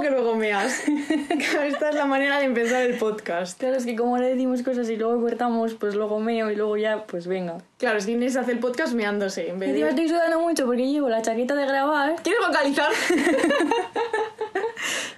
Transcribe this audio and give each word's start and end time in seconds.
que 0.00 0.10
luego 0.10 0.34
meas. 0.34 0.82
Esta 0.88 1.88
es 1.90 1.94
la 1.94 2.06
manera 2.06 2.38
de 2.38 2.46
empezar 2.46 2.82
el 2.82 2.96
podcast. 2.98 3.58
Claro, 3.58 3.76
es 3.76 3.84
que 3.84 3.96
como 3.96 4.18
le 4.18 4.28
decimos 4.28 4.62
cosas 4.62 4.88
y 4.88 4.96
luego 4.96 5.20
cortamos, 5.20 5.74
pues 5.74 5.94
luego 5.94 6.20
meo 6.20 6.50
y 6.50 6.56
luego 6.56 6.76
ya, 6.76 7.04
pues 7.04 7.26
venga. 7.26 7.58
Claro, 7.78 7.98
es 7.98 8.06
que 8.06 8.12
Inés 8.12 8.36
hace 8.36 8.52
el 8.52 8.58
podcast 8.58 8.94
meándose 8.94 9.48
en 9.48 9.58
vez 9.58 9.70
Encima 9.70 9.88
estoy 9.88 10.08
sudando 10.08 10.40
mucho 10.40 10.66
porque 10.66 10.86
llevo 10.86 11.08
la 11.08 11.22
chaqueta 11.22 11.54
de 11.54 11.66
grabar. 11.66 12.16
¿Quieres 12.22 12.46
vocalizar? 12.46 12.90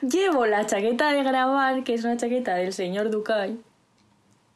Llevo 0.01 0.47
la 0.47 0.65
chaqueta 0.65 1.13
de 1.13 1.23
grabar, 1.23 1.83
que 1.83 1.95
es 1.95 2.05
una 2.05 2.17
chaqueta 2.17 2.55
del 2.55 2.73
señor 2.73 3.11
Ducay. 3.11 3.59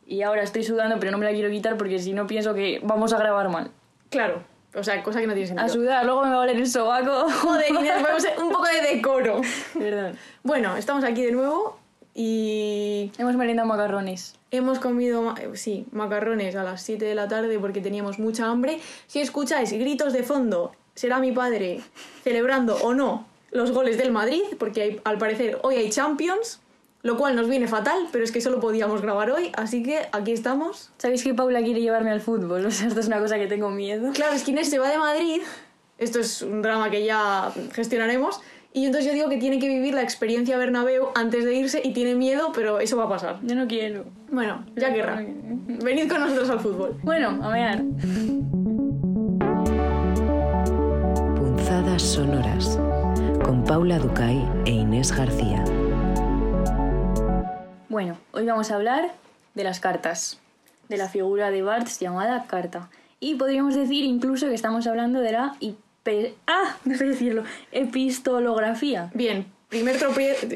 Y 0.07 0.23
ahora 0.23 0.43
estoy 0.43 0.63
sudando, 0.63 0.99
pero 1.01 1.11
no 1.13 1.19
me 1.19 1.25
la 1.25 1.33
quiero 1.33 1.51
quitar 1.51 1.77
porque 1.77 1.99
si 1.99 2.13
no 2.13 2.27
pienso 2.27 2.55
que 2.55 2.81
vamos 2.83 3.13
a 3.13 3.19
grabar 3.19 3.49
mal. 3.49 3.71
claro. 4.11 4.52
O 4.75 4.83
sea, 4.83 5.03
cosa 5.03 5.21
que 5.21 5.27
no 5.27 5.35
tiene 5.35 5.47
A 5.61 5.69
sentido. 5.69 5.75
sudar, 5.85 6.05
luego 6.07 6.23
me 6.23 6.31
va 6.31 6.37
a 6.37 6.41
oler 6.41 6.57
el 6.57 6.67
sobaco. 6.69 7.29
Joder, 7.31 7.71
Inés, 7.71 7.93
ponemos 8.01 8.25
un 8.43 8.51
poco 8.51 8.65
de 8.67 8.95
decoro. 8.97 9.41
Perdón. 9.79 10.17
Bueno, 10.43 10.77
estamos 10.77 11.05
aquí 11.05 11.23
de 11.25 11.33
nuevo 11.33 11.79
y 12.15 13.11
Hemos 13.19 13.37
merendado 13.37 13.67
macarrones. 13.69 14.35
hemos 14.51 14.79
comido, 14.79 15.23
ma- 15.23 15.35
eh, 15.41 15.51
sí, 15.55 15.87
macarrones 15.93 16.55
a 16.57 16.63
las 16.63 16.83
7 16.83 17.05
de 17.05 17.15
la 17.15 17.29
tarde 17.29 17.59
porque 17.59 17.81
teníamos 17.81 18.19
mucha 18.19 18.47
hambre. 18.47 18.81
Si 19.07 19.21
escucháis 19.21 19.73
gritos 19.73 20.13
de 20.13 20.23
fondo, 20.23 20.73
será 20.95 21.19
mi 21.19 21.33
padre 21.33 21.81
celebrando 22.25 22.77
o 22.77 22.95
no 22.95 23.27
los 23.51 23.73
goles 23.73 23.99
del 23.99 24.13
Madrid, 24.13 24.43
porque 24.59 24.83
hay- 24.83 25.01
al 25.05 25.19
parecer 25.19 25.59
hoy 25.63 25.77
hay 25.77 25.91
Champions, 25.91 26.61
lo 27.03 27.17
cual 27.17 27.35
nos 27.35 27.49
viene 27.49 27.67
fatal, 27.67 28.09
pero 28.13 28.25
es 28.25 28.33
que 28.33 28.41
solo 28.41 28.61
podíamos 28.61 29.03
grabar 29.03 29.31
hoy, 29.31 29.51
así 29.55 29.83
que 29.83 30.09
aquí 30.13 30.33
estamos. 30.33 30.91
¿Sabéis 30.99 31.25
que 31.25 31.35
Paula 31.35 31.63
quiere 31.63 31.81
llevarme 31.81 32.11
al 32.11 32.21
fútbol? 32.21 32.67
O 32.67 32.71
sea, 32.71 32.89
esto 32.89 33.01
es 33.01 33.07
una 33.07 33.19
cosa 33.19 33.39
que 33.39 33.47
tengo 33.47 33.71
miedo. 33.71 34.13
Claro, 34.13 34.35
es 34.35 34.45
que 34.45 34.53
Inés 34.53 34.71
se 34.71 34.79
va 34.79 34.89
de 34.89 34.99
Madrid, 34.99 35.43
esto 35.99 36.21
es 36.21 36.43
un 36.43 36.63
drama 36.63 36.91
que 36.91 37.05
ya 37.05 37.53
gestionaremos, 37.73 38.41
y 38.75 38.87
entonces 38.87 39.11
yo 39.11 39.15
digo 39.15 39.29
que 39.29 39.37
tiene 39.37 39.59
que 39.59 39.69
vivir 39.69 39.93
la 39.93 40.03
experiencia 40.03 40.57
Bernabéu 40.57 41.09
antes 41.15 41.45
de 41.45 41.55
irse 41.55 41.83
y 41.85 41.93
tiene 41.93 42.15
miedo, 42.15 42.53
pero 42.55 42.81
eso 42.81 42.97
va 42.97 43.05
a 43.05 43.09
pasar. 43.09 43.39
Yo 43.43 43.55
no 43.55 43.67
quiero. 43.67 44.05
Bueno, 44.31 44.65
ya 44.77 44.95
querrá. 44.95 45.23
Venid 45.85 46.09
con 46.09 46.21
nosotros 46.21 46.49
al 46.49 46.61
fútbol. 46.61 46.97
Bueno, 47.03 47.39
a 47.43 47.51
ver. 47.51 47.85
Punzadas 51.37 52.01
sonoras 52.01 52.79
con 53.45 53.63
Paula 53.65 53.99
Ducay 53.99 54.43
e 54.65 54.71
Inés 54.71 55.15
García. 55.15 55.63
Bueno, 57.93 58.17
hoy 58.33 58.47
vamos 58.47 58.71
a 58.71 58.77
hablar 58.77 59.13
de 59.53 59.65
las 59.65 59.79
cartas, 59.79 60.39
de 60.89 60.97
la 60.97 61.11
figura 61.11 61.51
de 61.51 61.61
Barthes 61.61 62.01
llamada 62.01 62.47
carta. 62.47 62.89
Y 63.21 63.35
podríamos 63.35 63.75
decir 63.75 64.07
incluso 64.07 64.49
que 64.49 64.55
estamos 64.55 64.87
hablando 64.87 65.21
de 65.21 65.33
la. 65.33 65.59
¡Ah! 66.47 66.79
No 66.87 66.97
sé 66.97 67.05
decirlo. 67.05 67.45
Epistolografía, 67.71 69.11
Bien, 69.13 69.45
primer 69.69 69.99
tropiezo. 69.99 70.47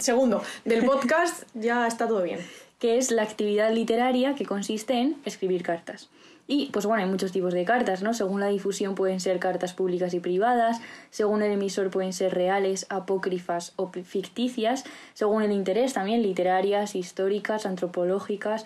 segundo, 0.00 0.42
del 0.64 0.84
podcast 0.90 1.44
ya 1.54 1.86
está 1.86 2.08
todo 2.08 2.24
bien. 2.24 2.40
que 2.80 2.98
es 2.98 3.12
la 3.12 3.22
actividad 3.22 3.72
literaria 3.72 4.34
que 4.34 4.44
consiste 4.44 4.94
en 4.94 5.14
escribir 5.24 5.62
cartas. 5.62 6.08
Y 6.48 6.66
pues 6.72 6.86
bueno, 6.86 7.02
hay 7.02 7.10
muchos 7.10 7.32
tipos 7.32 7.52
de 7.52 7.64
cartas, 7.64 8.02
¿no? 8.02 8.14
Según 8.14 8.40
la 8.40 8.46
difusión 8.46 8.94
pueden 8.94 9.18
ser 9.18 9.38
cartas 9.40 9.74
públicas 9.74 10.14
y 10.14 10.20
privadas, 10.20 10.80
según 11.10 11.42
el 11.42 11.52
emisor 11.52 11.90
pueden 11.90 12.12
ser 12.12 12.34
reales, 12.34 12.86
apócrifas 12.88 13.72
o 13.76 13.90
ficticias, 13.90 14.84
según 15.12 15.42
el 15.42 15.50
interés 15.50 15.94
también 15.94 16.22
literarias, 16.22 16.94
históricas, 16.94 17.66
antropológicas. 17.66 18.64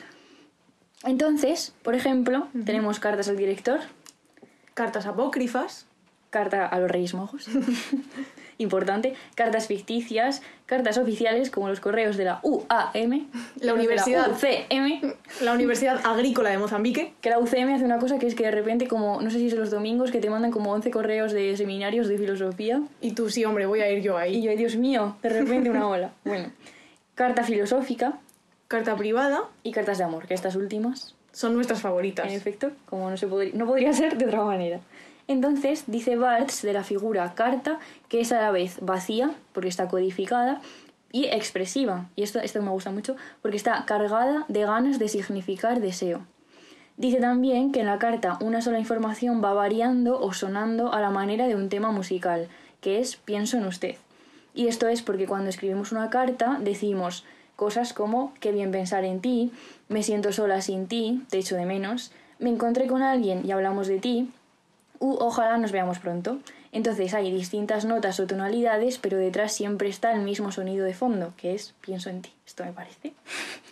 Entonces, 1.04 1.72
por 1.82 1.94
ejemplo, 1.94 2.48
tenemos 2.66 3.00
cartas 3.00 3.28
al 3.28 3.38
director, 3.38 3.80
Cartas 4.74 5.06
apócrifas. 5.06 5.86
carta 6.30 6.64
a 6.64 6.78
los 6.78 6.90
Reyes 6.90 7.12
Mojos, 7.12 7.48
importante, 8.60 9.14
cartas 9.34 9.66
ficticias, 9.66 10.42
cartas 10.66 10.98
oficiales 10.98 11.50
como 11.50 11.68
los 11.68 11.80
correos 11.80 12.16
de 12.16 12.24
la 12.24 12.40
UAM, 12.42 13.28
La 13.60 13.74
universidad. 13.74 14.30
UCM, 14.30 15.14
La 15.42 15.52
Universidad 15.52 16.00
Agrícola 16.04 16.50
de 16.50 16.58
Mozambique. 16.58 17.14
Que 17.20 17.30
la 17.30 17.38
UCM 17.38 17.74
hace 17.74 17.84
una 17.84 17.98
cosa 17.98 18.18
que 18.18 18.26
es 18.26 18.34
que 18.34 18.44
de 18.44 18.50
repente, 18.50 18.86
como, 18.86 19.20
no 19.20 19.30
sé 19.30 19.38
si 19.38 19.48
es 19.48 19.54
los 19.54 19.70
domingos, 19.70 20.10
que 20.10 20.20
te 20.20 20.30
mandan 20.30 20.50
como 20.50 20.72
11 20.72 20.90
correos 20.90 21.32
de 21.32 21.56
seminarios 21.56 22.08
de 22.08 22.18
filosofía. 22.18 22.82
Y 23.00 23.12
tú, 23.12 23.30
sí, 23.30 23.44
hombre, 23.44 23.66
voy 23.66 23.80
a 23.80 23.90
ir 23.90 24.02
yo 24.02 24.18
Y 24.18 24.22
ahí. 24.22 24.42
yo, 24.42 24.56
Dios 24.56 24.76
mío, 24.76 25.16
de 25.22 25.28
repente 25.28 25.70
una 25.70 25.88
ola. 25.88 26.12
Bueno, 26.24 26.52
carta 27.14 27.42
filosófica 27.42 28.18
Carta 28.70 28.94
privada 28.94 29.42
y 29.64 29.72
cartas 29.72 29.98
de 29.98 30.04
amor, 30.04 30.28
que 30.28 30.34
estas 30.34 30.54
últimas, 30.54 31.16
son 31.32 31.54
nuestras 31.54 31.80
favoritas. 31.80 32.24
en 32.28 32.34
efecto, 32.34 32.70
como 32.88 33.10
no, 33.10 33.16
se 33.16 33.26
podría, 33.26 33.52
no 33.52 33.66
podría 33.66 33.92
ser 33.92 34.16
de 34.16 34.26
otra 34.26 34.44
manera. 34.44 34.78
Entonces, 35.28 35.84
dice 35.86 36.16
Barthes 36.16 36.62
de 36.62 36.72
la 36.72 36.84
figura 36.84 37.34
carta, 37.34 37.78
que 38.08 38.20
es 38.20 38.32
a 38.32 38.40
la 38.40 38.50
vez 38.50 38.78
vacía, 38.80 39.32
porque 39.52 39.68
está 39.68 39.88
codificada, 39.88 40.60
y 41.12 41.26
expresiva. 41.26 42.08
Y 42.16 42.22
esto, 42.22 42.38
esto 42.40 42.62
me 42.62 42.70
gusta 42.70 42.90
mucho, 42.90 43.16
porque 43.42 43.56
está 43.56 43.84
cargada 43.84 44.44
de 44.48 44.62
ganas 44.62 44.98
de 44.98 45.08
significar 45.08 45.80
deseo. 45.80 46.22
Dice 46.96 47.18
también 47.18 47.72
que 47.72 47.80
en 47.80 47.86
la 47.86 47.98
carta 47.98 48.36
una 48.40 48.60
sola 48.60 48.78
información 48.78 49.42
va 49.42 49.54
variando 49.54 50.20
o 50.20 50.32
sonando 50.32 50.92
a 50.92 51.00
la 51.00 51.10
manera 51.10 51.46
de 51.46 51.54
un 51.54 51.68
tema 51.68 51.90
musical, 51.92 52.48
que 52.80 53.00
es 53.00 53.16
pienso 53.16 53.56
en 53.56 53.64
usted. 53.64 53.96
Y 54.54 54.66
esto 54.66 54.88
es 54.88 55.02
porque 55.02 55.26
cuando 55.26 55.48
escribimos 55.48 55.92
una 55.92 56.10
carta 56.10 56.58
decimos 56.60 57.24
cosas 57.56 57.92
como 57.92 58.34
qué 58.40 58.52
bien 58.52 58.70
pensar 58.70 59.04
en 59.04 59.20
ti, 59.20 59.52
me 59.88 60.02
siento 60.02 60.32
sola 60.32 60.60
sin 60.60 60.88
ti, 60.88 61.22
te 61.30 61.38
echo 61.38 61.56
de 61.56 61.66
menos, 61.66 62.12
me 62.38 62.50
encontré 62.50 62.86
con 62.86 63.02
alguien 63.02 63.46
y 63.46 63.52
hablamos 63.52 63.86
de 63.86 63.98
ti, 63.98 64.30
u 65.00 65.14
ojalá 65.14 65.58
nos 65.58 65.72
veamos 65.72 65.98
pronto. 65.98 66.38
Entonces 66.72 67.14
hay 67.14 67.32
distintas 67.32 67.84
notas 67.84 68.20
o 68.20 68.28
tonalidades, 68.28 68.98
pero 68.98 69.18
detrás 69.18 69.52
siempre 69.52 69.88
está 69.88 70.12
el 70.12 70.20
mismo 70.20 70.52
sonido 70.52 70.84
de 70.84 70.94
fondo, 70.94 71.32
que 71.36 71.52
es 71.54 71.74
pienso 71.80 72.10
en 72.10 72.22
ti. 72.22 72.32
Esto 72.46 72.64
me 72.64 72.72
parece 72.72 73.12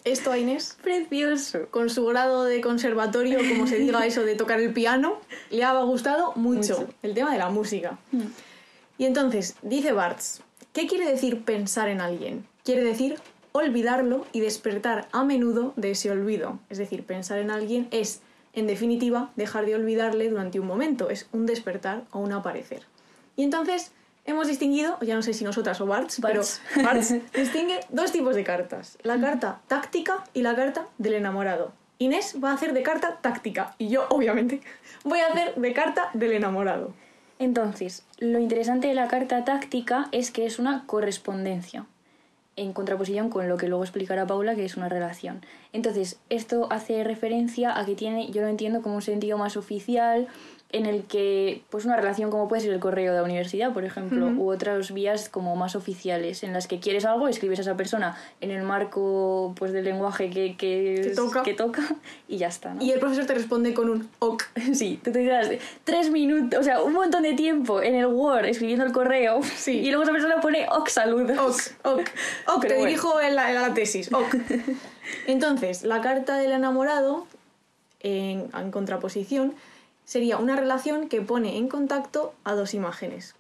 Esto 0.05 0.33
a 0.33 0.39
Inés, 0.39 0.77
precioso. 0.83 1.69
con 1.71 1.91
su 1.91 2.05
grado 2.07 2.43
de 2.45 2.61
conservatorio, 2.61 3.39
como 3.49 3.69
se 3.69 3.79
diga 3.79 4.05
eso 4.05 4.25
de 4.25 4.35
tocar 4.35 4.59
el 4.59 4.73
piano, 4.73 5.19
le 5.51 5.63
ha 5.63 5.73
gustado 5.83 6.33
mucho, 6.35 6.81
Mucho. 6.81 6.89
el 7.05 7.15
tema 7.15 7.31
de 7.31 7.39
la 7.39 7.51
música. 7.51 7.99
Y 8.97 9.05
entonces, 9.05 9.55
dice 9.63 9.93
Barthes, 9.93 10.43
¿qué 10.73 10.89
quiere 10.89 11.09
decir 11.09 11.45
pensar 11.45 11.89
en 11.89 12.01
alguien? 12.01 12.45
Quiere 12.65 12.83
decir 12.83 13.17
olvidarlo 13.53 14.27
y 14.33 14.41
despertar 14.41 15.09
a 15.13 15.25
menudo 15.25 15.73
de 15.77 15.93
ese 15.93 16.11
olvido. 16.11 16.59
Es 16.69 16.79
decir, 16.79 17.05
pensar 17.05 17.39
en 17.39 17.51
alguien 17.51 17.87
es, 17.93 18.23
en 18.53 18.67
definitiva, 18.67 19.31
dejar 19.37 19.67
de 19.67 19.75
olvidarle 19.75 20.29
durante 20.31 20.61
un 20.61 20.67
momento. 20.67 21.11
Es 21.11 21.29
un 21.33 21.47
despertar 21.47 22.05
o 22.13 22.19
un 22.19 22.33
aparecer. 22.33 22.83
Y 23.37 23.45
entonces 23.45 23.93
hemos 24.25 24.49
distinguido, 24.49 24.99
ya 25.01 25.15
no 25.15 25.23
sé 25.23 25.33
si 25.33 25.45
nosotras 25.45 25.81
o 25.81 25.87
Barthes. 25.87 26.19
pero 26.21 26.43
Barthes 26.83 27.15
distingue 27.33 27.81
dos 27.89 28.13
tipos 28.13 28.35
de 28.35 28.45
cartas. 28.45 28.99
La 29.03 29.21
carta 29.21 29.61
táctica 29.69 30.25
y 30.35 30.43
la 30.43 30.55
carta 30.55 30.87
del 30.99 31.15
enamorado. 31.15 31.73
Inés 31.99 32.37
va 32.43 32.51
a 32.51 32.55
hacer 32.55 32.75
de 32.75 32.83
carta 32.83 33.19
táctica 33.21 33.75
y 33.79 33.89
yo, 33.89 34.07
obviamente, 34.11 34.61
voy 35.03 35.19
a 35.21 35.29
hacer 35.29 35.55
de 35.55 35.73
carta 35.73 36.11
del 36.15 36.33
enamorado. 36.33 36.93
Entonces, 37.41 38.05
lo 38.19 38.39
interesante 38.39 38.89
de 38.89 38.95
la 38.95 39.09
carta 39.09 39.45
táctica 39.45 40.09
es 40.13 40.31
que 40.31 40.47
es 40.47 40.59
una 40.59 40.85
correspondencia, 40.87 41.87
en 42.59 42.73
contraposición 42.73 43.31
con 43.31 43.49
lo 43.49 43.57
que 43.57 43.69
luego 43.69 43.85
explicará 43.85 44.27
Paula, 44.27 44.55
que 44.55 44.65
es 44.65 44.77
una 44.77 44.89
relación. 44.89 45.41
Entonces, 45.73 46.19
esto 46.29 46.69
hace 46.71 47.05
referencia 47.05 47.79
a 47.79 47.85
que 47.85 47.95
tiene, 47.95 48.31
yo 48.31 48.43
lo 48.43 48.49
entiendo 48.49 48.83
como 48.83 48.97
un 48.97 49.03
sentido 49.03 49.39
más 49.39 49.57
oficial, 49.57 50.29
en 50.71 50.85
el 50.85 51.05
que, 51.05 51.63
pues 51.71 51.87
una 51.87 51.97
relación 51.97 52.31
como 52.31 52.47
puede 52.47 52.61
ser 52.61 52.75
el 52.75 52.79
correo 52.79 53.13
de 53.13 53.19
la 53.21 53.25
universidad, 53.25 53.73
por 53.73 53.87
ejemplo, 53.87 54.27
Ujú. 54.27 54.43
u 54.43 54.51
otras 54.53 54.93
vías 54.93 55.31
como 55.31 55.57
más 55.57 55.75
oficiales, 55.75 56.43
en 56.43 56.53
las 56.53 56.67
que 56.67 56.79
quieres 56.79 57.07
algo, 57.07 57.27
escribes 57.27 57.59
a 57.61 57.63
esa 57.63 57.75
persona 57.79 58.19
en 58.43 58.51
el 58.51 58.63
marco 58.65 59.55
pues 59.59 59.73
del 59.73 59.87
lenguaje 59.87 60.29
que, 60.29 60.57
que, 60.59 61.01
Que 61.05 61.11
toca. 61.17 61.43
que 61.43 61.55
toca 61.55 61.83
y 62.29 62.37
ya 62.37 62.49
está. 62.49 62.75
¿no? 62.75 62.83
Y 62.83 62.91
el 62.91 63.01
profesor 63.01 63.25
te 63.25 63.33
responde 63.33 63.73
con 63.73 63.89
un 63.89 64.11
ok. 64.19 64.43
Sí, 64.75 65.01
tú 65.03 65.11
te 65.11 65.25
quedas 65.25 65.49
tres 65.85 66.11
minutos, 66.11 66.61
o 66.61 66.63
sea, 66.63 66.83
un 66.83 66.93
montón 66.93 67.23
de 67.23 67.33
tiempo 67.33 67.81
en 67.81 67.95
el 67.95 68.07
Word 68.07 68.45
escribiendo 68.45 68.85
el 68.85 68.93
correo 68.93 69.41
Sí. 69.43 69.79
y 69.79 69.87
luego 69.89 70.03
esa 70.03 70.13
persona 70.13 70.39
pone 70.43 70.67
ok, 70.71 70.89
saludos. 70.89 71.73
Ok, 71.83 71.97
ok, 71.97 71.99
ok, 72.47 72.61
Pero 72.61 72.61
te 72.61 72.69
bueno. 72.75 72.85
dirijo 72.85 73.21
en 73.23 73.37
la, 73.37 73.49
en 73.49 73.63
la 73.63 73.73
tesis. 73.73 74.13
Ok. 74.13 74.37
Entonces, 75.27 75.83
la 75.85 76.03
carta 76.03 76.37
del 76.37 76.53
enamorado, 76.53 77.27
en, 78.01 78.49
en 78.55 78.71
contraposición, 78.71 79.55
sería 80.09 80.39
una 80.39 80.57
relación 80.57 81.11
que 81.11 81.21
pone 81.21 81.59
en 81.59 81.69
contacto 81.69 82.33
a 82.43 82.55
dos 82.55 82.73
imágenes. 82.73 83.35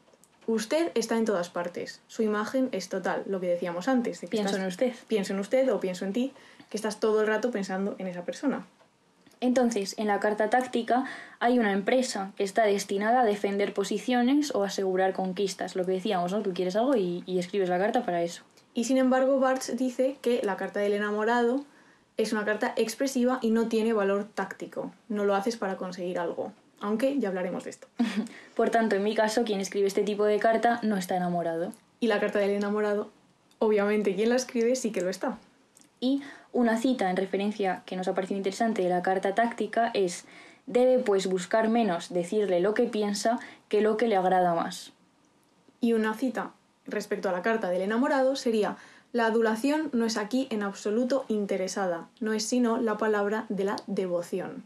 Usted 0.47 0.93
está 0.95 1.17
en 1.17 1.25
todas 1.25 1.49
partes. 1.49 2.03
Su 2.09 2.23
imagen 2.23 2.69
es 2.73 2.91
total, 2.91 3.23
lo 3.27 3.41
que 3.41 3.47
decíamos 3.47 3.89
antes. 3.89 4.21
de 4.21 4.27
que 4.27 4.33
Pienso 4.33 4.51
estás- 4.57 4.61
en 4.61 4.69
usted. 4.69 4.93
Pienso 5.09 5.33
en 5.33 5.39
usted 5.41 5.73
o 5.73 5.81
pienso 5.81 6.05
en 6.05 6.13
ti, 6.13 6.35
que 6.69 6.77
estás 6.77 7.01
todo 7.01 7.23
el 7.23 7.27
rato 7.27 7.51
pensando 7.51 7.95
en 7.97 8.07
esa 8.07 8.27
persona. 8.27 8.67
Entonces, 9.41 9.95
en 9.99 10.09
la 10.09 10.21
carta 10.21 10.51
táctica 10.51 11.07
hay 11.41 11.59
una 11.59 11.73
empresa 11.73 12.33
que 12.37 12.45
está 12.45 12.65
destinada 12.65 13.21
a 13.23 13.25
defender 13.25 13.73
posiciones 13.73 14.55
o 14.55 14.63
asegurar 14.63 15.15
conquistas. 15.15 15.75
Lo 15.75 15.87
que 15.87 15.93
decíamos, 15.93 16.33
¿no? 16.33 16.43
Tú 16.43 16.53
quieres 16.53 16.77
algo 16.77 16.97
y, 16.97 17.23
y 17.25 17.39
escribes 17.39 17.71
la 17.71 17.79
carta 17.79 18.05
para 18.05 18.23
eso. 18.23 18.43
Y 18.75 18.85
sin 18.85 18.99
embargo, 18.99 19.41
Barthes 19.41 19.75
dice 19.79 20.19
que 20.21 20.43
la 20.45 20.59
carta 20.59 20.81
del 20.81 20.93
enamorado 20.93 21.65
es 22.19 22.33
una 22.33 22.45
carta 22.45 22.75
expresiva 22.77 23.39
y 23.41 23.51
no 23.51 23.69
tiene 23.69 23.93
valor 23.93 24.25
táctico. 24.25 24.93
No 25.09 25.25
lo 25.25 25.35
haces 25.35 25.57
para 25.57 25.77
conseguir 25.77 26.19
algo. 26.19 26.53
Aunque 26.81 27.19
ya 27.19 27.29
hablaremos 27.29 27.65
de 27.65 27.71
esto. 27.71 27.87
Por 28.57 28.71
tanto, 28.71 28.97
en 28.97 29.05
mi 29.05 29.15
caso, 29.15 29.45
quien 29.45 29.61
escribe 29.61 29.87
este 29.87 30.03
tipo 30.03 30.25
de 30.25 30.39
carta 30.41 30.81
no 30.83 30.97
está 30.97 31.17
enamorado. 31.17 31.73
Y 32.01 32.09
la 32.09 32.21
carta 32.21 32.41
del 32.41 32.51
enamorado, 32.51 33.09
obviamente 33.61 34.15
quien 34.17 34.31
la 34.31 34.37
escribe 34.37 34.75
sí 34.75 34.91
que 34.91 35.01
lo 35.01 35.11
está. 35.11 35.39
Y 36.01 36.23
una 36.53 36.77
cita 36.77 37.09
en 37.09 37.17
referencia 37.17 37.83
que 37.87 37.97
nos 37.97 38.09
ha 38.09 38.15
parecido 38.15 38.39
interesante 38.39 38.83
de 38.83 38.89
la 38.89 39.03
carta 39.03 39.35
táctica 39.35 39.91
es 39.95 40.25
debe 40.67 40.99
pues 40.99 41.27
buscar 41.29 41.69
menos 41.69 42.13
decirle 42.13 42.61
lo 42.61 42.75
que 42.75 42.85
piensa 42.85 43.39
que 43.69 43.81
lo 43.81 43.97
que 43.97 44.09
le 44.09 44.17
agrada 44.17 44.55
más. 44.55 44.93
Y 45.81 45.93
una 45.93 46.15
cita 46.15 46.51
respecto 46.87 47.29
a 47.29 47.33
la 47.33 47.43
carta 47.43 47.69
del 47.69 47.83
enamorado 47.83 48.35
sería 48.35 48.77
la 49.13 49.27
adulación 49.27 49.91
no 49.93 50.05
es 50.05 50.17
aquí 50.17 50.47
en 50.51 50.63
absoluto 50.63 51.25
interesada, 51.29 52.09
no 52.21 52.33
es 52.33 52.45
sino 52.45 52.79
la 52.79 52.99
palabra 52.99 53.47
de 53.49 53.65
la 53.65 53.77
devoción. 53.87 54.65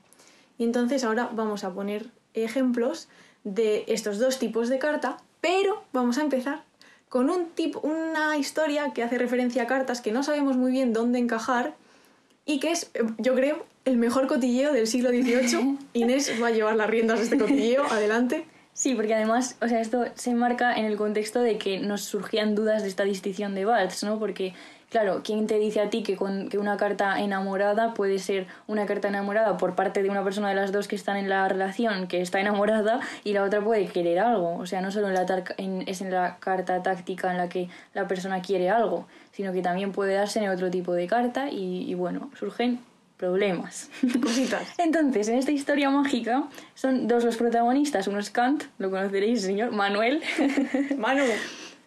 Y 0.58 0.64
entonces 0.64 1.04
ahora 1.04 1.30
vamos 1.32 1.64
a 1.64 1.72
poner 1.72 2.10
ejemplos 2.34 3.08
de 3.44 3.84
estos 3.88 4.18
dos 4.18 4.38
tipos 4.38 4.68
de 4.68 4.78
carta, 4.78 5.18
pero 5.40 5.82
vamos 5.92 6.18
a 6.18 6.22
empezar 6.22 6.62
con 7.08 7.28
un 7.28 7.50
tipo, 7.50 7.80
una 7.80 8.36
historia 8.38 8.92
que 8.94 9.02
hace 9.02 9.18
referencia 9.18 9.64
a 9.64 9.66
cartas 9.66 10.00
que 10.00 10.12
no 10.12 10.22
sabemos 10.22 10.56
muy 10.56 10.72
bien 10.72 10.92
dónde 10.92 11.18
encajar 11.18 11.74
y 12.46 12.58
que 12.58 12.70
es, 12.70 12.90
yo 13.18 13.34
creo, 13.34 13.66
el 13.84 13.96
mejor 13.96 14.26
cotilleo 14.26 14.72
del 14.72 14.86
siglo 14.86 15.10
XVIII. 15.10 15.78
Inés 15.92 16.32
va 16.42 16.48
a 16.48 16.50
llevar 16.52 16.76
las 16.76 16.88
riendas 16.88 17.18
de 17.18 17.24
este 17.24 17.38
cotilleo, 17.38 17.84
adelante. 17.84 18.46
Sí, 18.74 18.94
porque 18.94 19.14
además, 19.14 19.56
o 19.60 19.68
sea, 19.68 19.80
esto 19.80 20.06
se 20.14 20.30
enmarca 20.30 20.74
en 20.74 20.86
el 20.86 20.96
contexto 20.96 21.40
de 21.40 21.58
que 21.58 21.78
nos 21.78 22.02
surgían 22.02 22.54
dudas 22.54 22.82
de 22.82 22.88
esta 22.88 23.04
distinción 23.04 23.54
de 23.54 23.66
Waltz, 23.66 24.02
¿no? 24.02 24.18
Porque, 24.18 24.54
claro, 24.88 25.20
¿quién 25.22 25.46
te 25.46 25.58
dice 25.58 25.80
a 25.82 25.90
ti 25.90 26.02
que, 26.02 26.16
con, 26.16 26.48
que 26.48 26.56
una 26.56 26.78
carta 26.78 27.20
enamorada 27.20 27.92
puede 27.92 28.18
ser 28.18 28.46
una 28.66 28.86
carta 28.86 29.08
enamorada 29.08 29.58
por 29.58 29.74
parte 29.74 30.02
de 30.02 30.08
una 30.08 30.24
persona 30.24 30.48
de 30.48 30.54
las 30.54 30.72
dos 30.72 30.88
que 30.88 30.96
están 30.96 31.18
en 31.18 31.28
la 31.28 31.46
relación 31.48 32.06
que 32.08 32.22
está 32.22 32.40
enamorada 32.40 33.00
y 33.24 33.34
la 33.34 33.42
otra 33.42 33.62
puede 33.62 33.86
querer 33.88 34.18
algo? 34.18 34.56
O 34.56 34.64
sea, 34.64 34.80
no 34.80 34.90
solo 34.90 35.08
en 35.08 35.14
la 35.14 35.44
en, 35.58 35.84
es 35.86 36.00
en 36.00 36.10
la 36.10 36.38
carta 36.40 36.82
táctica 36.82 37.30
en 37.30 37.36
la 37.36 37.50
que 37.50 37.68
la 37.92 38.08
persona 38.08 38.40
quiere 38.40 38.70
algo, 38.70 39.06
sino 39.32 39.52
que 39.52 39.60
también 39.60 39.92
puede 39.92 40.14
darse 40.14 40.42
en 40.42 40.48
otro 40.48 40.70
tipo 40.70 40.94
de 40.94 41.06
carta 41.06 41.50
y, 41.50 41.90
y 41.90 41.94
bueno, 41.94 42.30
surgen 42.38 42.80
problemas. 43.22 43.88
Cositas. 44.20 44.74
Entonces, 44.78 45.28
en 45.28 45.38
esta 45.38 45.52
historia 45.52 45.90
mágica 45.90 46.42
son 46.74 47.06
dos 47.06 47.22
los 47.22 47.36
protagonistas. 47.36 48.08
Uno 48.08 48.18
es 48.18 48.30
Kant, 48.30 48.64
lo 48.78 48.90
conoceréis, 48.90 49.42
señor, 49.42 49.70
Manuel. 49.70 50.20
Manu. 50.98 51.22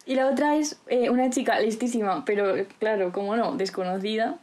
y 0.06 0.14
la 0.14 0.28
otra 0.28 0.56
es 0.56 0.80
eh, 0.86 1.10
una 1.10 1.28
chica 1.28 1.60
listísima, 1.60 2.24
pero 2.24 2.54
claro, 2.78 3.12
como 3.12 3.36
no, 3.36 3.54
desconocida 3.54 4.38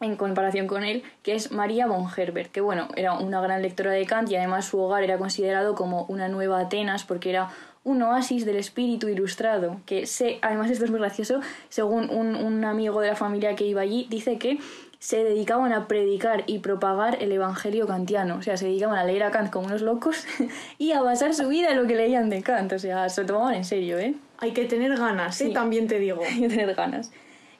en 0.00 0.16
comparación 0.16 0.66
con 0.66 0.82
él, 0.82 1.04
que 1.22 1.36
es 1.36 1.52
María 1.52 1.86
von 1.86 2.08
Herbert, 2.14 2.50
que 2.50 2.60
bueno, 2.60 2.88
era 2.96 3.12
una 3.12 3.40
gran 3.40 3.62
lectora 3.62 3.92
de 3.92 4.04
Kant 4.04 4.28
y 4.28 4.34
además 4.34 4.64
su 4.64 4.80
hogar 4.80 5.04
era 5.04 5.18
considerado 5.18 5.76
como 5.76 6.06
una 6.06 6.26
nueva 6.28 6.58
Atenas 6.58 7.04
porque 7.04 7.30
era 7.30 7.50
un 7.84 8.02
oasis 8.02 8.44
del 8.44 8.56
espíritu 8.56 9.08
ilustrado, 9.08 9.80
que 9.86 10.06
sé, 10.06 10.40
además 10.42 10.72
esto 10.72 10.84
es 10.84 10.90
muy 10.90 10.98
gracioso, 10.98 11.38
según 11.68 12.10
un, 12.10 12.34
un 12.34 12.64
amigo 12.64 13.00
de 13.00 13.10
la 13.10 13.14
familia 13.14 13.54
que 13.54 13.64
iba 13.64 13.80
allí, 13.80 14.08
dice 14.10 14.38
que 14.38 14.58
se 15.06 15.22
dedicaban 15.22 15.72
a 15.72 15.86
predicar 15.86 16.42
y 16.48 16.58
propagar 16.58 17.22
el 17.22 17.30
evangelio 17.30 17.86
kantiano. 17.86 18.38
O 18.38 18.42
sea, 18.42 18.56
se 18.56 18.64
dedicaban 18.64 18.98
a 18.98 19.04
leer 19.04 19.22
a 19.22 19.30
Kant 19.30 19.52
como 19.52 19.66
unos 19.66 19.80
locos 19.82 20.24
y 20.78 20.90
a 20.90 21.00
basar 21.00 21.32
su 21.32 21.46
vida 21.46 21.70
en 21.70 21.76
lo 21.76 21.86
que 21.86 21.94
leían 21.94 22.28
de 22.28 22.42
Kant. 22.42 22.72
O 22.72 22.78
sea, 22.80 23.08
se 23.08 23.20
lo 23.20 23.28
tomaban 23.28 23.54
en 23.54 23.64
serio, 23.64 24.00
¿eh? 24.00 24.16
Hay 24.38 24.50
que 24.50 24.64
tener 24.64 24.96
ganas, 24.96 25.40
¿eh? 25.42 25.50
También 25.54 25.86
te 25.86 26.00
digo. 26.00 26.22
Hay 26.28 26.40
que 26.40 26.48
tener 26.48 26.74
ganas. 26.74 27.12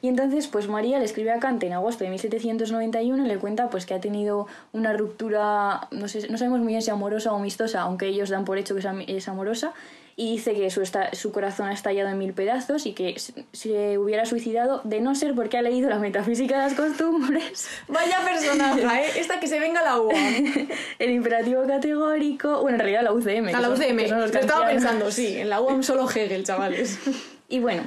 Y 0.02 0.08
entonces, 0.08 0.48
pues 0.48 0.66
María 0.66 0.98
le 0.98 1.04
escribe 1.04 1.31
a 1.31 1.38
Kant 1.38 1.62
en 1.62 1.75
agosto 1.75 2.02
de 2.02 2.10
1791 2.10 3.25
y 3.25 3.28
le 3.28 3.38
cuenta 3.38 3.70
pues 3.70 3.87
que 3.87 3.94
ha 3.94 4.00
tenido 4.00 4.49
una 4.72 4.92
ruptura, 4.94 5.87
no, 5.92 6.08
sé, 6.08 6.28
no 6.28 6.38
sabemos 6.38 6.58
muy 6.58 6.70
bien 6.70 6.82
si 6.82 6.90
amorosa 6.90 7.32
o 7.32 7.37
amistosa, 7.37 7.82
aunque 7.82 8.08
ellos 8.08 8.28
dan 8.28 8.44
por 8.44 8.58
hecho 8.58 8.75
que 8.75 8.81
es 9.06 9.28
amorosa, 9.28 9.72
y 10.18 10.32
dice 10.32 10.54
que 10.54 10.70
su, 10.70 10.82
su 11.12 11.30
corazón 11.30 11.68
ha 11.68 11.74
estallado 11.74 12.08
en 12.08 12.16
mil 12.16 12.32
pedazos 12.32 12.86
y 12.86 12.94
que 12.94 13.16
se 13.52 13.98
hubiera 13.98 14.24
suicidado 14.24 14.80
de 14.82 15.00
no 15.00 15.14
ser 15.14 15.34
porque 15.34 15.58
ha 15.58 15.62
leído 15.62 15.90
la 15.90 15.98
metafísica 15.98 16.56
de 16.56 16.62
las 16.62 16.74
costumbres. 16.74 17.68
Vaya 17.88 18.20
personaje, 18.24 18.80
¿eh? 18.80 19.10
Esta 19.18 19.38
que 19.38 19.46
se 19.46 19.60
venga 19.60 19.82
la 19.82 20.00
UAM. 20.00 20.16
el 20.98 21.10
imperativo 21.10 21.66
categórico, 21.66 22.62
bueno, 22.62 22.76
en 22.76 22.80
realidad 22.80 23.02
la 23.02 23.12
UCM. 23.12 23.54
A 23.54 23.60
la 23.60 23.68
UCM, 23.68 24.08
lo 24.08 24.24
estaba 24.24 24.66
pensando, 24.66 25.10
sí, 25.10 25.36
en 25.36 25.50
la 25.50 25.60
UAM 25.60 25.82
solo 25.82 26.08
Hegel, 26.08 26.44
chavales. 26.44 26.98
y 27.50 27.58
bueno, 27.58 27.82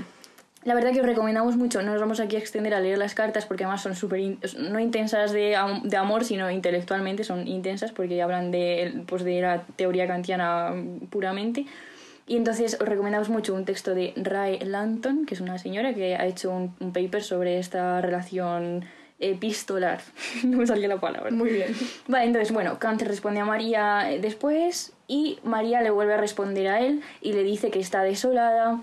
la 0.66 0.76
verdad 0.76 0.92
que 0.92 1.00
os 1.00 1.08
recomendamos 1.08 1.56
mucho, 1.56 1.82
no 1.82 1.94
nos 1.94 2.00
vamos 2.00 2.20
aquí 2.20 2.36
a 2.36 2.40
extender 2.40 2.76
a 2.76 2.80
leer 2.80 3.00
las 3.00 3.16
cartas 3.16 3.48
porque 3.48 3.64
además 3.64 3.82
son 3.82 3.96
súper, 3.96 4.22
no 4.60 4.80
intensas 4.80 5.32
de, 5.32 5.58
de, 5.84 5.98
amor, 5.98 6.26
sino 6.26 6.52
intelectualmente 6.52 7.24
son 7.24 7.48
intensas 7.48 7.92
porque 7.92 8.22
hablan 8.22 8.52
de, 8.52 9.04
pues 9.08 9.24
de 9.24 9.42
la 9.42 9.64
teoría 9.78 10.06
kantiana 10.06 10.76
puramente. 11.10 11.66
Y 12.30 12.38
entonces 12.38 12.78
os 12.80 12.88
recomendamos 12.88 13.30
mucho 13.30 13.56
un 13.56 13.66
texto 13.66 13.96
de 13.96 14.14
Ray 14.16 14.60
Lanton, 14.60 15.26
que 15.26 15.34
es 15.34 15.42
una 15.42 15.58
señora 15.58 15.96
que 15.96 16.16
ha 16.16 16.28
hecho 16.28 16.52
un, 16.52 16.92
paper 16.94 17.24
sobre 17.24 17.58
esta 17.58 18.02
relación 18.02 18.86
epistolar. 19.18 20.00
no 20.44 20.60
me 20.60 20.68
salía 20.68 20.88
la 20.88 21.00
palabra. 21.00 21.32
Muy 21.32 21.50
bien. 21.50 21.76
Vale, 22.08 22.26
entonces, 22.26 22.54
bueno, 22.54 22.78
Kant 22.78 23.02
responde 23.02 23.40
a 23.40 23.46
María 23.46 24.12
eh, 24.12 24.20
después 24.20 24.94
y 25.08 25.40
María 25.44 25.82
le 25.82 25.90
vuelve 25.90 26.14
a 26.14 26.18
responder 26.18 26.68
a 26.68 26.82
él 26.82 27.02
y 27.20 27.34
le 27.34 27.42
dice 27.42 27.72
que 27.72 27.80
está 27.80 28.04
desolada, 28.04 28.80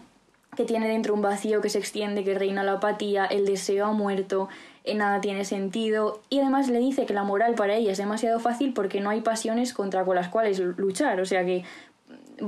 que 0.56 0.64
tiene 0.64 0.88
dentro 0.88 1.14
un 1.14 1.22
vacío 1.22 1.60
que 1.60 1.68
se 1.68 1.78
extiende, 1.78 2.24
que 2.24 2.34
reina 2.34 2.64
la 2.64 2.72
apatía, 2.72 3.26
el 3.26 3.46
deseo 3.46 3.86
ha 3.86 3.92
muerto, 3.92 4.48
eh, 4.86 4.94
nada 4.94 5.20
tiene 5.20 5.44
sentido 5.44 6.22
y 6.30 6.38
además 6.38 6.68
le 6.68 6.78
dice 6.78 7.06
que 7.06 7.14
la 7.14 7.24
moral 7.24 7.54
para 7.54 7.74
ella 7.74 7.90
es 7.90 7.98
demasiado 7.98 8.38
fácil 8.38 8.72
porque 8.72 9.00
no 9.00 9.10
hay 9.10 9.20
pasiones 9.20 9.72
contra 9.72 10.04
las 10.04 10.28
cuales 10.28 10.58
luchar, 10.58 11.20
o 11.20 11.26
sea 11.26 11.44
que 11.44 11.64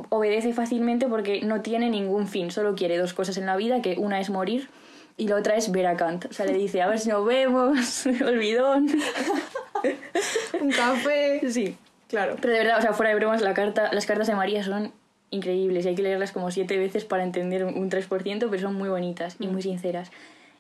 obedece 0.09 0.53
fácilmente 0.53 1.07
porque 1.07 1.43
no 1.43 1.63
tiene 1.63 1.91
ningún 1.91 2.27
fin, 2.27 2.51
solo 2.51 2.75
quiere 2.75 2.99
dos 2.99 3.15
cosas 3.15 3.37
en 3.37 3.47
la 3.47 3.57
vida, 3.57 3.83
que 3.83 3.97
una 3.99 4.21
es 4.21 4.31
morir 4.31 4.69
y 5.17 5.29
la 5.29 5.37
otra 5.37 5.57
es 5.57 5.71
ver 5.71 5.87
a 5.87 5.97
Kant. 5.97 6.27
O 6.27 6.33
sea, 6.33 6.47
le 6.47 6.55
dice, 6.55 6.81
a 6.81 6.87
ver 6.87 6.99
si 6.99 7.09
nos 7.09 7.27
vemos, 7.27 8.07
olvidón. 8.27 8.89
Un 10.61 10.71
café. 10.71 11.41
Sí. 11.51 11.77
Claro. 12.09 12.37
Pero 12.41 12.55
de 12.55 12.61
verdad, 12.61 12.79
o 12.79 12.83
sea, 12.83 12.93
fuera 12.95 13.11
de 13.11 13.17
bromas, 13.17 13.43
la 13.43 13.53
carta, 13.53 13.93
las 13.93 14.07
cartas 14.07 14.29
de 14.29 14.35
María 14.35 14.63
son 14.63 14.93
increíbles 15.31 15.85
y 15.85 15.89
hay 15.89 15.95
que 15.95 16.03
leerlas 16.03 16.33
como 16.33 16.51
siete 16.51 16.79
veces 16.79 17.05
para 17.05 17.23
entender 17.23 17.65
un 17.65 17.91
3%, 17.91 18.49
pero 18.49 18.59
son 18.63 18.75
muy 18.75 18.89
bonitas 18.89 19.37
y 19.39 19.49
muy 19.49 19.59
mm. 19.59 19.63
sinceras. 19.63 20.11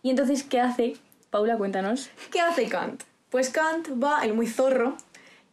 Y 0.03 0.11
entonces, 0.11 0.43
¿qué 0.43 0.61
hace? 0.61 0.95
Paula, 1.31 1.57
cuéntanos. 1.57 2.11
¿Qué 2.31 2.41
hace 2.41 2.69
Kant? 2.69 3.05
Pues 3.31 3.51
Kant 3.51 3.89
va, 4.03 4.25
el 4.25 4.35
muy 4.35 4.47
zorro, 4.47 4.97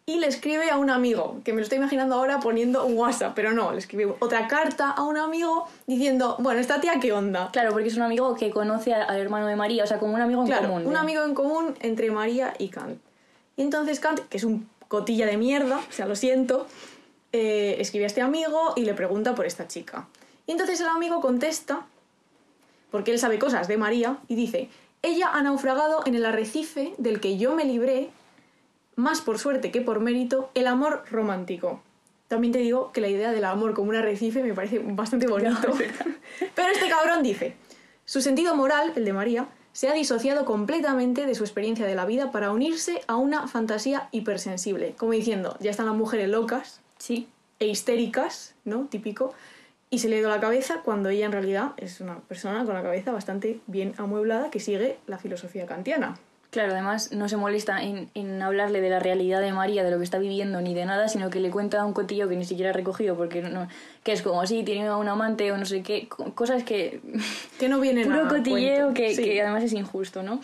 y 0.08 0.20
le 0.20 0.28
escribe 0.28 0.70
a 0.70 0.78
un 0.78 0.92
amigo, 0.92 1.42
que 1.44 1.52
me 1.52 1.58
lo 1.58 1.64
estoy 1.64 1.80
imaginando 1.80 2.14
ahora 2.16 2.40
poniendo 2.40 2.86
un 2.86 2.96
WhatsApp, 2.96 3.34
pero 3.36 3.54
no, 3.54 3.72
le 3.72 3.80
escribe 3.80 4.14
otra 4.20 4.48
carta 4.48 4.92
a 4.92 5.02
un 5.02 5.18
amigo 5.18 5.68
diciendo, 5.88 6.36
bueno, 6.38 6.60
esta 6.60 6.80
tía 6.80 7.00
qué 7.02 7.12
onda. 7.12 7.50
Claro, 7.52 7.72
porque 7.72 7.88
es 7.88 7.96
un 7.96 8.04
amigo 8.04 8.36
que 8.36 8.52
conoce 8.52 8.94
al 8.94 9.18
hermano 9.18 9.48
de 9.48 9.56
María, 9.56 9.84
o 9.84 9.88
sea, 9.88 9.98
como 9.98 10.14
un 10.14 10.22
amigo 10.22 10.42
en 10.42 10.48
claro, 10.48 10.68
común. 10.68 10.86
Un 10.86 10.96
amigo 10.96 11.24
en 11.24 11.34
común 11.34 11.76
entre 11.80 12.12
María 12.12 12.54
y 12.60 12.68
Kant. 12.68 13.00
Y 13.58 13.64
entonces 13.64 14.00
Kant, 14.00 14.20
que 14.30 14.38
es 14.38 14.44
un 14.44 14.70
cotilla 14.88 15.26
de 15.26 15.38
mierda, 15.38 15.78
o 15.78 15.92
sea, 15.92 16.06
lo 16.06 16.16
siento, 16.16 16.68
eh, 17.32 17.78
escribe 17.80 18.06
a 18.06 18.08
este 18.08 18.22
amigo 18.22 18.74
y 18.76 18.86
le 18.86 18.94
pregunta 18.94 19.34
por 19.34 19.48
esta 19.48 19.68
chica. 19.68 20.08
Y 20.46 20.52
entonces 20.52 20.80
el 20.82 20.88
amigo 20.88 21.20
contesta, 21.20 21.88
porque 22.92 23.12
él 23.12 23.18
sabe 23.18 23.40
cosas 23.40 23.68
de 23.68 23.78
María, 23.78 24.18
y 24.28 24.36
dice, 24.36 24.70
ella 25.02 25.32
ha 25.34 25.42
naufragado 25.42 26.04
en 26.06 26.14
el 26.14 26.26
arrecife 26.26 26.94
del 27.00 27.20
que 27.20 27.40
yo 27.40 27.56
me 27.56 27.66
libré 27.66 28.12
más 28.96 29.22
por 29.22 29.40
suerte 29.40 29.72
que 29.72 29.82
por 29.82 30.00
mérito, 30.00 30.50
el 30.54 30.68
amor 30.68 31.04
romántico. 31.10 31.82
También 32.28 32.54
te 32.54 32.60
digo 32.60 32.92
que 32.92 33.02
la 33.02 33.08
idea 33.08 33.32
del 33.32 33.46
amor 33.46 33.74
como 33.74 33.90
un 33.90 33.96
arrecife 33.96 34.42
me 34.42 34.54
parece 34.54 34.80
bastante 34.80 35.28
bonito. 35.28 35.74
Pero 36.56 36.72
este 36.72 36.90
cabrón 36.90 37.22
dice, 37.22 37.56
su 38.06 38.22
sentido 38.22 38.56
moral, 38.56 38.94
el 38.96 39.06
de 39.06 39.14
María, 39.14 39.48
se 39.74 39.90
ha 39.90 39.94
disociado 39.94 40.46
completamente 40.46 41.26
de 41.26 41.36
su 41.36 41.44
experiencia 41.44 41.86
de 41.86 41.96
la 41.96 42.06
vida 42.06 42.32
para 42.32 42.52
unirse 42.52 43.02
a 43.08 43.18
una 43.18 43.48
fantasía 43.48 44.08
hipersensible. 44.12 44.96
Como 44.98 45.12
diciendo, 45.12 45.58
ya 45.60 45.70
están 45.70 45.86
las 45.86 45.96
mujeres 45.96 46.30
locas 46.30 46.82
sí. 46.98 47.28
e 47.60 47.68
histéricas, 47.68 48.56
¿no? 48.64 48.86
Típico. 48.86 49.34
Y 49.90 50.00
se 50.00 50.08
le 50.08 50.16
ha 50.16 50.20
ido 50.20 50.30
la 50.30 50.40
cabeza 50.40 50.82
cuando 50.84 51.10
ella 51.10 51.26
en 51.26 51.34
realidad 51.34 51.74
es 51.78 52.00
una 52.00 52.20
persona 52.20 52.64
con 52.64 52.74
la 52.74 52.84
cabeza 52.84 53.12
bastante 53.12 53.60
bien 53.68 53.94
amueblada 53.98 54.50
que 54.50 54.60
sigue 54.60 54.98
la 55.08 55.18
filosofía 55.18 55.66
kantiana. 55.66 56.18
Claro, 56.56 56.72
además 56.72 57.12
no 57.12 57.28
se 57.28 57.36
molesta 57.36 57.84
en, 57.84 58.10
en, 58.14 58.42
hablarle 58.42 58.80
de 58.80 58.90
la 58.90 59.00
realidad 59.00 59.42
de 59.42 59.52
María, 59.52 59.84
de 59.84 59.92
lo 59.92 59.98
que 59.98 60.06
está 60.06 60.20
viviendo, 60.20 60.62
ni 60.62 60.74
de 60.74 60.86
nada, 60.86 61.10
sino 61.10 61.30
que 61.30 61.42
le 61.42 61.52
cuenta 61.52 61.84
un 61.84 61.92
cotillo 61.92 62.30
que 62.30 62.38
ni 62.38 62.46
siquiera 62.46 62.70
ha 62.70 62.74
recogido, 62.74 63.18
porque 63.18 63.42
no, 63.42 63.68
que 64.04 64.14
es 64.14 64.22
como 64.22 64.48
si 64.48 64.64
tiene 64.64 64.90
un 64.90 65.10
amante 65.10 65.52
o 65.52 65.58
no 65.58 65.66
sé 65.66 65.84
qué, 65.84 66.08
cosas 66.08 66.64
que... 66.64 67.02
Que 67.60 67.68
no 67.68 67.82
vienen 67.82 68.06
Puro 68.06 68.30
cotilleo 68.30 68.94
que, 68.94 69.14
que 69.18 69.42
además 69.42 69.66
es 69.66 69.74
injusto, 69.74 70.24
¿no? 70.24 70.40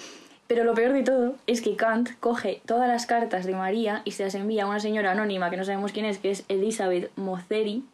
Pero 0.47 0.65
lo 0.65 0.73
peor 0.73 0.91
de 0.91 1.03
todo 1.03 1.35
es 1.47 1.61
que 1.61 1.77
Kant 1.77 2.09
coge 2.19 2.61
todas 2.65 2.89
las 2.89 3.05
cartas 3.05 3.45
de 3.45 3.53
María 3.53 4.01
y 4.03 4.11
se 4.11 4.25
las 4.25 4.35
envía 4.35 4.65
a 4.65 4.67
una 4.67 4.81
señora 4.81 5.11
anónima 5.11 5.49
que 5.49 5.55
no 5.55 5.63
sabemos 5.63 5.93
quién 5.93 6.03
es, 6.03 6.17
que 6.17 6.31
es 6.31 6.43
Elizabeth 6.49 7.09
Mozeri, 7.15 7.85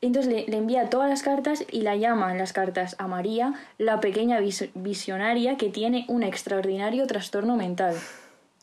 entonces 0.00 0.32
le, 0.32 0.56
envía 0.56 0.88
todas 0.88 1.08
las 1.08 1.22
cartas 1.22 1.64
y 1.70 1.82
la 1.82 1.96
llama 1.96 2.32
en 2.32 2.38
las 2.38 2.52
cartas 2.52 2.96
a 2.98 3.06
María 3.06 3.54
la 3.78 4.00
pequeña 4.00 4.38
visionaria 4.74 5.56
que 5.56 5.68
tiene 5.68 6.04
un 6.08 6.22
extraordinario 6.22 7.06
trastorno 7.06 7.56
mental. 7.56 7.94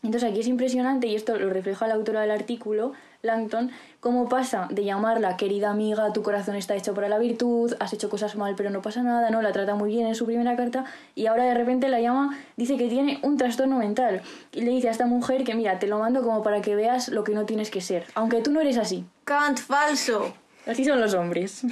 Entonces 0.03 0.29
aquí 0.29 0.39
es 0.39 0.48
impresionante, 0.48 1.08
y 1.08 1.15
esto 1.15 1.38
lo 1.38 1.50
refleja 1.50 1.88
la 1.88 1.96
autora 1.96 2.22
del 2.22 2.29
artículo, 2.29 2.94
Langton, 3.24 3.72
cómo 4.00 4.29
pasa 4.29 4.67
de 4.70 4.84
llamarla 4.84 5.38
querida 5.38 5.72
amiga, 5.72 6.13
tu 6.13 6.22
corazón 6.22 6.56
está 6.56 6.75
hecho 6.75 6.94
para 6.94 7.10
la 7.10 7.17
virtud, 7.17 7.74
has 7.79 7.94
hecho 7.94 8.08
cosas 8.08 8.36
mal 8.36 8.53
pero 8.56 8.70
no 8.70 8.84
pasa 8.84 9.01
nada, 9.01 9.32
¿no? 9.32 9.41
La 9.41 9.51
trata 9.51 9.74
muy 9.74 9.89
bien 9.89 10.06
en 10.06 10.13
su 10.13 10.27
primera 10.27 10.56
carta 10.56 10.86
y 11.15 11.25
ahora 11.25 11.46
de 11.46 11.56
repente 11.56 11.89
la 11.89 12.00
llama, 12.00 12.38
dice 12.56 12.77
que 12.77 12.88
tiene 12.89 13.20
un 13.24 13.38
trastorno 13.38 13.79
mental 13.79 14.22
y 14.51 14.62
le 14.62 14.72
dice 14.72 14.88
a 14.88 14.91
esta 14.91 15.08
mujer 15.08 15.44
que 15.44 15.56
mira, 15.56 15.79
te 15.79 15.88
lo 15.88 15.98
mando 15.98 16.22
como 16.22 16.44
para 16.44 16.62
que 16.62 16.75
veas 16.75 17.10
lo 17.10 17.24
que 17.24 17.34
no 17.34 17.46
tienes 17.46 17.72
que 17.72 17.82
ser, 17.82 18.06
aunque 18.13 18.41
tú 18.41 18.51
no 18.51 18.62
eres 18.62 18.77
así. 18.77 19.03
Kant 19.25 19.58
falso. 19.58 20.34
Así 20.68 20.84
son 20.84 21.00
los 21.00 21.14
hombres. 21.14 21.64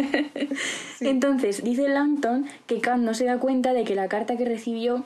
Entonces, 1.00 1.64
dice 1.64 1.88
Langton 1.88 2.46
que 2.66 2.80
Kant 2.80 3.02
no 3.02 3.14
se 3.14 3.24
da 3.24 3.38
cuenta 3.38 3.72
de 3.72 3.84
que 3.84 3.94
la 3.94 4.08
carta 4.08 4.36
que 4.36 4.44
recibió 4.44 5.04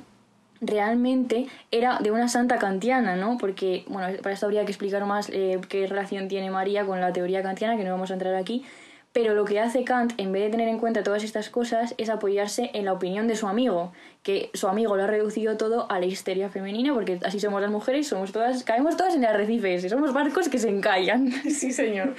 realmente 0.61 1.49
era 1.71 1.99
de 1.99 2.11
una 2.11 2.29
santa 2.29 2.59
kantiana, 2.59 3.17
¿no? 3.17 3.37
Porque, 3.37 3.85
bueno, 3.89 4.17
para 4.23 4.35
esto 4.35 4.47
habría 4.47 4.65
que 4.65 4.71
explicar 4.71 5.05
más 5.07 5.29
eh, 5.31 5.61
qué 5.69 5.87
relación 5.87 6.29
tiene 6.29 6.51
María 6.51 6.87
con 6.87 7.01
la 7.01 7.13
teoría 7.13 7.43
kantiana, 7.43 7.77
que 7.77 7.85
no 7.85 7.91
vamos 7.91 8.11
a 8.11 8.15
entrar 8.15 8.35
aquí. 8.35 8.65
Pero 9.13 9.35
lo 9.35 9.45
que 9.45 9.61
hace 9.61 9.85
Kant, 9.85 10.15
en 10.17 10.33
vez 10.33 10.45
de 10.45 10.51
tener 10.51 10.69
en 10.69 10.79
cuenta 10.79 11.03
todas 11.03 11.23
estas 11.23 11.51
cosas, 11.51 11.95
es 11.99 12.09
apoyarse 12.09 12.71
en 12.73 12.87
la 12.87 12.95
opinión 12.95 13.29
de 13.29 13.37
su 13.37 13.47
amigo, 13.47 13.93
que 14.23 14.51
su 14.55 14.69
amigo 14.69 14.97
lo 14.97 15.05
ha 15.05 15.07
reducido 15.07 15.59
todo 15.59 15.91
a 15.91 16.01
la 16.01 16.07
histeria 16.07 16.49
femenina, 16.49 16.95
porque 16.95 17.21
así 17.25 17.39
somos 17.39 17.61
las 17.61 17.71
mujeres, 17.71 18.07
somos 18.09 18.33
todas, 18.33 18.65
caemos 18.65 18.97
todas 18.97 19.15
en 19.15 19.25
arrecifes, 19.25 19.85
y 19.85 19.89
somos 19.91 20.15
barcos 20.15 20.49
que 20.49 20.59
se 20.59 20.69
encallan. 20.69 21.31
Sí, 21.53 21.73
señor. 21.73 22.15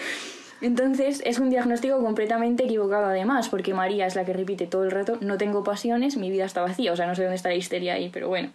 Entonces 0.61 1.21
es 1.25 1.39
un 1.39 1.49
diagnóstico 1.49 1.99
completamente 1.99 2.63
equivocado 2.63 3.07
además, 3.07 3.49
porque 3.49 3.73
María 3.73 4.05
es 4.05 4.15
la 4.15 4.23
que 4.23 4.31
repite 4.31 4.67
todo 4.67 4.83
el 4.83 4.91
rato, 4.91 5.17
no 5.19 5.37
tengo 5.37 5.63
pasiones, 5.63 6.15
mi 6.15 6.29
vida 6.29 6.45
está 6.45 6.61
vacía, 6.61 6.93
o 6.93 6.95
sea, 6.95 7.07
no 7.07 7.15
sé 7.15 7.23
dónde 7.23 7.35
está 7.35 7.49
la 7.49 7.55
histeria 7.55 7.95
ahí, 7.95 8.09
pero 8.13 8.29
bueno. 8.29 8.49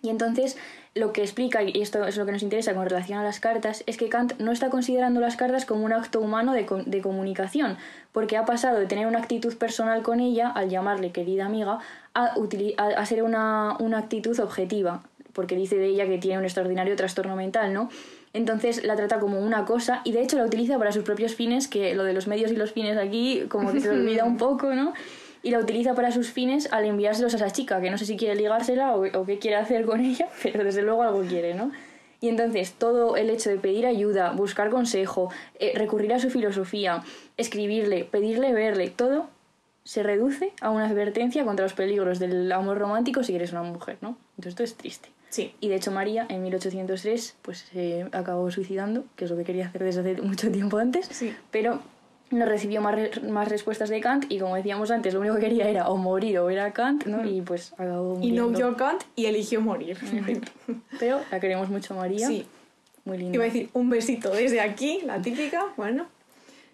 Y 0.00 0.08
entonces 0.08 0.56
lo 0.94 1.12
que 1.12 1.22
explica, 1.22 1.62
y 1.62 1.82
esto 1.82 2.04
es 2.06 2.16
lo 2.16 2.24
que 2.24 2.32
nos 2.32 2.42
interesa 2.42 2.74
con 2.74 2.84
relación 2.84 3.18
a 3.18 3.24
las 3.24 3.40
cartas, 3.40 3.82
es 3.86 3.96
que 3.96 4.08
Kant 4.08 4.38
no 4.38 4.52
está 4.52 4.70
considerando 4.70 5.20
las 5.20 5.36
cartas 5.36 5.64
como 5.64 5.84
un 5.84 5.92
acto 5.92 6.20
humano 6.20 6.52
de, 6.52 6.66
de 6.86 7.00
comunicación, 7.00 7.76
porque 8.12 8.36
ha 8.36 8.44
pasado 8.44 8.78
de 8.78 8.86
tener 8.86 9.06
una 9.06 9.18
actitud 9.18 9.56
personal 9.56 10.02
con 10.02 10.20
ella, 10.20 10.50
al 10.50 10.70
llamarle 10.70 11.10
querida 11.10 11.46
amiga, 11.46 11.80
a, 12.14 12.34
a, 12.34 12.86
a 12.86 13.06
ser 13.06 13.24
una, 13.24 13.76
una 13.80 13.98
actitud 13.98 14.38
objetiva, 14.38 15.02
porque 15.32 15.56
dice 15.56 15.76
de 15.76 15.86
ella 15.86 16.06
que 16.06 16.18
tiene 16.18 16.38
un 16.38 16.44
extraordinario 16.44 16.94
trastorno 16.94 17.34
mental, 17.34 17.72
¿no? 17.72 17.88
Entonces 18.32 18.84
la 18.84 18.96
trata 18.96 19.20
como 19.20 19.40
una 19.40 19.64
cosa 19.64 20.00
y 20.04 20.12
de 20.12 20.22
hecho 20.22 20.36
la 20.36 20.44
utiliza 20.44 20.78
para 20.78 20.92
sus 20.92 21.04
propios 21.04 21.34
fines, 21.34 21.68
que 21.68 21.94
lo 21.94 22.04
de 22.04 22.12
los 22.12 22.26
medios 22.26 22.50
y 22.50 22.56
los 22.56 22.72
fines 22.72 22.96
aquí 22.98 23.44
como 23.48 23.72
que 23.72 23.80
se 23.80 23.90
olvida 23.90 24.24
un 24.24 24.36
poco, 24.38 24.74
¿no? 24.74 24.92
Y 25.44 25.50
la 25.50 25.60
utiliza 25.60 25.94
para 25.94 26.10
sus 26.10 26.30
fines 26.32 26.72
al 26.72 26.84
enviárselos 26.86 27.34
a 27.34 27.36
esa 27.36 27.50
chica, 27.50 27.80
que 27.80 27.90
no 27.90 27.98
sé 27.98 28.06
si 28.06 28.16
quiere 28.16 28.34
ligársela 28.34 28.96
o, 28.96 29.06
o 29.06 29.24
qué 29.26 29.38
quiere 29.38 29.56
hacer 29.56 29.84
con 29.86 30.00
ella, 30.04 30.28
pero 30.42 30.64
desde 30.64 30.82
luego 30.82 31.02
algo 31.04 31.20
quiere, 31.22 31.54
¿no? 31.54 31.70
Y 32.20 32.28
entonces 32.28 32.72
todo 32.72 33.16
el 33.16 33.28
hecho 33.30 33.50
de 33.50 33.58
pedir 33.58 33.84
ayuda, 33.86 34.32
buscar 34.32 34.70
consejo, 34.70 35.30
eh, 35.60 35.72
recurrir 35.76 36.14
a 36.14 36.18
su 36.18 36.30
filosofía, 36.30 37.02
escribirle, 37.36 38.04
pedirle 38.04 38.52
verle, 38.54 38.88
todo 38.88 39.28
se 39.84 40.02
reduce 40.02 40.52
a 40.62 40.70
una 40.70 40.86
advertencia 40.88 41.44
contra 41.44 41.64
los 41.66 41.74
peligros 41.74 42.18
del 42.18 42.50
amor 42.50 42.78
romántico 42.78 43.22
si 43.22 43.34
eres 43.34 43.52
una 43.52 43.62
mujer, 43.62 43.98
¿no? 44.00 44.16
Entonces 44.38 44.52
esto 44.52 44.62
es 44.62 44.74
triste. 44.76 45.10
Sí. 45.28 45.52
Y 45.60 45.68
de 45.68 45.74
hecho 45.74 45.90
María 45.90 46.24
en 46.30 46.42
1803 46.44 47.36
pues 47.42 47.58
se 47.70 48.06
acabó 48.12 48.50
suicidando, 48.50 49.04
que 49.16 49.26
es 49.26 49.30
lo 49.30 49.36
que 49.36 49.44
quería 49.44 49.66
hacer 49.66 49.82
desde 49.84 50.00
hace 50.00 50.22
mucho 50.22 50.50
tiempo 50.50 50.78
antes, 50.78 51.06
Sí. 51.08 51.34
pero 51.50 51.80
no 52.30 52.46
recibió 52.46 52.80
más, 52.80 52.94
re- 52.94 53.10
más 53.28 53.48
respuestas 53.48 53.88
de 53.90 54.00
Kant 54.00 54.26
y 54.28 54.38
como 54.38 54.56
decíamos 54.56 54.90
antes, 54.90 55.14
lo 55.14 55.20
único 55.20 55.36
que 55.36 55.42
quería 55.42 55.68
era 55.68 55.88
o 55.88 55.96
morir 55.96 56.38
o 56.38 56.46
ver 56.46 56.60
a 56.60 56.72
Kant, 56.72 57.04
¿no? 57.06 57.24
Y 57.24 57.42
pues 57.42 57.72
acabó 57.74 58.18
Y 58.22 58.32
no 58.32 58.44
muriendo. 58.48 58.58
yo 58.58 58.76
Kant 58.76 59.02
y 59.14 59.26
eligió 59.26 59.60
morir. 59.60 59.96
Pero 60.98 61.20
la 61.30 61.40
queremos 61.40 61.68
mucho 61.68 61.94
a 61.94 61.98
María. 61.98 62.26
Sí. 62.26 62.46
Muy 63.04 63.18
linda. 63.18 63.34
Iba 63.34 63.44
a 63.44 63.46
decir 63.46 63.68
un 63.74 63.90
besito 63.90 64.30
desde 64.30 64.60
aquí, 64.60 65.00
la 65.04 65.20
típica, 65.20 65.66
bueno. 65.76 66.06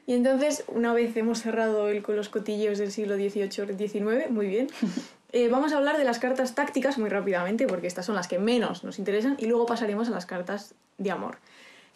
Y 0.06 0.14
entonces, 0.14 0.64
una 0.68 0.92
vez 0.92 1.16
hemos 1.16 1.40
cerrado 1.42 1.88
el 1.88 2.02
con 2.02 2.16
los 2.16 2.28
cotilleos 2.28 2.78
del 2.78 2.90
siglo 2.92 3.16
XVIII-XIX, 3.16 4.30
muy 4.30 4.46
bien, 4.46 4.68
eh, 5.32 5.48
vamos 5.48 5.72
a 5.72 5.76
hablar 5.76 5.98
de 5.98 6.04
las 6.04 6.18
cartas 6.18 6.54
tácticas 6.54 6.98
muy 6.98 7.10
rápidamente, 7.10 7.66
porque 7.66 7.86
estas 7.86 8.06
son 8.06 8.14
las 8.14 8.28
que 8.28 8.38
menos 8.38 8.82
nos 8.84 8.98
interesan, 8.98 9.36
y 9.38 9.46
luego 9.46 9.66
pasaremos 9.66 10.08
a 10.08 10.12
las 10.12 10.26
cartas 10.26 10.74
de 10.98 11.10
amor. 11.10 11.36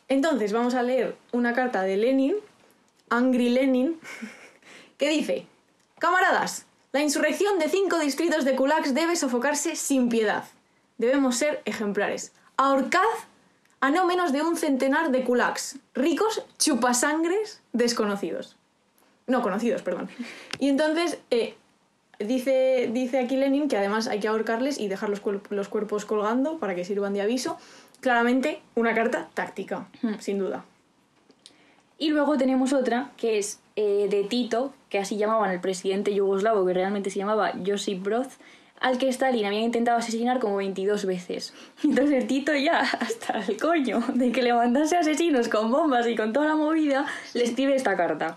Entonces, 0.09 0.53
vamos 0.53 0.75
a 0.75 0.83
leer 0.83 1.17
una 1.33 1.55
carta 1.55 1.83
de 1.83 1.97
Lenin, 1.97 2.35
Angry 3.17 3.49
Lenin, 3.51 3.99
que 4.99 5.09
dice, 5.09 5.47
Camaradas, 5.99 6.67
la 6.93 7.01
insurrección 7.01 7.59
de 7.59 7.69
cinco 7.69 7.99
distritos 7.99 8.45
de 8.45 8.55
kulaks 8.57 8.95
debe 8.95 9.17
sofocarse 9.17 9.75
sin 9.77 10.09
piedad. 10.09 10.45
Debemos 10.99 11.37
ser 11.37 11.63
ejemplares. 11.65 12.33
Ahorcad 12.57 13.01
a 13.81 13.91
no 13.91 14.07
menos 14.07 14.33
de 14.33 14.43
un 14.43 14.57
centenar 14.57 15.11
de 15.11 15.25
kulaks, 15.25 15.79
ricos 15.95 16.43
chupasangres 16.59 17.61
desconocidos. 17.73 18.57
No, 19.27 19.43
conocidos, 19.43 19.83
perdón. 19.83 20.09
Y 20.59 20.69
entonces, 20.69 21.19
eh, 21.31 21.55
dice, 22.19 22.89
dice 22.93 23.19
aquí 23.19 23.37
Lenin 23.37 23.69
que 23.69 23.77
además 23.77 24.07
hay 24.07 24.21
que 24.21 24.29
ahorcarles 24.29 24.79
y 24.79 24.89
dejar 24.89 25.09
los, 25.09 25.23
cuerp- 25.23 25.51
los 25.51 25.69
cuerpos 25.69 26.05
colgando 26.05 26.59
para 26.59 26.75
que 26.75 26.85
sirvan 26.85 27.13
de 27.15 27.23
aviso. 27.23 27.59
Claramente, 28.01 28.61
una 28.75 28.95
carta 28.95 29.29
táctica, 29.35 29.89
sin 30.21 30.39
duda. 30.39 30.65
Y 31.99 32.11
luego 32.11 32.37
tenemos 32.37 32.73
otra 32.73 33.13
que 33.17 33.39
es 33.39 33.61
eh, 33.77 34.09
de 34.11 34.25
Tito, 34.25 34.73
que 34.89 34.99
así 34.99 35.17
llamaban 35.17 35.51
el 35.51 35.61
presidente 35.61 36.15
yugoslavo, 36.15 36.67
que 36.67 36.75
realmente 36.75 37.11
se 37.11 37.19
llamaba 37.19 37.53
Josip 37.65 38.03
Broz, 38.03 38.39
al 38.81 38.99
que 38.99 39.09
Stalin 39.09 39.47
había 39.47 39.61
intentado 39.61 39.99
asesinar 39.99 40.41
como 40.41 40.57
22 40.57 41.07
veces. 41.07 41.55
Entonces 41.85 42.27
Tito 42.27 42.55
ya, 42.55 42.81
hasta 42.81 43.39
el 43.47 43.57
coño 43.57 44.03
de 44.15 44.33
que 44.33 44.43
le 44.43 44.53
mandase 44.53 44.97
asesinos 44.97 45.49
con 45.49 45.71
bombas 45.71 46.07
y 46.07 46.17
con 46.17 46.33
toda 46.33 46.47
la 46.47 46.57
movida, 46.57 47.07
le 47.33 47.45
escribe 47.45 47.75
esta 47.75 47.97
carta. 47.97 48.37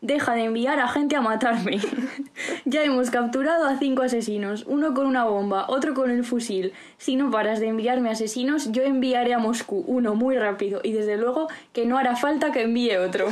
Deja 0.00 0.34
de 0.34 0.44
enviar 0.44 0.78
a 0.78 0.86
gente 0.86 1.16
a 1.16 1.20
matarme. 1.20 1.80
ya 2.64 2.84
hemos 2.84 3.10
capturado 3.10 3.66
a 3.66 3.78
cinco 3.78 4.02
asesinos, 4.02 4.64
uno 4.68 4.94
con 4.94 5.06
una 5.06 5.24
bomba, 5.24 5.66
otro 5.68 5.92
con 5.92 6.10
el 6.10 6.24
fusil. 6.24 6.72
Si 6.98 7.16
no 7.16 7.32
paras 7.32 7.58
de 7.58 7.66
enviarme 7.66 8.10
asesinos, 8.10 8.70
yo 8.70 8.84
enviaré 8.84 9.34
a 9.34 9.38
Moscú 9.38 9.84
uno 9.88 10.14
muy 10.14 10.38
rápido 10.38 10.80
y 10.84 10.92
desde 10.92 11.16
luego 11.16 11.48
que 11.72 11.84
no 11.84 11.98
hará 11.98 12.14
falta 12.14 12.52
que 12.52 12.62
envíe 12.62 12.96
otro. 12.96 13.26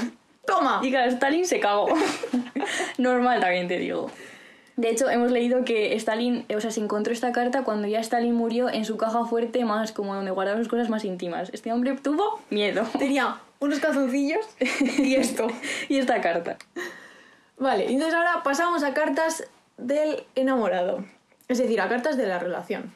¡Toma! 0.45 0.81
Y 0.83 0.91
claro, 0.91 1.11
Stalin 1.11 1.47
se 1.47 1.61
cagó. 1.61 1.89
Normal 2.99 3.41
también 3.41 3.69
te 3.69 3.79
digo. 3.79 4.11
De 4.77 4.91
hecho, 4.91 5.09
hemos 5.09 5.31
leído 5.31 5.65
que 5.65 5.95
Stalin, 5.95 6.45
o 6.55 6.61
sea, 6.61 6.71
se 6.71 6.81
encontró 6.81 7.13
esta 7.13 7.33
carta 7.33 7.65
cuando 7.65 7.89
ya 7.89 8.01
Stalin 8.01 8.35
murió 8.35 8.69
en 8.69 8.85
su 8.85 8.97
caja 8.97 9.25
fuerte 9.25 9.65
más 9.65 9.93
como 9.93 10.15
donde 10.15 10.33
guardaba 10.33 10.59
sus 10.59 10.69
cosas 10.69 10.91
más 10.91 11.05
íntimas. 11.05 11.49
Este 11.55 11.73
hombre 11.73 11.97
tuvo 11.97 12.41
miedo. 12.51 12.85
Tenía 12.99 13.39
unos 13.61 13.81
calzoncillos 13.81 14.47
y 14.99 15.15
esto. 15.17 15.47
y 15.89 15.99
esta 15.99 16.21
carta. 16.21 16.59
Vale, 17.59 17.87
entonces 17.91 18.15
ahora 18.15 18.43
pasamos 18.43 18.83
a 18.83 18.93
cartas 18.95 19.45
del 19.79 20.25
enamorado. 20.35 21.05
Es 21.49 21.59
decir, 21.59 21.81
a 21.81 21.89
cartas 21.89 22.17
de 22.17 22.27
la 22.27 22.39
relación. 22.39 22.93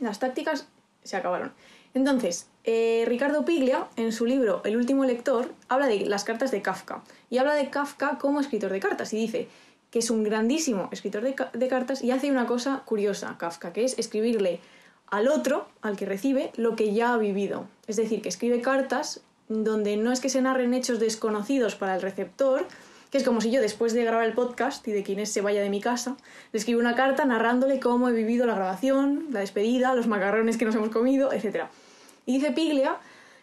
Las 0.00 0.18
tácticas 0.18 0.66
se 1.04 1.16
acabaron. 1.16 1.52
Entonces, 1.94 2.48
eh, 2.64 3.04
Ricardo 3.06 3.44
Piglia, 3.44 3.86
en 3.96 4.12
su 4.12 4.26
libro 4.26 4.60
El 4.64 4.76
último 4.76 5.04
lector, 5.04 5.52
habla 5.68 5.86
de 5.86 6.00
las 6.06 6.24
cartas 6.24 6.50
de 6.50 6.62
Kafka. 6.62 7.02
Y 7.30 7.38
habla 7.38 7.54
de 7.54 7.70
Kafka 7.70 8.18
como 8.18 8.40
escritor 8.40 8.72
de 8.72 8.80
cartas. 8.80 9.12
Y 9.12 9.18
dice 9.18 9.48
que 9.90 10.00
es 10.00 10.10
un 10.10 10.24
grandísimo 10.24 10.88
escritor 10.90 11.22
de, 11.22 11.34
ca- 11.34 11.50
de 11.52 11.68
cartas 11.68 12.02
y 12.02 12.10
hace 12.10 12.30
una 12.30 12.46
cosa 12.46 12.82
curiosa, 12.84 13.36
Kafka, 13.38 13.72
que 13.72 13.84
es 13.84 13.98
escribirle 13.98 14.60
al 15.08 15.28
otro, 15.28 15.68
al 15.82 15.96
que 15.96 16.04
recibe, 16.06 16.50
lo 16.56 16.74
que 16.76 16.92
ya 16.92 17.14
ha 17.14 17.18
vivido. 17.18 17.66
Es 17.86 17.96
decir, 17.96 18.20
que 18.20 18.28
escribe 18.28 18.60
cartas 18.60 19.20
donde 19.48 19.96
no 19.96 20.12
es 20.12 20.20
que 20.20 20.28
se 20.28 20.42
narren 20.42 20.74
hechos 20.74 20.98
desconocidos 20.98 21.76
para 21.76 21.94
el 21.94 22.02
receptor, 22.02 22.66
que 23.10 23.18
es 23.18 23.24
como 23.24 23.40
si 23.40 23.50
yo 23.50 23.60
después 23.60 23.92
de 23.92 24.04
grabar 24.04 24.26
el 24.26 24.32
podcast 24.32 24.86
y 24.88 24.92
de 24.92 25.02
quien 25.02 25.20
es 25.20 25.32
se 25.32 25.40
vaya 25.40 25.62
de 25.62 25.70
mi 25.70 25.80
casa, 25.80 26.16
le 26.52 26.58
escribo 26.58 26.80
una 26.80 26.96
carta 26.96 27.24
narrándole 27.24 27.80
cómo 27.80 28.08
he 28.08 28.12
vivido 28.12 28.46
la 28.46 28.54
grabación, 28.54 29.26
la 29.30 29.40
despedida, 29.40 29.94
los 29.94 30.06
macarrones 30.08 30.56
que 30.56 30.64
nos 30.64 30.74
hemos 30.74 30.90
comido, 30.90 31.32
etc. 31.32 31.66
Y 32.24 32.38
dice 32.38 32.52
Piglia 32.52 32.96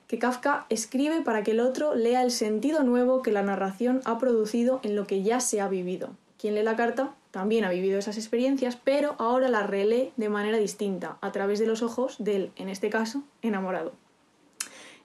que 0.07 0.19
Kafka 0.19 0.65
escribe 0.69 1.21
para 1.21 1.43
que 1.43 1.51
el 1.51 1.59
otro 1.59 1.95
lea 1.95 2.21
el 2.21 2.31
sentido 2.31 2.83
nuevo 2.83 3.21
que 3.21 3.31
la 3.31 3.41
narración 3.41 4.01
ha 4.05 4.19
producido 4.19 4.79
en 4.83 4.95
lo 4.95 5.07
que 5.07 5.23
ya 5.23 5.39
se 5.39 5.61
ha 5.61 5.67
vivido. 5.67 6.09
Quien 6.37 6.55
lee 6.55 6.63
la 6.63 6.75
carta 6.75 7.15
también 7.31 7.63
ha 7.63 7.69
vivido 7.69 7.97
esas 7.97 8.17
experiencias, 8.17 8.75
pero 8.75 9.15
ahora 9.17 9.47
la 9.47 9.65
relee 9.65 10.11
de 10.17 10.29
manera 10.29 10.57
distinta, 10.57 11.17
a 11.21 11.31
través 11.31 11.57
de 11.57 11.65
los 11.65 11.81
ojos 11.81 12.17
del, 12.19 12.51
en 12.57 12.69
este 12.69 12.89
caso, 12.89 13.23
enamorado. 13.41 13.93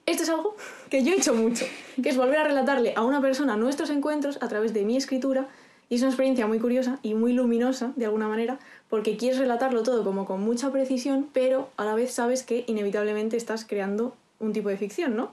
Esto 0.09 0.23
es 0.23 0.29
algo 0.29 0.55
que 0.89 1.03
yo 1.03 1.13
he 1.13 1.17
hecho 1.17 1.35
mucho, 1.35 1.65
que 2.01 2.09
es 2.09 2.17
volver 2.17 2.39
a 2.39 2.43
relatarle 2.43 2.93
a 2.95 3.03
una 3.03 3.21
persona 3.21 3.55
nuestros 3.55 3.91
encuentros 3.91 4.39
a 4.41 4.47
través 4.47 4.73
de 4.73 4.83
mi 4.83 4.97
escritura 4.97 5.47
y 5.87 5.95
es 5.95 6.01
una 6.01 6.09
experiencia 6.09 6.47
muy 6.47 6.57
curiosa 6.57 6.97
y 7.03 7.13
muy 7.13 7.31
luminosa 7.31 7.93
de 7.95 8.05
alguna 8.05 8.27
manera 8.27 8.57
porque 8.89 9.17
quieres 9.17 9.37
relatarlo 9.37 9.83
todo 9.83 10.03
como 10.03 10.25
con 10.25 10.41
mucha 10.41 10.71
precisión, 10.71 11.29
pero 11.31 11.69
a 11.77 11.85
la 11.85 11.93
vez 11.93 12.11
sabes 12.11 12.41
que 12.41 12.63
inevitablemente 12.65 13.37
estás 13.37 13.65
creando 13.65 14.15
un 14.39 14.51
tipo 14.51 14.69
de 14.69 14.77
ficción, 14.77 15.15
¿no? 15.15 15.29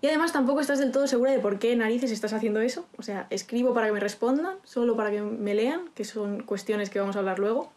Y 0.00 0.06
además 0.06 0.32
tampoco 0.32 0.62
estás 0.62 0.78
del 0.78 0.90
todo 0.90 1.06
segura 1.06 1.30
de 1.30 1.38
por 1.38 1.58
qué 1.58 1.76
narices 1.76 2.12
estás 2.12 2.32
haciendo 2.32 2.62
eso. 2.62 2.86
O 2.96 3.02
sea, 3.02 3.26
escribo 3.28 3.74
para 3.74 3.88
que 3.88 3.92
me 3.92 4.00
respondan, 4.00 4.56
solo 4.64 4.96
para 4.96 5.10
que 5.10 5.20
me 5.20 5.54
lean, 5.54 5.90
que 5.94 6.04
son 6.04 6.44
cuestiones 6.44 6.88
que 6.88 6.98
vamos 6.98 7.16
a 7.16 7.18
hablar 7.18 7.38
luego. 7.38 7.70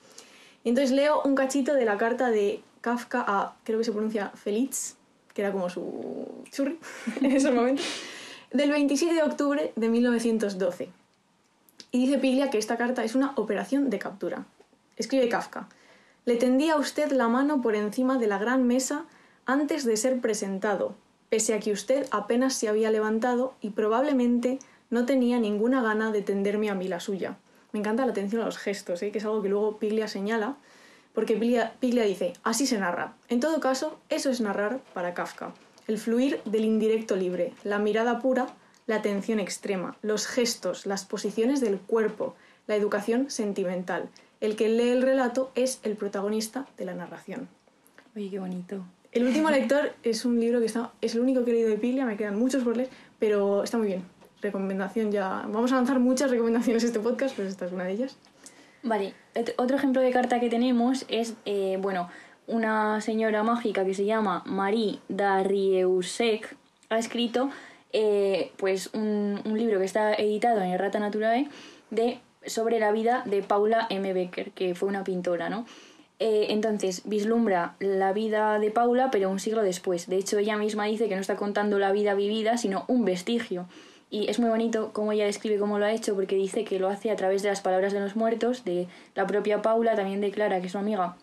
Entonces 0.63 0.91
leo 0.91 1.21
un 1.25 1.35
cachito 1.35 1.73
de 1.73 1.83
la 1.83 1.97
carta 1.97 2.29
de 2.29 2.61
Kafka 2.79 3.21
a, 3.27 3.55
creo 3.65 3.79
que 3.79 3.83
se 3.83 3.91
pronuncia 3.91 4.29
Feliz, 4.29 4.95
que 5.35 5.41
era 5.41 5.51
como 5.51 5.69
su 5.69 6.43
churri 6.49 6.79
en 7.21 7.31
esos 7.31 7.53
momentos, 7.53 7.85
del 8.51 8.71
27 8.71 9.13
de 9.13 9.21
octubre 9.21 9.73
de 9.75 9.89
1912. 9.89 10.89
Y 11.91 12.05
dice 12.05 12.17
Piglia 12.17 12.49
que 12.49 12.57
esta 12.57 12.77
carta 12.77 13.03
es 13.03 13.13
una 13.13 13.33
operación 13.35 13.89
de 13.89 13.99
captura. 13.99 14.45
Escribe 14.97 15.29
Kafka. 15.29 15.67
Le 16.25 16.37
tendía 16.37 16.73
a 16.73 16.77
usted 16.77 17.11
la 17.11 17.27
mano 17.27 17.61
por 17.61 17.75
encima 17.75 18.17
de 18.17 18.27
la 18.27 18.39
gran 18.39 18.65
mesa 18.65 19.05
antes 19.45 19.85
de 19.85 19.97
ser 19.97 20.21
presentado, 20.21 20.95
pese 21.29 21.53
a 21.53 21.59
que 21.59 21.71
usted 21.71 22.07
apenas 22.11 22.53
se 22.53 22.69
había 22.69 22.89
levantado 22.89 23.53
y 23.61 23.71
probablemente 23.71 24.57
no 24.89 25.05
tenía 25.05 25.37
ninguna 25.37 25.83
gana 25.83 26.11
de 26.11 26.21
tenderme 26.21 26.69
a 26.69 26.75
mí 26.75 26.87
la 26.87 26.99
suya. 26.99 27.37
Me 27.73 27.79
encanta 27.79 28.05
la 28.05 28.11
atención 28.11 28.41
a 28.41 28.45
los 28.45 28.57
gestos, 28.57 29.03
¿eh? 29.03 29.11
que 29.11 29.17
es 29.17 29.25
algo 29.25 29.41
que 29.41 29.49
luego 29.49 29.77
Piglia 29.77 30.07
señala, 30.07 30.55
porque 31.15 31.37
Piglia, 31.37 32.03
dice, 32.03 32.33
así 32.43 32.67
se 32.67 32.77
narra. 32.77 33.13
En 33.29 33.39
todo 33.39 33.61
caso, 33.61 33.97
eso 34.09 34.29
es 34.29 34.41
narrar 34.41 34.79
para 34.93 35.13
Kafka. 35.13 35.53
El 35.87 35.97
fluir 35.97 36.41
del 36.43 36.65
indirecto 36.65 37.15
libre, 37.15 37.53
la 37.63 37.79
mirada 37.79 38.19
pura, 38.19 38.47
la 38.85 38.97
atención 38.97 39.39
extrema, 39.39 39.97
los 40.01 40.27
gestos, 40.27 40.85
las 40.85 41.05
posiciones 41.05 41.61
del 41.61 41.79
cuerpo, 41.79 42.35
la 42.67 42.75
educación 42.75 43.31
sentimental. 43.31 44.09
El 44.41 44.57
que 44.57 44.67
lee 44.67 44.89
el 44.89 45.01
relato 45.01 45.51
es 45.55 45.79
el 45.83 45.95
protagonista 45.95 46.67
de 46.77 46.85
la 46.85 46.93
narración. 46.93 47.47
Oye, 48.15 48.29
qué 48.29 48.39
bonito. 48.39 48.83
El 49.13 49.25
último 49.25 49.49
lector 49.51 49.93
es 50.03 50.25
un 50.25 50.39
libro 50.39 50.59
que 50.59 50.65
está, 50.65 50.91
es 50.99 51.15
el 51.15 51.21
único 51.21 51.45
que 51.45 51.51
he 51.51 51.53
leído 51.53 51.69
de 51.69 51.77
Piglia, 51.77 52.05
me 52.05 52.17
quedan 52.17 52.37
muchos 52.37 52.63
por 52.63 52.75
leer, 52.75 52.89
pero 53.19 53.63
está 53.63 53.77
muy 53.77 53.87
bien. 53.87 54.03
Recomendación 54.41 55.11
ya. 55.11 55.45
Vamos 55.47 55.71
a 55.71 55.75
lanzar 55.75 55.99
muchas 55.99 56.29
recomendaciones 56.29 56.83
este 56.83 56.99
podcast, 56.99 57.35
pues 57.35 57.47
esta 57.47 57.65
es 57.65 57.71
una 57.71 57.85
de 57.85 57.93
ellas. 57.93 58.17
Vale, 58.85 59.13
ot- 59.33 59.53
otro 59.57 59.77
ejemplo 59.77 60.01
de 60.01 60.11
carta 60.11 60.39
que 60.39 60.47
tenemos 60.49 61.05
es, 61.09 61.33
eh, 61.45 61.77
bueno, 61.81 62.07
una 62.45 63.01
señora 63.01 63.41
mágica 63.41 63.83
que 63.83 63.95
se 63.95 64.05
llama 64.05 64.43
Marie 64.45 64.99
Darrieussecq 65.09 66.55
ha 66.89 66.99
escrito 66.99 67.49
eh, 67.93 68.51
pues 68.57 68.91
un, 68.93 69.41
un 69.43 69.57
libro 69.57 69.79
que 69.79 69.85
está 69.85 70.13
editado 70.13 70.61
en 70.61 70.69
Errata 70.69 70.99
Naturae 70.99 71.47
de, 71.89 72.19
sobre 72.45 72.79
la 72.79 72.91
vida 72.91 73.23
de 73.25 73.41
Paula 73.41 73.87
M. 73.89 74.13
Becker, 74.13 74.51
que 74.51 74.75
fue 74.75 74.87
una 74.87 75.03
pintora, 75.03 75.49
¿no? 75.49 75.65
Eh, 76.19 76.47
entonces, 76.49 77.01
vislumbra 77.05 77.75
la 77.79 78.13
vida 78.13 78.59
de 78.59 78.69
Paula, 78.69 79.09
pero 79.11 79.29
un 79.31 79.39
siglo 79.39 79.63
después. 79.63 80.07
De 80.07 80.17
hecho, 80.17 80.37
ella 80.37 80.57
misma 80.57 80.85
dice 80.85 81.09
que 81.09 81.15
no 81.15 81.21
está 81.21 81.35
contando 81.35 81.79
la 81.79 81.91
vida 81.91 82.13
vivida, 82.13 82.57
sino 82.57 82.85
un 82.87 83.03
vestigio. 83.03 83.67
Y 84.09 84.29
es 84.29 84.39
muy 84.39 84.49
bonito 84.49 84.91
cómo 84.93 85.11
ella 85.11 85.25
describe 85.25 85.57
cómo 85.57 85.79
lo 85.79 85.85
ha 85.85 85.91
hecho, 85.91 86.15
porque 86.15 86.35
dice 86.35 86.63
que 86.63 86.79
lo 86.79 86.87
hace 86.89 87.11
a 87.11 87.15
través 87.15 87.41
de 87.41 87.49
las 87.49 87.61
palabras 87.61 87.91
de 87.91 87.99
los 87.99 88.15
muertos, 88.15 88.63
de 88.63 88.87
la 89.15 89.25
propia 89.27 89.61
Paula, 89.61 89.95
también 89.95 90.21
de 90.21 90.31
Clara, 90.31 90.59
que 90.61 90.67
es 90.67 90.71
su 90.71 90.77
amiga, 90.77 91.17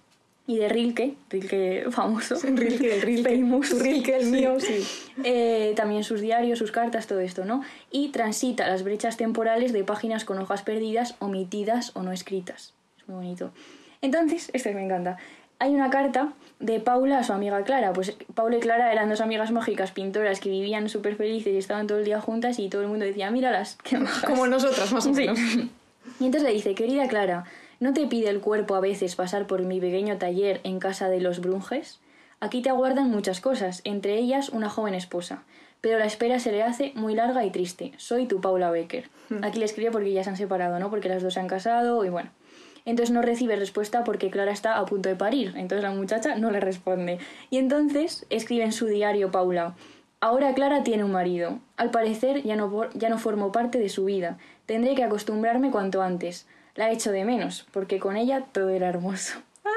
y 0.47 0.57
de 0.57 0.69
Rilke, 0.69 1.15
Rilke 1.31 1.87
famoso. 1.91 2.35
Rilke, 2.43 2.97
el 2.97 3.03
Rilke. 3.03 3.39
Famous. 3.39 3.81
Rilke, 3.81 4.17
el 4.17 4.27
mío, 4.27 4.59
sí. 4.59 4.85
Eh, 5.23 5.73
también 5.77 6.03
sus 6.03 6.21
diarios, 6.21 6.59
sus 6.59 6.73
cartas, 6.73 7.07
todo 7.07 7.21
esto, 7.21 7.45
¿no? 7.45 7.63
Y 7.93 8.09
transita 8.09 8.67
las 8.67 8.83
brechas 8.83 9.17
temporales 9.17 9.73
de 9.73 9.85
páginas 9.85 10.25
con 10.25 10.39
hojas 10.39 10.63
perdidas, 10.63 11.15
omitidas 11.21 11.93
o 11.95 12.03
no 12.03 12.11
escritas. 12.13 12.75
Es 12.99 13.09
muy 13.09 13.17
bonito. 13.17 13.53
Entonces, 14.01 14.51
este 14.53 14.75
me 14.75 14.85
encanta. 14.85 15.17
Hay 15.63 15.77
una 15.77 15.91
carta 15.91 16.33
de 16.59 16.81
Paula 16.81 17.21
a 17.21 17.23
su 17.23 17.33
amiga 17.33 17.63
Clara. 17.63 17.93
Pues 17.93 18.17
Paula 18.35 18.57
y 18.57 18.59
Clara 18.61 18.91
eran 18.93 19.09
dos 19.09 19.21
amigas 19.21 19.53
mágicas 19.53 19.93
pintoras 19.93 20.41
que 20.41 20.49
vivían 20.49 20.89
súper 20.89 21.15
felices 21.15 21.55
y 21.55 21.57
estaban 21.57 21.87
todo 21.87 21.99
el 21.99 22.05
día 22.05 22.21
juntas 22.21 22.59
y 22.59 22.69
todo 22.69 22.83
el 22.83 22.89
mundo 22.89 23.05
decía, 23.05 23.31
míralas, 23.31 23.79
qué 23.85 23.97
majas". 23.97 24.25
Como 24.25 24.49
nosotras, 24.49 24.93
más 24.93 25.07
o 25.07 25.15
Sí. 25.15 25.21
menos. 25.21 25.39
Y 26.19 26.25
entonces 26.27 26.43
le 26.49 26.53
dice, 26.53 26.75
querida 26.75 27.07
Clara, 27.07 27.45
¿no 27.79 27.93
te 27.93 28.09
pide 28.09 28.29
el 28.29 28.41
cuerpo 28.41 28.75
a 28.75 28.81
veces 28.81 29.15
pasar 29.15 29.47
por 29.47 29.63
mi 29.63 29.79
pequeño 29.81 30.19
taller 30.19 30.61
en 30.65 30.81
casa 30.81 31.09
de 31.09 31.21
los 31.21 31.41
Brunges? 31.41 32.01
Aquí 32.41 32.61
te 32.61 32.71
aguardan 32.71 33.09
muchas 33.09 33.41
cosas, 33.41 33.83
entre 33.85 34.19
ellas 34.19 34.49
una 34.49 34.69
joven 34.69 34.95
esposa. 34.95 35.45
Pero 35.81 36.01
la 36.01 36.05
espera 36.07 36.41
se 36.41 36.51
le 36.51 36.65
hace 36.65 36.91
muy 36.97 37.15
larga 37.15 37.45
y 37.45 37.51
triste. 37.53 37.93
Soy 37.99 38.27
tu 38.27 38.41
Paula 38.41 38.73
Becker. 38.73 39.09
Aquí 39.43 39.61
le 39.61 39.65
escribe 39.65 39.93
porque 39.93 40.13
ya 40.13 40.25
se 40.25 40.31
han 40.31 40.37
separado, 40.37 40.81
¿no? 40.81 40.91
Porque 40.91 41.09
las 41.09 41.23
dos 41.23 41.35
se 41.35 41.41
han 41.41 41.47
casado 41.47 42.05
y 42.05 42.09
bueno. 42.09 42.31
Entonces 42.85 43.13
no 43.13 43.23
recibe 43.23 43.57
respuesta 43.57 44.05
porque 44.05 44.31
Clara 44.31 44.53
está 44.53 44.79
a 44.79 44.85
punto 44.85 45.09
de 45.09 45.17
parir. 45.17 45.55
Entonces 45.57 45.83
la 45.83 45.91
muchacha 45.93 46.37
no 46.37 46.51
le 46.51 46.61
responde. 46.61 47.19
Y 47.51 47.59
entonces 47.59 48.27
escribe 48.31 48.65
en 48.65 48.73
su 48.73 48.87
diario 48.87 49.31
Paula. 49.31 49.75
Ahora 50.21 50.55
Clara 50.55 50.83
tiene 50.85 51.05
un 51.05 51.13
marido. 51.13 51.59
Al 51.77 51.91
parecer 51.91 52.43
ya 52.43 52.57
no, 52.57 52.91
ya 52.95 53.09
no 53.09 53.19
formo 53.19 53.53
parte 53.53 53.79
de 53.79 53.89
su 53.89 54.05
vida. 54.05 54.39
Tendré 54.67 54.95
que 54.95 55.03
acostumbrarme 55.05 55.71
cuanto 55.71 56.03
antes. 56.03 56.47
La 56.75 56.91
echo 56.91 57.13
de 57.13 57.25
menos, 57.25 57.67
porque 57.73 57.99
con 57.99 58.17
ella 58.17 58.45
todo 58.53 58.69
era 58.71 58.89
hermoso. 58.89 59.35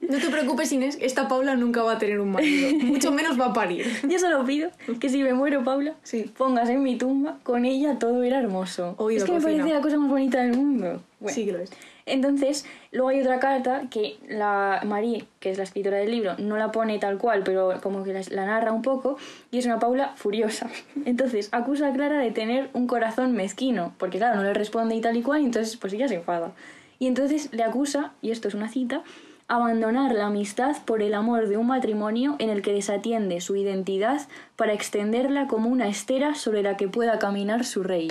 No 0.00 0.18
te 0.18 0.28
preocupes, 0.28 0.70
Inés, 0.72 0.98
esta 1.00 1.28
Paula 1.28 1.54
nunca 1.54 1.82
va 1.82 1.92
a 1.92 1.98
tener 1.98 2.20
un 2.20 2.32
marido. 2.32 2.70
Mucho 2.84 3.12
menos 3.12 3.40
va 3.40 3.46
a 3.46 3.52
parir. 3.52 3.86
Yo 4.08 4.18
solo 4.18 4.44
pido 4.44 4.70
que 5.00 5.08
si 5.08 5.22
me 5.22 5.32
muero, 5.32 5.62
Paula, 5.64 5.94
Sí. 6.02 6.24
pongas 6.36 6.68
en 6.68 6.82
mi 6.82 6.96
tumba, 6.96 7.38
con 7.44 7.64
ella 7.64 7.98
todo 7.98 8.22
era 8.24 8.40
hermoso. 8.40 8.94
Oído 8.98 9.18
es 9.24 9.24
que 9.24 9.32
me 9.36 9.40
parece 9.40 9.72
la 9.72 9.80
cosa 9.80 9.96
más 9.96 10.10
bonita 10.10 10.42
del 10.42 10.56
mundo. 10.56 11.02
Bueno. 11.20 11.34
Sí 11.34 11.46
que 11.46 11.52
lo 11.52 11.60
es. 11.60 11.70
Entonces, 12.06 12.66
luego 12.90 13.08
hay 13.10 13.20
otra 13.20 13.38
carta 13.38 13.84
que 13.90 14.16
la 14.28 14.80
Marie, 14.84 15.24
que 15.40 15.50
es 15.50 15.58
la 15.58 15.64
escritora 15.64 15.98
del 15.98 16.10
libro, 16.10 16.34
no 16.38 16.56
la 16.56 16.72
pone 16.72 16.98
tal 16.98 17.18
cual, 17.18 17.42
pero 17.44 17.80
como 17.80 18.02
que 18.02 18.12
la, 18.30 18.46
narra 18.46 18.72
un 18.72 18.82
poco, 18.82 19.16
y 19.50 19.58
es 19.58 19.66
una 19.66 19.78
Paula 19.78 20.12
furiosa. 20.16 20.68
Entonces, 21.04 21.48
acusa 21.52 21.88
a 21.88 21.92
Clara 21.92 22.18
de 22.18 22.30
tener 22.30 22.70
un 22.72 22.86
corazón 22.86 23.32
mezquino, 23.32 23.94
porque 23.98 24.18
claro, 24.18 24.36
no 24.36 24.42
le 24.42 24.54
responde 24.54 24.94
y 24.94 25.00
tal 25.00 25.16
y 25.16 25.22
cual, 25.22 25.42
y 25.42 25.44
entonces 25.44 25.76
pues 25.76 25.92
ella 25.92 26.08
se 26.08 26.16
enfada. 26.16 26.52
Y 26.98 27.06
entonces 27.06 27.48
le 27.52 27.62
acusa, 27.62 28.12
y 28.20 28.30
esto 28.30 28.48
es 28.48 28.54
una 28.54 28.68
cita, 28.68 29.02
abandonar 29.48 30.12
la 30.14 30.26
amistad 30.26 30.76
por 30.84 31.02
el 31.02 31.14
amor 31.14 31.48
de 31.48 31.56
un 31.56 31.66
matrimonio 31.66 32.36
en 32.38 32.48
el 32.48 32.62
que 32.62 32.72
desatiende 32.72 33.40
su 33.40 33.56
identidad 33.56 34.26
para 34.56 34.72
extenderla 34.72 35.46
como 35.46 35.68
una 35.68 35.88
estera 35.88 36.34
sobre 36.34 36.62
la 36.62 36.76
que 36.76 36.88
pueda 36.88 37.18
caminar 37.18 37.64
su 37.64 37.82
rey. 37.82 38.10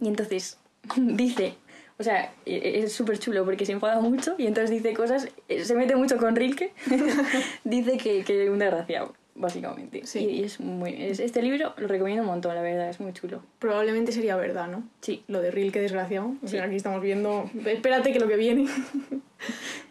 Y 0.00 0.08
entonces 0.08 0.58
dice, 0.96 1.54
o 1.98 2.02
sea, 2.02 2.32
e- 2.46 2.80
es 2.84 2.92
súper 2.92 3.18
chulo 3.18 3.44
porque 3.44 3.64
se 3.66 3.72
enfada 3.72 4.00
mucho 4.00 4.34
y 4.38 4.46
entonces 4.46 4.70
dice 4.70 4.94
cosas, 4.94 5.28
eh, 5.48 5.64
se 5.64 5.74
mete 5.74 5.96
mucho 5.96 6.16
con 6.18 6.34
Rilke, 6.36 6.72
dice 7.64 7.96
que, 7.98 8.24
que 8.24 8.50
un 8.50 8.58
desgraciado, 8.58 9.14
básicamente. 9.34 10.04
Sí. 10.06 10.20
Y, 10.20 10.44
es 10.44 10.60
muy, 10.60 10.94
es- 11.02 11.20
este 11.20 11.40
libro 11.42 11.72
lo 11.76 11.86
recomiendo 11.88 12.22
un 12.22 12.28
montón, 12.28 12.54
la 12.54 12.62
verdad, 12.62 12.88
es 12.88 13.00
muy 13.00 13.12
chulo. 13.12 13.42
Probablemente 13.58 14.12
sería 14.12 14.36
verdad, 14.36 14.66
¿no? 14.68 14.82
Sí. 15.00 15.22
Lo 15.28 15.40
de 15.40 15.50
Rilke, 15.50 15.80
desgraciado. 15.80 16.32
O 16.42 16.48
sea, 16.48 16.64
aquí 16.64 16.76
estamos 16.76 17.00
viendo... 17.02 17.48
Espérate 17.66 18.12
que 18.12 18.18
lo 18.20 18.28
que 18.28 18.36
viene... 18.36 18.66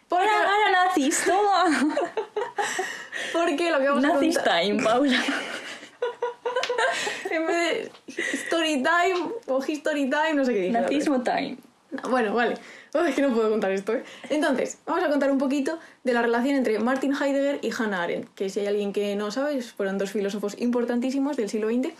Porque, 0.10 0.28
¡Ahora, 0.28 0.86
nazis, 0.86 1.24
toma! 1.26 1.96
porque 3.34 3.72
lo 3.72 3.80
que 3.80 3.88
vamos 3.90 4.04
a 4.06 4.10
nazis 4.10 4.36
contar... 4.38 4.62
time, 4.62 4.84
Paula. 4.84 5.20
En 7.32 7.48
vez 7.48 7.92
de 8.16 8.16
story 8.46 8.84
time 8.84 9.32
o 9.48 9.64
history 9.66 10.10
time, 10.10 10.34
no 10.36 10.46
sé 10.46 10.54
qué 10.54 10.60
dije. 10.60 10.72
Nazismo 10.72 11.24
time. 11.24 11.58
Bueno, 12.10 12.34
vale. 12.34 12.56
Es 13.08 13.16
que 13.16 13.22
no 13.22 13.34
puedo 13.34 13.50
contar 13.50 13.72
esto. 13.72 13.94
¿eh? 13.94 14.04
Entonces, 14.30 14.80
vamos 14.86 15.04
a 15.04 15.10
contar 15.10 15.32
un 15.32 15.38
poquito 15.38 15.78
de 16.04 16.14
la 16.14 16.22
relación 16.22 16.56
entre 16.56 16.80
Martin 16.80 17.14
Heidegger 17.14 17.60
y 17.62 17.72
Hannah 17.72 18.04
Arendt, 18.04 18.34
que 18.34 18.50
si 18.50 18.62
hay 18.62 18.68
alguien 18.68 18.94
que 18.94 19.16
no 19.16 19.32
sabe, 19.32 19.62
fueron 19.62 19.98
dos 19.98 20.12
filósofos 20.12 20.60
importantísimos 20.60 21.38
del 21.38 21.50
siglo 21.50 21.70
XX. 21.70 21.94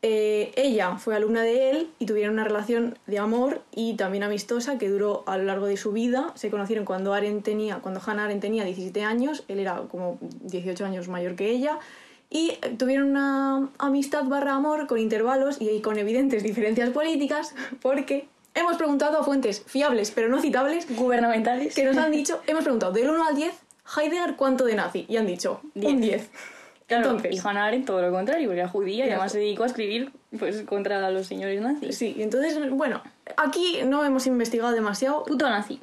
Eh, 0.00 0.52
ella 0.54 0.96
fue 0.96 1.16
alumna 1.16 1.42
de 1.42 1.70
él 1.70 1.90
y 1.98 2.06
tuvieron 2.06 2.34
una 2.34 2.44
relación 2.44 2.96
de 3.06 3.18
amor 3.18 3.62
y 3.74 3.94
también 3.94 4.22
amistosa 4.22 4.78
que 4.78 4.88
duró 4.88 5.24
a 5.26 5.36
lo 5.36 5.44
largo 5.44 5.66
de 5.66 5.76
su 5.76 5.92
vida. 5.92 6.32
Se 6.36 6.50
conocieron 6.50 6.84
cuando, 6.84 7.12
Arendt 7.12 7.44
tenía, 7.44 7.80
cuando 7.80 8.00
Hannah 8.04 8.24
Arendt 8.24 8.40
tenía 8.40 8.64
17 8.64 9.02
años, 9.02 9.44
él 9.48 9.58
era 9.58 9.82
como 9.90 10.18
18 10.20 10.84
años 10.84 11.08
mayor 11.08 11.34
que 11.34 11.50
ella. 11.50 11.78
Y 12.30 12.58
eh, 12.62 12.76
tuvieron 12.78 13.10
una 13.10 13.70
amistad 13.78 14.24
barra 14.24 14.54
amor 14.54 14.86
con 14.86 14.98
intervalos 14.98 15.56
y 15.60 15.80
con 15.80 15.98
evidentes 15.98 16.42
diferencias 16.42 16.90
políticas 16.90 17.54
porque 17.82 18.28
hemos 18.58 18.76
preguntado 18.76 19.18
a 19.18 19.24
fuentes 19.24 19.62
fiables 19.66 20.10
pero 20.10 20.28
no 20.28 20.40
citables 20.40 20.86
Gubernamentales. 20.96 21.74
que 21.74 21.84
nos 21.84 21.96
han 21.96 22.12
dicho, 22.12 22.40
hemos 22.46 22.64
preguntado 22.64 22.92
del 22.92 23.08
1 23.10 23.26
al 23.26 23.34
10, 23.34 23.54
Heidegger 23.96 24.36
cuánto 24.36 24.64
de 24.64 24.74
nazi 24.74 25.06
y 25.08 25.16
han 25.16 25.26
dicho 25.26 25.60
un 25.74 26.00
10. 26.00 26.28
Claro, 26.86 27.10
Entonces, 27.10 27.34
y 27.34 27.46
Hannah 27.46 27.66
Arendt 27.66 27.86
todo 27.86 28.00
lo 28.00 28.10
contrario, 28.10 28.48
porque 28.48 28.60
era 28.60 28.68
judía 28.68 29.04
y 29.06 29.10
además 29.10 29.32
se 29.32 29.38
dedicó 29.40 29.64
a 29.64 29.66
escribir 29.66 30.10
pues, 30.38 30.62
contra 30.62 31.10
los 31.10 31.26
señores 31.26 31.60
nazis. 31.60 31.94
sí, 31.98 32.16
entonces, 32.18 32.58
bueno, 32.70 33.02
aquí 33.36 33.80
no 33.84 34.04
hemos 34.06 34.26
investigado 34.26 34.72
demasiado. 34.72 35.22
Puto 35.24 35.46
nazi. 35.50 35.80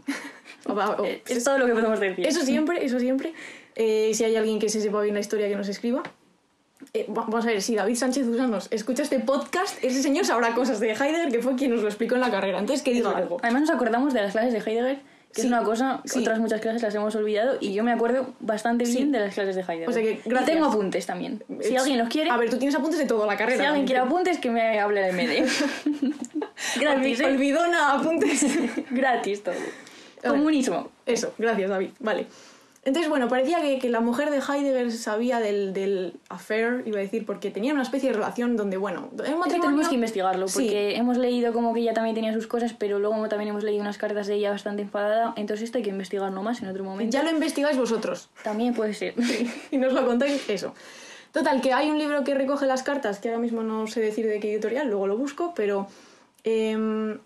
O- 0.68 0.74
o- 0.74 1.06
Eh, 1.06 1.22
es 1.28 1.44
todo 1.44 1.60
lo 1.60 1.68
que 1.68 1.74
podemos 1.74 2.00
decir. 2.00 2.26
Eso 2.26 2.42
siempre, 2.42 2.84
eso 2.84 2.98
siempre. 3.00 3.34
Eh, 3.76 4.12
si 4.16 4.24
hay 4.24 4.36
alguien 4.36 4.58
que 4.58 4.68
se 4.70 4.82
sepa 4.82 5.00
bien 5.02 5.14
la 5.14 5.20
historia, 5.22 5.48
que 5.48 5.56
nos 5.56 5.68
escriba. 5.70 6.02
Eh, 6.96 7.06
va- 7.10 7.24
vamos 7.28 7.44
a 7.46 7.50
ver, 7.50 7.62
si 7.62 7.76
David 7.76 7.96
Sánchez 7.96 8.26
Usanos 8.28 8.68
escucha 8.72 9.04
este 9.04 9.20
podcast, 9.20 9.84
ese 9.84 10.02
señor 10.02 10.26
sabrá 10.26 10.54
cosas 10.56 10.80
de 10.80 10.92
Heidegger, 10.94 11.30
que 11.30 11.40
fue 11.42 11.56
quien 11.56 11.72
nos 11.72 11.82
lo 11.82 11.88
explicó 11.90 12.16
en 12.16 12.22
la 12.22 12.32
carrera. 12.32 12.58
Entonces, 12.60 12.84
que 12.84 12.94
diga 12.94 13.12
algo. 13.12 13.38
Además 13.42 13.64
nos 13.64 13.72
acordamos 13.72 14.14
de 14.14 14.22
las 14.22 14.32
clases 14.32 14.54
de 14.54 14.60
Heidegger, 14.60 15.00
que 15.34 15.42
Sí, 15.42 15.48
es 15.48 15.48
una 15.48 15.64
cosa 15.64 16.00
que 16.04 16.10
sí. 16.10 16.20
otras 16.22 16.40
muchas 16.40 16.62
clases 16.62 16.82
las 16.82 16.96
hemos 16.96 17.14
olvidado 17.16 17.58
y 17.60 17.74
yo 17.74 17.84
me 17.84 17.92
acuerdo 17.92 18.34
bastante 18.40 18.86
bien 18.86 18.98
Sí. 19.08 19.12
de 19.12 19.20
las 19.20 19.34
clases 19.34 19.56
de 19.58 19.62
Heidegger. 19.64 19.90
O 19.90 19.92
sea 19.92 20.02
que, 20.02 20.12
Y 20.12 20.22
gracias. 20.30 20.52
tengo 20.52 20.66
apuntes 20.68 21.06
también. 21.06 21.44
Si 21.62 21.74
Es- 21.76 21.82
alguien 21.82 21.98
los 22.00 22.08
quiere, 22.08 22.30
A 22.30 22.38
ver, 22.38 22.50
tú 22.50 22.58
tienes 22.58 22.76
apuntes 22.76 22.98
de 23.00 23.06
toda 23.06 23.28
la 23.28 23.36
carrera. 23.36 23.60
si 23.62 23.66
alguien 23.66 23.86
quiere 23.86 24.00
apuntes, 24.02 24.38
que 24.38 24.50
me 24.50 24.80
hable 24.80 25.02
del 25.02 25.14
MD. 25.16 25.46
Gratis, 26.80 27.20
¿eh? 27.20 27.26
Olvidona 27.26 27.92
apuntes. 27.94 28.46
Gratis 28.92 29.44
todo. 29.44 29.56
Comunismo. 30.26 30.90
Eso, 31.06 31.34
gracias 31.38 31.70
David. 31.70 31.90
Vale. 32.00 32.28
Entonces, 32.86 33.10
bueno, 33.10 33.28
parecía 33.28 33.62
que, 33.64 33.80
que 33.80 33.90
la 33.90 34.00
mujer 34.00 34.30
de 34.30 34.38
Heidegger 34.38 34.92
sabía 34.92 35.40
del, 35.40 35.74
del 35.74 36.14
affair, 36.30 36.84
iba 36.86 37.00
a 37.00 37.02
decir, 37.02 37.26
porque 37.26 37.50
tenía 37.50 37.74
una 37.74 37.82
especie 37.82 38.10
de 38.12 38.16
relación 38.16 38.56
donde, 38.56 38.78
bueno, 38.78 39.10
matrimonio... 39.12 39.48
tenemos 39.60 39.90
que 39.90 39.96
investigarlo, 39.96 40.48
Sí. 40.48 40.60
porque 40.60 40.96
hemos 40.96 41.18
leído 41.18 41.52
como 41.52 41.74
que 41.74 41.80
ella 41.80 41.96
también 41.96 42.14
tenía 42.14 42.32
sus 42.32 42.46
cosas, 42.46 42.74
pero 42.78 43.00
luego 43.00 43.28
también 43.28 43.50
hemos 43.50 43.64
leído 43.64 43.82
unas 43.82 43.98
cartas 43.98 44.28
de 44.28 44.36
ella 44.36 44.52
bastante 44.52 44.84
enfadada, 44.84 45.34
entonces 45.36 45.64
esto 45.66 45.80
hay 45.80 45.84
que 45.84 45.90
investigarlo 45.90 46.44
más 46.44 46.62
en 46.62 46.68
otro 46.68 46.84
momento. 46.84 47.12
Ya 47.12 47.24
lo 47.24 47.32
investigáis 47.32 47.76
vosotros. 47.76 48.30
También 48.44 48.76
puede 48.76 48.94
ser. 48.94 49.16
y 49.72 49.78
nos 49.78 49.92
lo 49.92 50.06
contáis 50.06 50.48
eso. 50.48 50.76
Total, 51.32 51.62
que 51.62 51.74
hay 51.74 51.90
un 51.90 51.98
libro 51.98 52.24
que 52.24 52.36
recoge 52.36 52.68
las 52.68 52.84
cartas, 52.84 53.18
que 53.18 53.30
ahora 53.30 53.42
mismo 53.42 53.64
no 53.64 53.88
sé 53.88 54.00
decir 54.00 54.28
de 54.28 54.40
qué 54.40 54.54
editorial, 54.54 54.88
luego 54.90 55.08
lo 55.08 55.18
busco, 55.18 55.54
pero 55.56 55.88
em, 56.44 57.18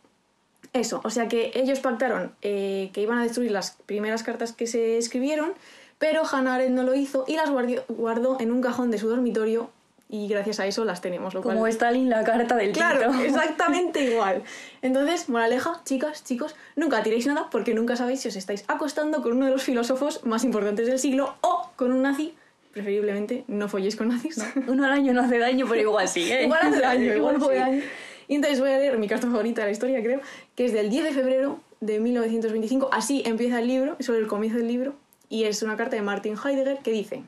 eso, 0.74 1.02
o 1.04 1.10
sea 1.10 1.28
que 1.28 1.52
ellos 1.56 1.80
pactaron 1.80 2.32
eh, 2.42 2.90
que 2.94 3.02
iban 3.02 3.18
a 3.18 3.24
destruir 3.24 3.52
las 3.52 3.72
primeras 3.86 4.24
cartas 4.24 4.54
que 4.54 4.68
se 4.68 4.98
escribieron, 4.98 5.54
pero 5.98 6.24
Hannah 6.32 6.56
Arendt 6.56 6.76
no 6.76 6.84
lo 6.84 6.94
hizo 6.96 7.26
y 7.28 7.36
las 7.36 7.50
guardió- 7.50 7.84
guardó 7.88 8.38
en 8.40 8.52
un 8.52 8.62
cajón 8.62 8.92
de 8.92 8.98
su 8.98 9.10
dormitorio 9.10 9.70
y 10.12 10.28
gracias 10.28 10.60
a 10.60 10.66
eso 10.66 10.86
las 10.86 11.02
tenemos, 11.02 11.34
lo 11.36 11.42
Como. 11.44 11.68
Stalin 11.68 12.10
la 12.10 12.24
carta 12.24 12.56
del 12.56 12.72
Claro, 12.72 13.12
Tito. 13.12 13.24
exactamente 13.26 14.04
igual. 14.12 14.42
Entonces, 14.82 15.30
moraleja, 15.30 15.82
chicas, 15.86 16.24
chicos, 16.24 16.56
nunca 16.76 17.04
tiréis 17.04 17.28
nada 17.28 17.48
porque 17.52 17.74
nunca 17.76 17.96
sabéis 17.96 18.22
si 18.22 18.30
os 18.30 18.36
estáis 18.36 18.64
acostando 18.68 19.22
con 19.22 19.34
uno 19.34 19.46
de 19.46 19.52
los 19.52 19.62
filósofos 19.64 20.26
más 20.26 20.44
importantes 20.44 20.88
del 20.88 20.98
siglo 21.00 21.36
o 21.42 21.70
con 21.76 21.92
un 21.92 22.02
nazi. 22.02 22.34
Preferiblemente 22.72 23.44
no 23.48 23.68
folléis 23.68 23.96
con 23.96 24.08
nazis. 24.10 24.38
Uno 24.68 24.86
al 24.86 24.92
año 24.94 25.12
no 25.14 25.22
hace 25.22 25.38
daño, 25.40 25.66
pero 25.68 25.82
igual 25.82 26.08
sí, 26.08 26.32
¿eh? 26.32 26.44
igual 26.44 26.60
hace 26.64 26.80
daño, 26.82 27.16
igual 27.16 27.36
sí. 27.36 27.42
fue 27.42 27.56
daño. 27.56 27.82
Y 28.30 28.36
entonces 28.36 28.60
voy 28.60 28.70
a 28.70 28.78
leer 28.78 28.98
mi 29.00 29.08
carta 29.08 29.26
favorita 29.28 29.62
de 29.62 29.68
la 29.68 29.72
historia, 29.72 30.04
creo, 30.04 30.22
que 30.56 30.66
es 30.66 30.72
del 30.72 30.92
10 30.92 31.04
de 31.04 31.12
febrero 31.14 31.60
de 31.82 32.00
1925. 32.00 32.90
Así 32.94 33.24
empieza 33.26 33.60
el 33.60 33.68
libro, 33.68 33.98
sobre 34.00 34.20
el 34.20 34.28
comienzo 34.28 34.60
del 34.60 34.68
libro, 34.68 34.94
y 35.30 35.46
es 35.46 35.64
una 35.64 35.76
carta 35.76 35.96
de 35.96 36.04
Martin 36.04 36.36
Heidegger 36.38 36.78
que 36.78 36.92
dice: 36.92 37.24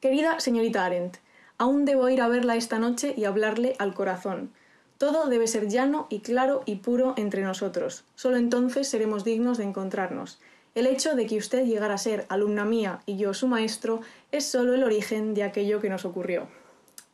Querida 0.00 0.40
señorita 0.40 0.84
Arendt, 0.84 1.18
aún 1.56 1.84
debo 1.84 2.08
ir 2.08 2.20
a 2.20 2.26
verla 2.26 2.56
esta 2.56 2.80
noche 2.80 3.14
y 3.16 3.26
hablarle 3.26 3.76
al 3.78 3.94
corazón. 3.94 4.50
Todo 4.98 5.28
debe 5.28 5.46
ser 5.46 5.68
llano 5.68 6.08
y 6.10 6.18
claro 6.18 6.62
y 6.66 6.76
puro 6.76 7.14
entre 7.16 7.42
nosotros. 7.42 8.04
Solo 8.16 8.38
entonces 8.38 8.88
seremos 8.88 9.22
dignos 9.22 9.56
de 9.56 9.64
encontrarnos. 9.64 10.40
El 10.74 10.88
hecho 10.88 11.14
de 11.14 11.26
que 11.26 11.38
usted 11.38 11.64
llegara 11.64 11.94
a 11.94 11.98
ser 11.98 12.26
alumna 12.28 12.64
mía 12.64 13.02
y 13.06 13.18
yo 13.18 13.34
su 13.34 13.46
maestro 13.46 14.00
es 14.32 14.46
solo 14.46 14.74
el 14.74 14.82
origen 14.82 15.32
de 15.34 15.44
aquello 15.44 15.80
que 15.80 15.90
nos 15.90 16.04
ocurrió. 16.04 16.48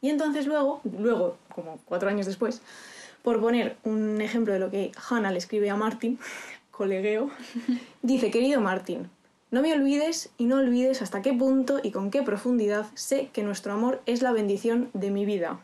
Y 0.03 0.11
entonces 0.11 0.47
luego, 0.47 0.81
luego, 0.99 1.37
como 1.55 1.79
cuatro 1.87 2.11
años 2.11 2.27
después, 2.27 2.61
por 3.23 3.41
poner 3.41 3.77
un 3.85 4.21
ejemplo 4.21 4.53
de 4.53 4.59
lo 4.59 4.69
que 4.69 4.91
Hannah 5.09 5.31
le 5.31 5.39
escribe 5.39 5.71
a 5.71 5.77
Martin, 5.77 6.19
colegueo, 6.71 7.31
dice, 8.03 8.31
querido 8.31 8.61
Martin, 8.61 9.09
no 9.53 9.63
me 9.63 9.73
olvides 9.73 10.31
y 10.39 10.47
no 10.47 10.57
olvides 10.57 11.03
hasta 11.03 11.23
qué 11.23 11.33
punto 11.33 11.79
y 11.83 11.93
con 11.93 12.11
qué 12.11 12.23
profundidad 12.23 12.87
sé 12.95 13.29
que 13.33 13.45
nuestro 13.45 13.73
amor 13.73 14.03
es 14.07 14.23
la 14.23 14.33
bendición 14.33 14.91
de 14.93 15.11
mi 15.11 15.25
vida. 15.25 15.61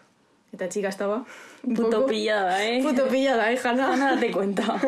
Esta 0.52 0.68
chica 0.68 0.88
estaba 0.88 1.26
un 1.64 1.74
Puto 1.74 2.06
pillada, 2.06 2.64
¿eh? 2.64 2.80
Puto 2.82 3.08
pillada, 3.08 3.52
¿eh, 3.52 3.58
Hannah? 3.62 3.96
Nada 3.96 4.14
date 4.14 4.30
cuenta. 4.30 4.80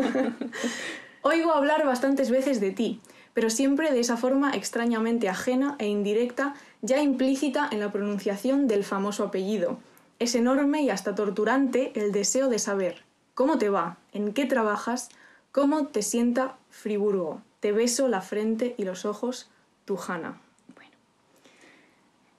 Oigo 1.23 1.53
hablar 1.53 1.85
bastantes 1.85 2.31
veces 2.31 2.61
de 2.61 2.71
ti, 2.71 3.01
pero 3.41 3.49
siempre 3.49 3.91
de 3.91 4.01
esa 4.01 4.19
forma 4.19 4.55
extrañamente 4.55 5.31
ajena 5.31 5.75
e 5.79 5.87
indirecta, 5.87 6.53
ya 6.83 7.01
implícita 7.01 7.67
en 7.73 7.81
la 7.81 7.91
pronunciación 7.91 8.69
del 8.69 8.85
famoso 8.85 9.25
apellido. 9.25 9.79
Es 10.19 10.35
enorme 10.35 10.83
y 10.83 10.91
hasta 10.91 11.15
torturante 11.15 11.91
el 11.95 12.13
deseo 12.13 12.51
de 12.51 12.59
saber 12.59 13.03
cómo 13.33 13.57
te 13.57 13.71
va, 13.71 13.97
en 14.13 14.35
qué 14.35 14.45
trabajas, 14.45 15.09
cómo 15.53 15.87
te 15.87 16.03
sienta 16.03 16.59
Friburgo. 16.69 17.41
Te 17.61 17.73
beso 17.73 18.09
la 18.09 18.21
frente 18.21 18.75
y 18.77 18.85
los 18.85 19.07
ojos, 19.07 19.49
tu 19.87 19.97
Hanna. 19.97 20.39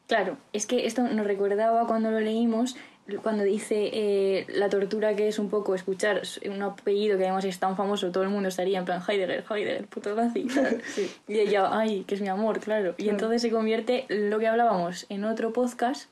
Claro, 0.05 0.37
es 0.53 0.67
que 0.67 0.85
esto 0.85 1.01
nos 1.01 1.25
recordaba 1.25 1.87
cuando 1.87 2.11
lo 2.11 2.19
leímos, 2.19 2.75
cuando 3.19 3.43
dice 3.43 3.89
eh, 3.93 4.45
la 4.49 4.69
tortura 4.69 5.15
que 5.15 5.27
es 5.27 5.39
un 5.39 5.49
poco 5.49 5.75
escuchar 5.75 6.21
un 6.49 6.61
apellido 6.61 7.17
que 7.17 7.23
además 7.25 7.45
es 7.45 7.59
tan 7.59 7.75
famoso, 7.75 8.11
todo 8.11 8.23
el 8.23 8.29
mundo 8.29 8.49
estaría 8.49 8.79
en 8.79 8.85
plan 8.85 9.01
Heidegger, 9.07 9.43
Heidegger, 9.49 9.87
puto 9.87 10.15
nazi. 10.15 10.47
Y 11.27 11.39
ella, 11.39 11.69
ay, 11.71 12.03
que 12.07 12.15
es 12.15 12.21
mi 12.21 12.27
amor, 12.29 12.59
claro. 12.59 12.95
Y 12.97 13.09
entonces 13.09 13.41
se 13.41 13.49
convierte 13.51 14.05
lo 14.09 14.39
que 14.39 14.47
hablábamos 14.47 15.05
en 15.09 15.25
otro 15.25 15.51
podcast, 15.53 16.09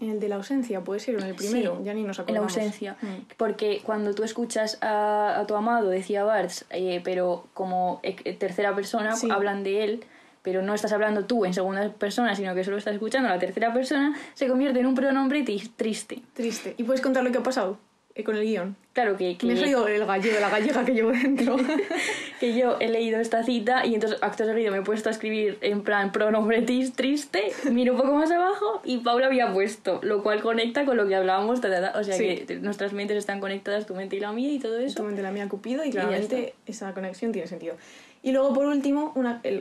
En 0.00 0.10
el 0.10 0.18
de 0.20 0.28
la 0.28 0.34
ausencia, 0.36 0.80
puede 0.80 0.98
ser, 0.98 1.14
o 1.14 1.18
en 1.20 1.26
el 1.26 1.34
primero, 1.36 1.76
Sí, 1.78 1.84
ya 1.84 1.94
ni 1.94 2.02
nos 2.02 2.18
en 2.18 2.24
la 2.26 2.40
acordamos. 2.40 2.56
ausencia. 2.56 2.96
Mm. 3.00 3.06
Porque 3.36 3.80
cuando 3.84 4.12
tú 4.12 4.24
escuchas 4.24 4.76
a, 4.82 5.38
a 5.38 5.46
tu 5.46 5.54
amado, 5.54 5.88
decía 5.88 6.24
Barthes, 6.24 6.64
eh, 6.70 7.00
pero 7.04 7.46
como 7.54 8.00
eh, 8.02 8.34
tercera 8.34 8.74
persona, 8.74 9.14
Sí. 9.14 9.28
hablan 9.30 9.62
de 9.62 9.84
él, 9.84 10.04
pero 10.44 10.60
no 10.62 10.74
estás 10.74 10.92
hablando 10.92 11.24
tú 11.24 11.46
en 11.46 11.54
segunda 11.54 11.88
persona, 11.88 12.36
sino 12.36 12.54
que 12.54 12.62
solo 12.62 12.76
estás 12.76 12.92
escuchando 12.92 13.30
a 13.30 13.32
la 13.32 13.38
tercera 13.38 13.72
persona, 13.72 14.14
se 14.34 14.46
convierte 14.46 14.78
en 14.78 14.86
un 14.86 14.94
pronombre 14.94 15.42
triste. 15.42 16.20
Triste. 16.34 16.74
¿Y 16.76 16.84
puedes 16.84 17.00
contar 17.00 17.24
lo 17.24 17.32
que 17.32 17.38
ha 17.38 17.42
pasado 17.42 17.78
eh, 18.14 18.22
con 18.24 18.36
el 18.36 18.44
guion? 18.44 18.76
Claro 18.92 19.16
que, 19.16 19.38
que, 19.38 19.46
Me 19.46 19.54
he 19.54 19.56
salido 19.56 19.88
el 19.88 20.04
gallego, 20.04 20.38
la 20.40 20.50
gallega 20.50 20.84
que 20.84 20.92
llevo 20.92 21.12
dentro. 21.12 21.56
que 22.40 22.54
yo 22.54 22.76
he 22.78 22.88
leído 22.90 23.18
esta 23.20 23.42
cita 23.42 23.86
y 23.86 23.94
entonces 23.94 24.18
acto 24.22 24.44
seguido 24.44 24.70
me 24.70 24.78
he 24.78 24.82
puesto 24.82 25.08
a 25.08 25.12
escribir 25.12 25.56
en 25.62 25.82
plan 25.82 26.12
pronombre 26.12 26.60
triste, 26.62 27.52
miro 27.72 27.94
un 27.94 28.00
poco 28.00 28.12
más 28.14 28.30
abajo 28.30 28.82
y 28.84 28.98
Paula 28.98 29.26
había 29.26 29.50
puesto, 29.52 29.98
lo 30.02 30.22
cual 30.22 30.42
conecta 30.42 30.84
con 30.84 30.98
lo 30.98 31.08
que 31.08 31.16
hablábamos, 31.16 31.62
ta, 31.62 31.70
ta, 31.70 31.92
ta. 31.92 31.98
o 31.98 32.04
sea 32.04 32.14
Sí. 32.16 32.44
que 32.46 32.56
nuestras 32.56 32.92
mentes 32.92 33.16
están 33.16 33.40
conectadas, 33.40 33.86
tu 33.86 33.94
mente 33.94 34.16
y 34.16 34.20
la 34.20 34.30
mía 34.32 34.52
y 34.52 34.58
todo 34.58 34.78
eso. 34.78 34.96
Totalmente 34.96 35.22
la 35.22 35.32
mía 35.32 35.48
Cupido 35.48 35.84
y 35.84 35.90
claramente 35.90 36.54
esa 36.66 36.92
conexión 36.92 37.32
tiene 37.32 37.48
sentido. 37.48 37.76
Y 38.24 38.32
luego, 38.32 38.54
por 38.54 38.64
último, 38.64 39.12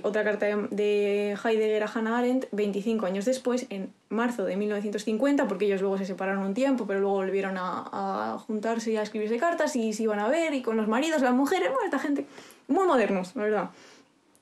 otra 0.04 0.24
carta 0.24 0.46
de, 0.46 0.56
de 0.72 1.32
Heidegger 1.44 1.84
a 1.84 1.92
Hannah 1.94 2.18
Arendt, 2.18 2.46
25 2.54 3.06
años 3.06 3.26
después, 3.26 3.66
en 3.70 3.92
marzo 4.08 4.46
de 4.46 4.56
1950, 4.56 5.50
porque 5.50 5.66
ellos 5.66 5.82
luego 5.82 5.98
se 5.98 6.06
separaron 6.06 6.46
un 6.46 6.54
tiempo, 6.54 6.88
pero 6.88 7.02
luego 7.02 7.16
volvieron 7.16 7.58
a, 7.58 7.90
a 7.92 8.38
juntarse 8.38 8.94
y 8.94 8.96
a 8.96 9.02
escribirse 9.02 9.36
cartas 9.36 9.76
y 9.76 9.92
se 9.92 10.04
iban 10.04 10.20
a 10.20 10.30
ver, 10.30 10.54
y 10.54 10.62
con 10.62 10.78
los 10.78 10.88
maridos, 10.88 11.22
las 11.22 11.34
mujeres, 11.34 11.72
bueno, 11.72 11.84
esta 11.84 12.00
gente, 12.00 12.26
muy 12.70 12.88
modernos, 12.88 13.36
la 13.36 13.44
verdad. 13.44 13.70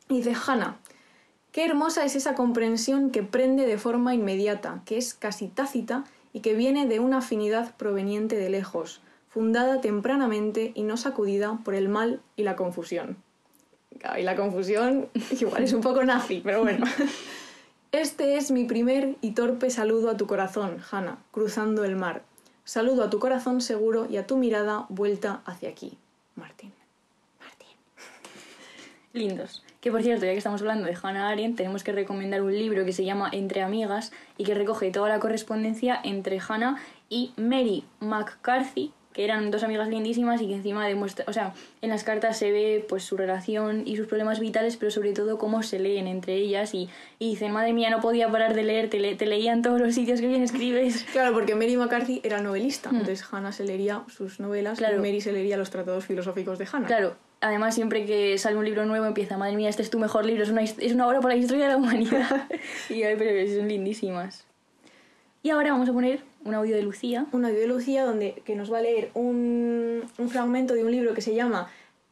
Y 0.07 0.17
dice, 0.17 0.35
Hannah, 0.45 0.77
qué 1.51 1.65
hermosa 1.65 2.05
es 2.05 2.15
esa 2.15 2.35
comprensión 2.35 3.09
que 3.09 3.23
prende 3.23 3.65
de 3.65 3.79
forma 3.79 4.13
inmediata, 4.13 4.83
que 4.85 4.99
es 4.99 5.15
casi 5.15 5.47
tácita 5.47 6.03
y 6.31 6.41
que 6.41 6.53
viene 6.53 6.85
de 6.85 6.99
una 6.99 7.17
afinidad 7.17 7.75
proveniente 7.75 8.35
de 8.35 8.51
lejos, 8.51 9.01
fundada 9.29 9.81
tempranamente 9.81 10.73
y 10.75 10.83
no 10.83 10.95
sacudida 10.95 11.57
por 11.63 11.73
el 11.73 11.89
mal 11.89 12.21
y 12.35 12.43
la 12.43 12.55
confusión. 12.55 13.17
Y 14.17 14.23
la 14.23 14.35
confusión 14.35 15.09
igual 15.31 15.63
es 15.63 15.73
un 15.73 15.81
poco 15.81 16.03
nazi, 16.03 16.41
pero 16.43 16.61
bueno. 16.61 16.85
Este 17.91 18.37
es 18.37 18.51
mi 18.51 18.63
primer 18.63 19.17
y 19.19 19.31
torpe 19.31 19.69
saludo 19.69 20.09
a 20.09 20.15
tu 20.15 20.25
corazón, 20.25 20.77
Hannah, 20.89 21.17
cruzando 21.31 21.83
el 21.83 21.97
mar. 21.97 22.23
Saludo 22.63 23.03
a 23.03 23.09
tu 23.09 23.19
corazón 23.19 23.59
seguro 23.59 24.07
y 24.09 24.15
a 24.15 24.25
tu 24.25 24.37
mirada 24.37 24.85
vuelta 24.87 25.41
hacia 25.45 25.69
aquí, 25.69 25.97
Martín. 26.35 26.71
lindos. 29.13 29.63
Que 29.81 29.91
por 29.91 30.03
cierto, 30.03 30.25
ya 30.25 30.31
que 30.31 30.37
estamos 30.37 30.61
hablando 30.61 30.85
de 30.85 30.97
Hannah 31.01 31.29
Arendt, 31.29 31.57
tenemos 31.57 31.83
que 31.83 31.91
recomendar 31.91 32.41
un 32.41 32.53
libro 32.53 32.85
que 32.85 32.93
se 32.93 33.03
llama 33.03 33.29
Entre 33.31 33.61
Amigas 33.61 34.11
y 34.37 34.43
que 34.43 34.53
recoge 34.53 34.91
toda 34.91 35.09
la 35.09 35.19
correspondencia 35.19 35.99
entre 36.03 36.39
Hannah 36.39 36.77
y 37.09 37.33
Mary 37.35 37.83
McCarthy, 37.99 38.93
que 39.13 39.23
eran 39.25 39.51
dos 39.51 39.63
amigas 39.63 39.87
lindísimas 39.89 40.41
y 40.41 40.47
que 40.47 40.55
encima 40.55 40.87
demuestra, 40.87 41.25
o 41.27 41.33
sea, 41.33 41.53
en 41.81 41.89
las 41.89 42.03
cartas 42.03 42.37
se 42.37 42.51
ve 42.51 42.85
pues 42.87 43.03
su 43.03 43.17
relación 43.17 43.83
y 43.85 43.97
sus 43.97 44.07
problemas 44.07 44.39
vitales, 44.39 44.77
pero 44.77 44.91
sobre 44.91 45.13
todo 45.13 45.37
cómo 45.37 45.63
se 45.63 45.79
leen 45.79 46.07
entre 46.07 46.35
ellas 46.35 46.73
y, 46.73 46.89
y 47.19 47.29
dicen, 47.31 47.51
madre 47.51 47.73
mía, 47.73 47.89
no 47.89 47.99
podía 48.01 48.29
parar 48.29 48.53
de 48.53 48.63
leer, 48.63 48.89
te, 48.89 48.99
le- 48.99 49.15
te 49.15 49.25
leía 49.25 49.51
en 49.53 49.61
todos 49.61 49.79
los 49.81 49.93
sitios 49.95 50.21
que 50.21 50.27
bien 50.27 50.43
escribes. 50.43 51.05
Claro, 51.11 51.33
porque 51.33 51.55
Mary 51.55 51.75
McCarthy 51.77 52.21
era 52.23 52.41
novelista, 52.41 52.89
entonces 52.89 53.23
Hannah 53.31 53.51
se 53.51 53.63
leería 53.65 54.03
sus 54.07 54.39
novelas 54.39 54.77
Claro. 54.77 54.95
y 54.97 54.99
Mary 54.99 55.19
se 55.21 55.31
leería 55.33 55.57
los 55.57 55.69
tratados 55.69 56.05
filosóficos 56.05 56.57
de 56.57 56.67
Hannah. 56.71 56.87
Claro, 56.87 57.15
además 57.41 57.75
siempre 57.75 58.05
que 58.05 58.37
sale 58.37 58.55
un 58.55 58.63
libro 58.65 58.85
nuevo 58.85 59.05
empieza, 59.05 59.35
madre 59.37 59.55
mía, 59.57 59.69
este 59.69 59.81
es 59.81 59.89
tu 59.89 59.99
mejor 59.99 60.25
libro, 60.25 60.43
es 60.43 60.49
una, 60.49 60.61
es 60.63 60.93
una 60.93 61.07
obra 61.07 61.19
para 61.19 61.33
la 61.35 61.39
historia 61.41 61.65
de 61.65 61.71
la 61.71 61.77
humanidad. 61.77 62.47
y 62.89 63.03
ay, 63.03 63.15
pero 63.17 63.51
son 63.59 63.67
lindísimas. 63.67 64.45
Y 65.43 65.49
ahora 65.49 65.71
vamos 65.71 65.89
a 65.89 65.93
poner 65.93 66.21
un 66.45 66.53
audio 66.53 66.75
de 66.75 66.83
Lucía. 66.83 67.25
Un 67.31 67.45
audio 67.45 67.59
de 67.59 67.67
Lucía 67.67 68.05
donde, 68.05 68.41
que 68.45 68.55
nos 68.55 68.71
va 68.71 68.79
a 68.79 68.81
leer 68.81 69.09
un, 69.13 70.03
un 70.17 70.29
fragmento 70.29 70.73
de 70.73 70.83
un 70.83 70.91
libro 70.91 71.13
que 71.13 71.21
se 71.21 71.33
llama 71.33 71.69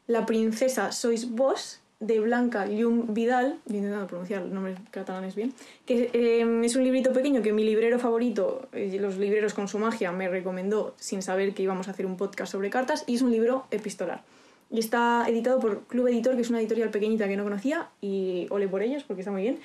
La 0.07 0.25
princesa 0.25 0.91
sois 0.91 1.29
vos, 1.29 1.81
de 1.99 2.19
Blanca 2.21 2.65
Llum 2.65 3.13
Vidal, 3.13 3.59
estoy 3.65 3.77
intentando 3.77 4.07
pronunciar 4.07 4.43
los 4.43 4.51
nombres 4.51 4.77
catalanes 4.89 5.35
bien, 5.35 5.53
que 5.85 6.09
eh, 6.13 6.61
es 6.63 6.75
un 6.77 6.83
librito 6.83 7.11
pequeño 7.11 7.41
que 7.41 7.51
mi 7.51 7.65
librero 7.65 7.99
favorito, 7.99 8.69
eh, 8.71 8.97
los 9.01 9.17
libreros 9.17 9.53
con 9.53 9.67
su 9.67 9.79
magia, 9.79 10.11
me 10.13 10.29
recomendó 10.29 10.95
sin 10.97 11.21
saber 11.21 11.53
que 11.53 11.63
íbamos 11.63 11.89
a 11.89 11.91
hacer 11.91 12.05
un 12.05 12.15
podcast 12.15 12.53
sobre 12.53 12.69
cartas, 12.69 13.03
y 13.05 13.15
es 13.15 13.21
un 13.21 13.31
libro 13.31 13.65
epistolar. 13.69 14.23
Y 14.71 14.79
está 14.79 15.25
editado 15.27 15.59
por 15.59 15.81
Club 15.87 16.07
Editor, 16.07 16.35
que 16.35 16.41
es 16.41 16.49
una 16.49 16.59
editorial 16.59 16.89
pequeñita 16.89 17.27
que 17.27 17.35
no 17.35 17.43
conocía, 17.43 17.89
y 18.01 18.47
ole 18.49 18.67
por 18.69 18.81
ellos, 18.81 19.03
porque 19.03 19.21
está 19.21 19.31
muy 19.31 19.41
bien. 19.41 19.59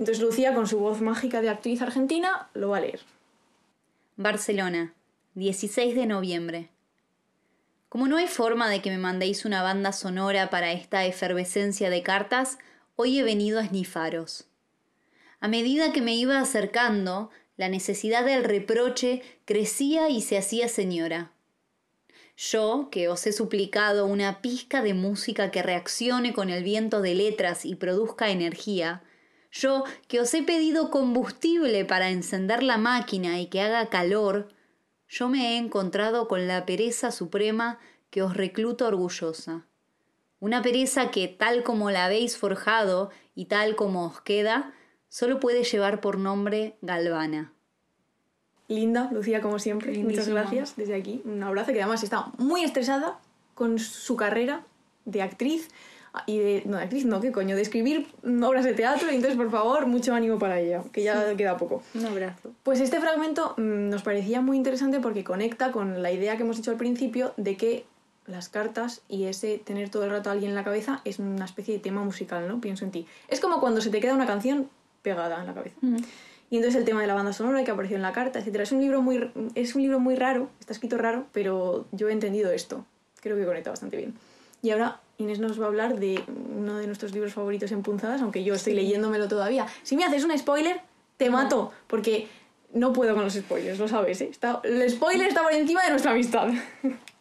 Entonces 0.00 0.24
Lucía, 0.24 0.54
con 0.54 0.66
su 0.66 0.78
voz 0.78 1.02
mágica 1.02 1.42
de 1.42 1.50
actriz 1.50 1.82
argentina, 1.82 2.48
lo 2.54 2.70
va 2.70 2.78
a 2.78 2.80
leer. 2.80 3.00
Barcelona, 4.16 4.94
16 5.34 5.94
de 5.94 6.06
noviembre. 6.06 6.70
Como 7.90 8.08
no 8.08 8.16
hay 8.16 8.26
forma 8.26 8.70
de 8.70 8.80
que 8.80 8.88
me 8.88 8.96
mandéis 8.96 9.44
una 9.44 9.62
banda 9.62 9.92
sonora 9.92 10.48
para 10.48 10.72
esta 10.72 11.04
efervescencia 11.04 11.90
de 11.90 12.02
cartas, 12.02 12.58
hoy 12.96 13.18
he 13.18 13.22
venido 13.22 13.60
a 13.60 13.64
esnifaros. 13.64 14.46
A 15.38 15.48
medida 15.48 15.92
que 15.92 16.00
me 16.00 16.14
iba 16.14 16.40
acercando, 16.40 17.28
la 17.58 17.68
necesidad 17.68 18.24
del 18.24 18.44
reproche 18.44 19.20
crecía 19.44 20.08
y 20.08 20.22
se 20.22 20.38
hacía 20.38 20.68
señora. 20.68 21.30
Yo, 22.38 22.88
que 22.90 23.08
os 23.08 23.26
he 23.26 23.34
suplicado 23.34 24.06
una 24.06 24.40
pizca 24.40 24.80
de 24.80 24.94
música 24.94 25.50
que 25.50 25.62
reaccione 25.62 26.32
con 26.32 26.48
el 26.48 26.64
viento 26.64 27.02
de 27.02 27.14
letras 27.14 27.66
y 27.66 27.74
produzca 27.74 28.30
energía, 28.30 29.02
yo, 29.50 29.84
que 30.08 30.20
os 30.20 30.32
he 30.34 30.42
pedido 30.42 30.90
combustible 30.90 31.84
para 31.84 32.10
encender 32.10 32.62
la 32.62 32.78
máquina 32.78 33.40
y 33.40 33.46
que 33.46 33.60
haga 33.60 33.88
calor, 33.88 34.48
yo 35.08 35.28
me 35.28 35.54
he 35.54 35.56
encontrado 35.58 36.28
con 36.28 36.46
la 36.46 36.64
pereza 36.66 37.10
suprema 37.10 37.78
que 38.10 38.22
os 38.22 38.36
recluta 38.36 38.86
orgullosa. 38.86 39.66
Una 40.38 40.62
pereza 40.62 41.10
que, 41.10 41.28
tal 41.28 41.62
como 41.62 41.90
la 41.90 42.06
habéis 42.06 42.36
forjado 42.36 43.10
y 43.34 43.46
tal 43.46 43.76
como 43.76 44.06
os 44.06 44.20
queda, 44.20 44.72
solo 45.08 45.40
puede 45.40 45.64
llevar 45.64 46.00
por 46.00 46.18
nombre 46.18 46.76
Galvana. 46.80 47.52
Linda, 48.68 49.10
Lucía, 49.12 49.42
como 49.42 49.58
siempre. 49.58 49.98
Muchas 49.98 50.28
gracias 50.28 50.76
desde 50.76 50.94
aquí. 50.94 51.22
Un 51.24 51.42
abrazo 51.42 51.72
que 51.72 51.82
además 51.82 52.04
está 52.04 52.26
muy 52.38 52.62
estresada 52.62 53.18
con 53.54 53.80
su 53.80 54.16
carrera 54.16 54.64
de 55.04 55.22
actriz 55.22 55.68
y 56.26 56.38
de. 56.38 56.62
No, 56.66 56.76
de 56.76 56.84
actriz, 56.84 57.04
no, 57.04 57.20
qué 57.20 57.32
coño, 57.32 57.56
de 57.56 57.62
escribir 57.62 58.08
obras 58.42 58.64
de 58.64 58.74
teatro. 58.74 59.10
Y 59.10 59.16
entonces, 59.16 59.36
por 59.36 59.50
favor, 59.50 59.86
mucho 59.86 60.14
ánimo 60.14 60.38
para 60.38 60.60
ella, 60.60 60.82
que 60.92 61.02
ya 61.02 61.36
queda 61.36 61.56
poco. 61.56 61.82
Un 61.94 62.06
abrazo. 62.06 62.50
Pues 62.62 62.80
este 62.80 63.00
fragmento 63.00 63.54
mm, 63.56 63.88
nos 63.88 64.02
parecía 64.02 64.40
muy 64.40 64.56
interesante 64.56 65.00
porque 65.00 65.24
conecta 65.24 65.72
con 65.72 66.02
la 66.02 66.10
idea 66.12 66.36
que 66.36 66.42
hemos 66.42 66.56
dicho 66.56 66.70
al 66.70 66.76
principio 66.76 67.32
de 67.36 67.56
que 67.56 67.84
las 68.26 68.48
cartas 68.48 69.02
y 69.08 69.24
ese 69.24 69.58
tener 69.58 69.88
todo 69.88 70.04
el 70.04 70.10
rato 70.10 70.30
a 70.30 70.32
alguien 70.32 70.50
en 70.50 70.54
la 70.54 70.64
cabeza 70.64 71.00
es 71.04 71.18
una 71.18 71.44
especie 71.44 71.74
de 71.74 71.80
tema 71.80 72.02
musical, 72.04 72.46
¿no? 72.48 72.60
Pienso 72.60 72.84
en 72.84 72.90
ti. 72.90 73.06
Es 73.28 73.40
como 73.40 73.60
cuando 73.60 73.80
se 73.80 73.90
te 73.90 74.00
queda 74.00 74.14
una 74.14 74.26
canción 74.26 74.68
pegada 75.02 75.40
en 75.40 75.46
la 75.46 75.54
cabeza. 75.54 75.76
Y 76.50 76.56
entonces 76.56 76.78
el 76.80 76.84
tema 76.84 77.00
de 77.00 77.06
la 77.06 77.14
banda 77.14 77.32
sonora 77.32 77.62
que 77.64 77.70
apareció 77.70 77.96
en 77.96 78.02
la 78.02 78.12
carta, 78.12 78.40
etcétera. 78.40 78.64
Es 78.64 78.72
un 78.72 78.80
libro 78.80 79.02
muy 79.02 79.30
es 79.54 79.74
un 79.74 79.82
libro 79.82 80.00
muy 80.00 80.16
raro, 80.16 80.48
está 80.58 80.72
escrito 80.72 80.98
raro, 80.98 81.26
pero 81.32 81.86
yo 81.92 82.08
he 82.08 82.12
entendido 82.12 82.50
esto. 82.50 82.84
Creo 83.20 83.36
que 83.36 83.44
conecta 83.44 83.70
bastante 83.70 83.96
bien. 83.96 84.14
Y 84.62 84.70
ahora 84.70 85.00
Inés 85.18 85.38
nos 85.38 85.60
va 85.60 85.64
a 85.64 85.68
hablar 85.68 85.98
de 85.98 86.22
uno 86.56 86.76
de 86.78 86.86
nuestros 86.86 87.12
libros 87.12 87.34
favoritos 87.34 87.72
en 87.72 87.82
punzadas, 87.82 88.22
aunque 88.22 88.42
yo 88.44 88.54
estoy 88.54 88.74
leyéndomelo 88.74 89.28
todavía. 89.28 89.66
Si 89.82 89.96
me 89.96 90.04
haces 90.04 90.24
un 90.24 90.36
spoiler, 90.38 90.80
te 91.16 91.28
mato, 91.30 91.72
porque 91.86 92.26
no 92.72 92.92
puedo 92.92 93.14
con 93.14 93.24
los 93.24 93.34
spoilers, 93.34 93.78
lo 93.78 93.88
sabes, 93.88 94.20
¿eh? 94.22 94.28
Está- 94.30 94.60
el 94.64 94.88
spoiler 94.90 95.28
está 95.28 95.42
por 95.42 95.52
encima 95.52 95.82
de 95.84 95.90
nuestra 95.90 96.12
amistad. 96.12 96.48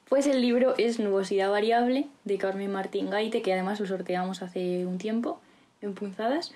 Pues 0.08 0.26
el 0.28 0.42
libro 0.42 0.74
es 0.78 1.00
Nubosidad 1.00 1.52
Variable 1.52 2.08
de 2.24 2.38
Carmen 2.38 2.72
Martín 2.72 3.10
Gaite, 3.10 3.42
que 3.42 3.54
además 3.54 3.80
lo 3.80 3.86
sorteamos 3.86 4.42
hace 4.42 4.86
un 4.86 4.98
tiempo 4.98 5.40
en 5.82 5.94
Punzadas. 5.94 6.52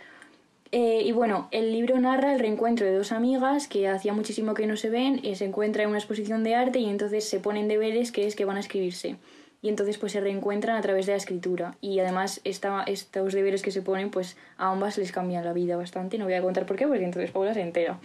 Eh, 0.72 1.04
y 1.06 1.12
bueno, 1.12 1.50
el 1.52 1.72
libro 1.72 2.00
narra 2.00 2.34
el 2.34 2.40
reencuentro 2.40 2.86
de 2.86 2.96
dos 2.98 3.12
amigas 3.12 3.68
que 3.68 3.88
hacía 3.88 4.14
muchísimo 4.14 4.56
que 4.56 4.66
no 4.66 4.76
se 4.76 4.90
ven, 4.90 5.20
y 5.24 5.36
se 5.36 5.46
encuentran 5.46 5.84
en 5.84 5.90
una 5.90 6.00
exposición 6.00 6.44
de 6.44 6.56
arte 6.56 6.80
y 6.80 6.90
entonces 6.90 7.30
se 7.30 7.40
ponen 7.40 7.68
deberes 7.68 8.12
que 8.12 8.26
es 8.26 8.36
que 8.36 8.46
van 8.46 8.58
a 8.58 8.62
escribirse. 8.62 9.18
Y 9.64 9.70
entonces 9.70 9.98
pues 9.98 10.12
se 10.12 10.20
reencuentran 10.20 10.76
a 10.76 10.82
través 10.82 11.06
de 11.08 11.14
la 11.14 11.18
escritura. 11.18 11.76
Y 11.82 11.98
además 12.00 12.42
esta- 12.44 12.84
estos 12.84 13.34
deberes 13.34 13.62
que 13.64 13.72
se 13.72 13.82
ponen 13.82 14.12
pues 14.12 14.38
a 14.58 14.70
ambas 14.72 14.98
les 15.00 15.12
cambian 15.12 15.44
la 15.46 15.54
vida 15.54 15.76
bastante. 15.78 16.18
No 16.20 16.26
voy 16.26 16.34
a 16.36 16.42
contar 16.44 16.66
por 16.68 16.76
qué, 16.76 16.86
porque 16.86 17.06
entonces 17.06 17.32
Paula 17.32 17.54
se 17.56 17.62
entera. 17.62 17.98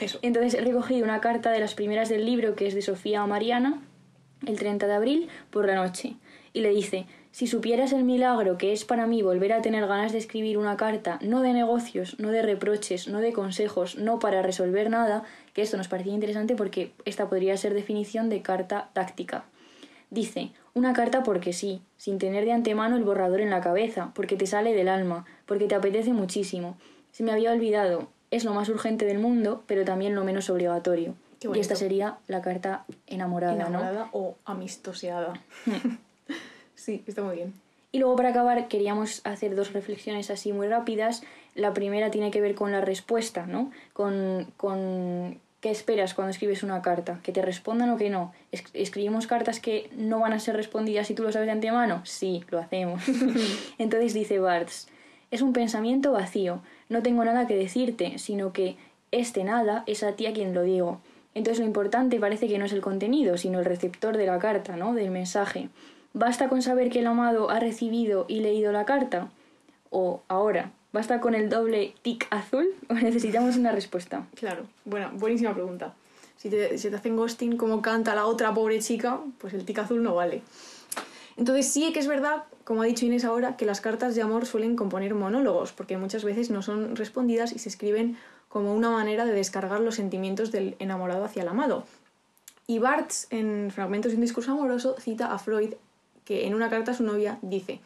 Eso. 0.00 0.18
Entonces 0.22 0.54
he 0.54 0.60
recogido 0.60 1.02
una 1.04 1.20
carta 1.20 1.50
de 1.50 1.60
las 1.60 1.74
primeras 1.74 2.08
del 2.08 2.24
libro 2.26 2.54
que 2.54 2.66
es 2.66 2.74
de 2.74 2.82
Sofía 2.82 3.22
a 3.22 3.26
Mariana, 3.26 3.80
el 4.46 4.58
30 4.58 4.86
de 4.86 4.92
abril, 4.94 5.28
por 5.50 5.66
la 5.66 5.74
noche. 5.74 6.14
Y 6.52 6.60
le 6.60 6.70
dice, 6.70 7.06
si 7.30 7.46
supieras 7.46 7.92
el 7.92 8.04
milagro 8.04 8.58
que 8.58 8.72
es 8.72 8.84
para 8.84 9.06
mí 9.06 9.22
volver 9.22 9.52
a 9.52 9.62
tener 9.62 9.86
ganas 9.86 10.12
de 10.12 10.18
escribir 10.18 10.58
una 10.58 10.76
carta, 10.76 11.18
no 11.22 11.40
de 11.42 11.52
negocios, 11.52 12.18
no 12.18 12.30
de 12.30 12.42
reproches, 12.42 13.08
no 13.08 13.20
de 13.20 13.32
consejos, 13.32 13.96
no 13.96 14.18
para 14.18 14.42
resolver 14.42 14.90
nada, 14.90 15.22
que 15.54 15.62
esto 15.62 15.76
nos 15.76 15.88
parecía 15.88 16.12
interesante 16.12 16.54
porque 16.56 16.92
esta 17.04 17.28
podría 17.28 17.56
ser 17.56 17.72
definición 17.72 18.28
de 18.28 18.42
carta 18.42 18.90
táctica. 18.92 19.44
Dice, 20.10 20.50
una 20.74 20.92
carta 20.92 21.22
porque 21.22 21.52
sí, 21.52 21.82
sin 21.96 22.18
tener 22.18 22.44
de 22.44 22.52
antemano 22.52 22.96
el 22.96 23.04
borrador 23.04 23.40
en 23.40 23.50
la 23.50 23.60
cabeza, 23.60 24.10
porque 24.14 24.36
te 24.36 24.46
sale 24.46 24.74
del 24.74 24.88
alma, 24.88 25.24
porque 25.46 25.66
te 25.66 25.76
apetece 25.76 26.12
muchísimo. 26.12 26.76
Se 27.12 27.22
me 27.22 27.32
había 27.32 27.52
olvidado, 27.52 28.08
es 28.30 28.44
lo 28.44 28.52
más 28.52 28.68
urgente 28.68 29.04
del 29.04 29.18
mundo, 29.18 29.62
pero 29.66 29.84
también 29.84 30.14
lo 30.14 30.24
menos 30.24 30.50
obligatorio. 30.50 31.14
Y 31.42 31.58
esta 31.58 31.74
sería 31.74 32.18
la 32.26 32.42
carta 32.42 32.84
enamorada, 33.06 33.54
¿no? 33.54 33.68
Enamorada 33.68 34.08
o 34.12 34.36
amistoseada. 34.44 35.40
sí, 36.74 37.02
está 37.06 37.22
muy 37.22 37.36
bien. 37.36 37.54
Y 37.92 37.98
luego 37.98 38.14
para 38.16 38.28
acabar 38.28 38.68
queríamos 38.68 39.22
hacer 39.24 39.56
dos 39.56 39.72
reflexiones 39.72 40.30
así 40.30 40.52
muy 40.52 40.68
rápidas. 40.68 41.22
La 41.54 41.72
primera 41.72 42.10
tiene 42.10 42.30
que 42.30 42.40
ver 42.40 42.54
con 42.54 42.72
la 42.72 42.80
respuesta, 42.80 43.46
¿no? 43.46 43.70
Con, 43.94 44.52
con 44.56 45.40
qué 45.60 45.70
esperas 45.70 46.14
cuando 46.14 46.30
escribes 46.30 46.62
una 46.62 46.80
carta, 46.82 47.20
que 47.22 47.32
te 47.32 47.42
respondan 47.42 47.90
o 47.90 47.96
que 47.96 48.08
no. 48.10 48.32
Es- 48.52 48.64
¿Escribimos 48.72 49.26
cartas 49.26 49.60
que 49.60 49.90
no 49.96 50.20
van 50.20 50.32
a 50.32 50.40
ser 50.40 50.56
respondidas 50.56 51.06
si 51.06 51.14
tú 51.14 51.22
lo 51.22 51.32
sabes 51.32 51.46
de 51.46 51.52
antemano? 51.52 52.00
Sí, 52.04 52.44
lo 52.50 52.58
hacemos. 52.58 53.02
Entonces 53.78 54.14
dice 54.14 54.38
Barthes, 54.38 54.88
es 55.30 55.42
un 55.42 55.52
pensamiento 55.52 56.12
vacío, 56.12 56.60
no 56.88 57.02
tengo 57.02 57.24
nada 57.24 57.46
que 57.46 57.56
decirte, 57.56 58.18
sino 58.18 58.52
que 58.52 58.76
este 59.12 59.44
nada 59.44 59.84
es 59.86 60.02
a 60.02 60.12
ti 60.12 60.26
a 60.26 60.32
quien 60.32 60.54
lo 60.54 60.62
digo. 60.62 61.00
Entonces 61.34 61.60
lo 61.60 61.66
importante 61.66 62.18
parece 62.18 62.48
que 62.48 62.58
no 62.58 62.64
es 62.64 62.72
el 62.72 62.80
contenido, 62.80 63.36
sino 63.38 63.58
el 63.60 63.64
receptor 63.64 64.16
de 64.16 64.26
la 64.26 64.38
carta, 64.38 64.76
¿no? 64.76 64.94
Del 64.94 65.10
mensaje. 65.10 65.68
¿Basta 66.12 66.48
con 66.48 66.60
saber 66.62 66.90
que 66.90 66.98
el 67.00 67.06
amado 67.06 67.50
ha 67.50 67.60
recibido 67.60 68.24
y 68.28 68.40
leído 68.40 68.72
la 68.72 68.84
carta? 68.84 69.30
O 69.90 70.22
ahora, 70.26 70.72
¿basta 70.92 71.20
con 71.20 71.34
el 71.34 71.48
doble 71.48 71.94
tic 72.02 72.26
azul? 72.30 72.66
¿O 72.88 72.94
necesitamos 72.94 73.56
una 73.56 73.72
respuesta? 73.72 74.26
Claro, 74.34 74.64
bueno, 74.84 75.10
buenísima 75.14 75.54
pregunta. 75.54 75.94
Si 76.36 76.48
te, 76.48 76.68
te 76.68 76.96
hacen 76.96 77.16
ghosting 77.16 77.56
como 77.56 77.82
canta 77.82 78.14
la 78.14 78.26
otra 78.26 78.54
pobre 78.54 78.78
chica, 78.80 79.20
pues 79.38 79.52
el 79.52 79.64
tic 79.64 79.78
azul 79.78 80.02
no 80.02 80.14
vale. 80.14 80.42
Entonces 81.36 81.66
sí 81.68 81.92
que 81.92 82.00
es 82.00 82.06
verdad, 82.06 82.44
como 82.64 82.82
ha 82.82 82.86
dicho 82.86 83.06
Inés 83.06 83.24
ahora, 83.24 83.56
que 83.56 83.66
las 83.66 83.80
cartas 83.80 84.14
de 84.14 84.22
amor 84.22 84.46
suelen 84.46 84.76
componer 84.76 85.14
monólogos, 85.14 85.72
porque 85.72 85.96
muchas 85.96 86.24
veces 86.24 86.50
no 86.50 86.62
son 86.62 86.96
respondidas 86.96 87.52
y 87.52 87.58
se 87.58 87.68
escriben 87.68 88.16
como 88.48 88.74
una 88.74 88.90
manera 88.90 89.24
de 89.24 89.32
descargar 89.32 89.80
los 89.80 89.94
sentimientos 89.94 90.50
del 90.50 90.76
enamorado 90.78 91.24
hacia 91.24 91.42
el 91.42 91.48
amado. 91.48 91.84
Y 92.66 92.78
Barthes, 92.78 93.26
en 93.30 93.70
Fragmentos 93.70 94.12
de 94.12 94.16
un 94.16 94.22
discurso 94.22 94.52
amoroso, 94.52 94.96
cita 95.00 95.32
a 95.32 95.38
Freud, 95.38 95.74
que 96.24 96.46
en 96.46 96.54
una 96.54 96.68
carta 96.68 96.92
a 96.92 96.94
su 96.94 97.04
novia 97.04 97.38
dice 97.42 97.80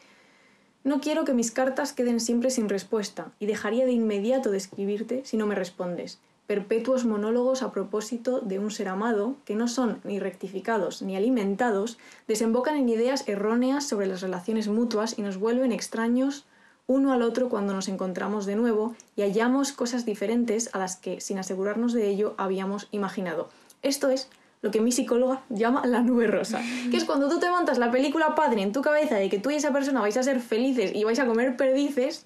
no 0.85 1.01
quiero 1.01 1.25
que 1.25 1.33
mis 1.33 1.49
cartas 1.49 1.93
queden 1.93 2.19
siempre 2.19 2.51
sin 2.51 2.69
respuesta 2.69 3.31
y 3.39 3.47
dejaría 3.47 3.85
de 3.85 3.91
inmediato 3.91 4.51
de 4.51 4.57
escribirte 4.57 5.21
si 5.25 5.35
no 5.35 5.47
me 5.47 5.55
respondes. 5.55 6.19
Perpetuos 6.45 7.05
monólogos 7.05 7.63
a 7.63 7.71
propósito 7.71 8.39
de 8.39 8.59
un 8.59 8.69
ser 8.69 8.87
amado 8.87 9.35
que 9.45 9.55
no 9.55 9.67
son 9.67 9.99
ni 10.03 10.19
rectificados 10.19 11.01
ni 11.01 11.17
alimentados, 11.17 11.97
desembocan 12.27 12.77
en 12.77 12.87
ideas 12.87 13.27
erróneas 13.27 13.87
sobre 13.87 14.05
las 14.05 14.21
relaciones 14.21 14.67
mutuas 14.67 15.17
y 15.17 15.23
nos 15.23 15.37
vuelven 15.37 15.71
extraños 15.71 16.45
uno 16.85 17.13
al 17.13 17.23
otro 17.23 17.49
cuando 17.49 17.73
nos 17.73 17.87
encontramos 17.87 18.45
de 18.45 18.55
nuevo 18.55 18.95
y 19.15 19.23
hallamos 19.23 19.71
cosas 19.71 20.05
diferentes 20.05 20.69
a 20.73 20.77
las 20.77 20.97
que, 20.97 21.19
sin 21.19 21.39
asegurarnos 21.39 21.93
de 21.93 22.09
ello, 22.09 22.35
habíamos 22.37 22.89
imaginado. 22.91 23.49
Esto 23.81 24.09
es 24.09 24.29
lo 24.61 24.71
que 24.71 24.81
mi 24.81 24.91
psicóloga 24.91 25.43
llama 25.49 25.85
la 25.85 26.01
nube 26.01 26.27
rosa, 26.27 26.61
que 26.89 26.97
es 26.97 27.05
cuando 27.05 27.29
tú 27.29 27.39
te 27.39 27.49
montas 27.49 27.77
la 27.77 27.91
película 27.91 28.35
padre 28.35 28.61
en 28.61 28.71
tu 28.71 28.81
cabeza 28.81 29.15
de 29.15 29.29
que 29.29 29.39
tú 29.39 29.51
y 29.51 29.55
esa 29.55 29.71
persona 29.71 30.01
vais 30.01 30.17
a 30.17 30.23
ser 30.23 30.39
felices 30.39 30.91
y 30.95 31.03
vais 31.03 31.19
a 31.19 31.25
comer 31.25 31.55
perdices, 31.55 32.25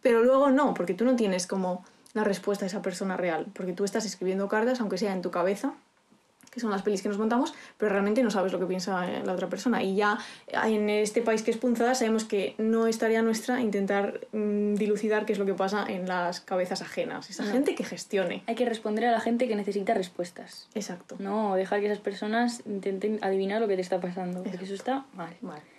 pero 0.00 0.22
luego 0.22 0.50
no, 0.50 0.74
porque 0.74 0.94
tú 0.94 1.04
no 1.04 1.16
tienes 1.16 1.46
como 1.46 1.84
la 2.14 2.24
respuesta 2.24 2.64
a 2.64 2.68
esa 2.68 2.80
persona 2.80 3.16
real, 3.16 3.46
porque 3.54 3.72
tú 3.72 3.84
estás 3.84 4.06
escribiendo 4.06 4.48
cartas, 4.48 4.80
aunque 4.80 4.98
sea 4.98 5.12
en 5.12 5.22
tu 5.22 5.30
cabeza, 5.30 5.74
que 6.54 6.60
son 6.60 6.70
las 6.70 6.82
pelis 6.82 7.02
que 7.02 7.08
nos 7.08 7.18
montamos, 7.18 7.52
pero 7.76 7.90
realmente 7.90 8.22
no 8.22 8.30
sabes 8.30 8.52
lo 8.52 8.60
que 8.60 8.66
piensa 8.66 9.10
eh, 9.10 9.22
la 9.24 9.32
otra 9.32 9.48
persona. 9.48 9.82
Y 9.82 9.96
ya 9.96 10.18
eh, 10.46 10.56
en 10.64 10.88
este 10.88 11.20
país 11.20 11.42
que 11.42 11.50
es 11.50 11.58
punzada 11.58 11.94
sabemos 11.94 12.24
que 12.24 12.54
no 12.58 12.86
es 12.86 12.98
tarea 12.98 13.22
nuestra 13.22 13.60
intentar 13.60 14.20
mm, 14.32 14.74
dilucidar 14.74 15.26
qué 15.26 15.32
es 15.32 15.38
lo 15.38 15.46
que 15.46 15.54
pasa 15.54 15.84
en 15.88 16.06
las 16.06 16.40
cabezas 16.40 16.80
ajenas. 16.80 17.28
Esa 17.28 17.44
gente 17.44 17.74
que 17.74 17.84
gestione. 17.84 18.42
Hay 18.46 18.54
que 18.54 18.64
responder 18.64 19.06
a 19.06 19.12
la 19.12 19.20
gente 19.20 19.48
que 19.48 19.56
necesita 19.56 19.94
respuestas. 19.94 20.68
Exacto. 20.74 21.16
No 21.18 21.56
dejar 21.56 21.80
que 21.80 21.86
esas 21.86 21.98
personas 21.98 22.62
intenten 22.66 23.18
adivinar 23.22 23.60
lo 23.60 23.68
que 23.68 23.74
te 23.74 23.82
está 23.82 24.00
pasando, 24.00 24.42
porque 24.42 24.64
eso 24.64 24.74
está 24.74 25.04
mal. 25.14 25.34
Vale. 25.40 25.73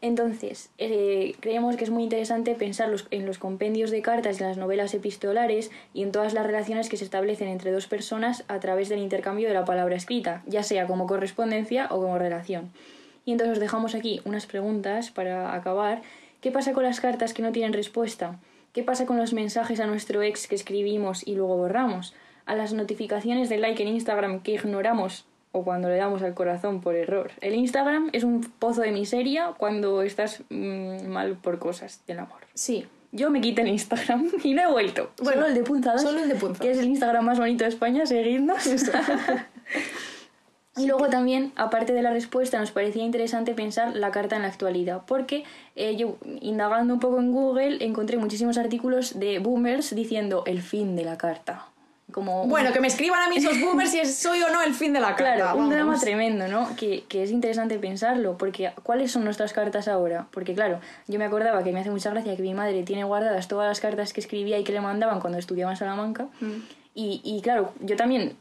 Entonces, 0.00 0.70
eh, 0.78 1.34
creemos 1.40 1.76
que 1.76 1.82
es 1.82 1.90
muy 1.90 2.04
interesante 2.04 2.54
pensar 2.54 2.88
en 3.10 3.26
los 3.26 3.38
compendios 3.38 3.90
de 3.90 4.00
cartas 4.00 4.38
y 4.38 4.42
en 4.42 4.48
las 4.48 4.56
novelas 4.56 4.94
epistolares 4.94 5.72
y 5.92 6.04
en 6.04 6.12
todas 6.12 6.34
las 6.34 6.46
relaciones 6.46 6.88
que 6.88 6.96
se 6.96 7.04
establecen 7.04 7.48
entre 7.48 7.72
dos 7.72 7.88
personas 7.88 8.44
a 8.46 8.60
través 8.60 8.88
del 8.88 9.00
intercambio 9.00 9.48
de 9.48 9.54
la 9.54 9.64
palabra 9.64 9.96
escrita, 9.96 10.42
ya 10.46 10.62
sea 10.62 10.86
como 10.86 11.08
correspondencia 11.08 11.88
o 11.90 12.00
como 12.00 12.16
relación. 12.16 12.70
Y 13.24 13.32
entonces 13.32 13.54
os 13.54 13.60
dejamos 13.60 13.96
aquí 13.96 14.20
unas 14.24 14.46
preguntas 14.46 15.10
para 15.10 15.52
acabar. 15.52 16.02
¿Qué 16.40 16.52
pasa 16.52 16.72
con 16.72 16.84
las 16.84 17.00
cartas 17.00 17.34
que 17.34 17.42
no 17.42 17.50
tienen 17.50 17.72
respuesta? 17.72 18.38
¿Qué 18.72 18.84
pasa 18.84 19.04
con 19.04 19.16
los 19.16 19.32
mensajes 19.32 19.80
a 19.80 19.86
nuestro 19.86 20.22
ex 20.22 20.46
que 20.46 20.54
escribimos 20.54 21.26
y 21.26 21.34
luego 21.34 21.56
borramos? 21.56 22.14
¿A 22.46 22.54
las 22.54 22.72
notificaciones 22.72 23.48
de 23.48 23.58
like 23.58 23.82
en 23.82 23.88
Instagram 23.88 24.42
que 24.42 24.52
ignoramos 24.52 25.26
o 25.52 25.64
cuando 25.64 25.88
le 25.88 25.96
damos 25.96 26.22
al 26.22 26.34
corazón 26.34 26.80
por 26.80 26.94
error? 26.94 27.30
El 27.40 27.54
Instagram 27.54 28.10
es 28.12 28.24
un 28.24 28.40
pozo 28.58 28.82
de 28.82 28.92
miseria 28.92 29.54
cuando 29.56 30.02
estás 30.02 30.42
mm, 30.50 31.06
mal 31.06 31.36
por 31.36 31.58
cosas 31.58 32.02
del 32.06 32.20
amor. 32.20 32.40
Sí, 32.54 32.86
Yo 33.12 33.30
me 33.30 33.40
quité 33.40 33.62
el 33.62 33.68
Instagram 33.68 34.30
y 34.44 34.54
no 34.54 34.62
he 34.62 34.70
vuelto. 34.70 35.10
Bueno, 35.22 35.40
solo 35.40 35.46
el 35.46 35.54
de 35.54 35.62
punzadas. 35.62 36.02
solo 36.02 36.18
el 36.20 36.28
de 36.28 36.34
punzadas. 36.34 36.60
Que 36.60 36.70
es 36.70 36.78
el 36.78 36.88
Instagram 36.88 37.24
más 37.24 37.38
bonito 37.38 37.64
de 37.64 37.70
España, 37.70 38.06
seguidnos. 38.06 38.66
Y 40.78 40.86
luego 40.86 41.08
también, 41.08 41.52
aparte 41.56 41.92
de 41.92 42.02
la 42.02 42.12
respuesta, 42.12 42.58
nos 42.60 42.70
parecía 42.70 43.02
interesante 43.02 43.52
pensar 43.52 43.96
la 43.96 44.12
carta 44.12 44.36
en 44.36 44.42
la 44.42 44.48
actualidad, 44.48 45.02
porque 45.06 45.42
eh, 45.74 45.96
yo, 45.96 46.18
indagando 46.40 46.94
un 46.94 47.00
poco 47.00 47.18
en 47.18 47.32
Google, 47.32 47.84
encontré 47.84 48.16
muchísimos 48.16 48.58
artículos 48.58 49.18
de 49.18 49.40
boomers 49.40 49.92
diciendo 49.94 50.44
el 50.46 50.62
fin 50.62 50.94
de 50.94 51.04
la 51.04 51.18
carta. 51.18 51.66
Como 52.12 52.46
Bueno, 52.46 52.72
que 52.72 52.80
me 52.80 52.88
escriban 52.88 53.20
a 53.20 53.28
mí 53.28 53.36
esos 53.36 53.60
boomers 53.60 53.90
si 53.90 54.00
es- 54.00 54.16
soy 54.16 54.42
o 54.42 54.48
no 54.50 54.62
el 54.62 54.72
fin 54.74 54.92
de 54.94 55.00
la 55.00 55.14
carta. 55.14 55.34
Claro, 55.34 55.58
un 55.58 55.68
drama 55.68 55.98
tremendo, 56.00 56.48
¿no? 56.48 56.74
Que, 56.74 57.04
que 57.06 57.22
es 57.22 57.30
interesante 57.30 57.78
pensarlo, 57.78 58.38
porque 58.38 58.72
¿cuáles 58.82 59.12
son 59.12 59.24
nuestras 59.24 59.52
cartas 59.52 59.88
ahora? 59.88 60.26
Porque 60.30 60.54
claro, 60.54 60.80
yo 61.06 61.18
me 61.18 61.26
acordaba 61.26 61.62
que 61.62 61.70
me 61.72 61.80
hace 61.80 61.90
mucha 61.90 62.08
gracia 62.10 62.34
que 62.34 62.42
mi 62.42 62.54
madre 62.54 62.82
tiene 62.82 63.04
guardadas 63.04 63.46
todas 63.46 63.68
las 63.68 63.80
cartas 63.80 64.12
que 64.14 64.20
escribía 64.20 64.58
y 64.58 64.64
que 64.64 64.72
le 64.72 64.80
mandaban 64.80 65.20
cuando 65.20 65.38
estudiaba 65.38 65.70
en 65.72 65.76
Salamanca. 65.76 66.28
Y, 66.94 67.20
y 67.22 67.42
claro, 67.42 67.72
yo 67.80 67.96
también 67.96 68.36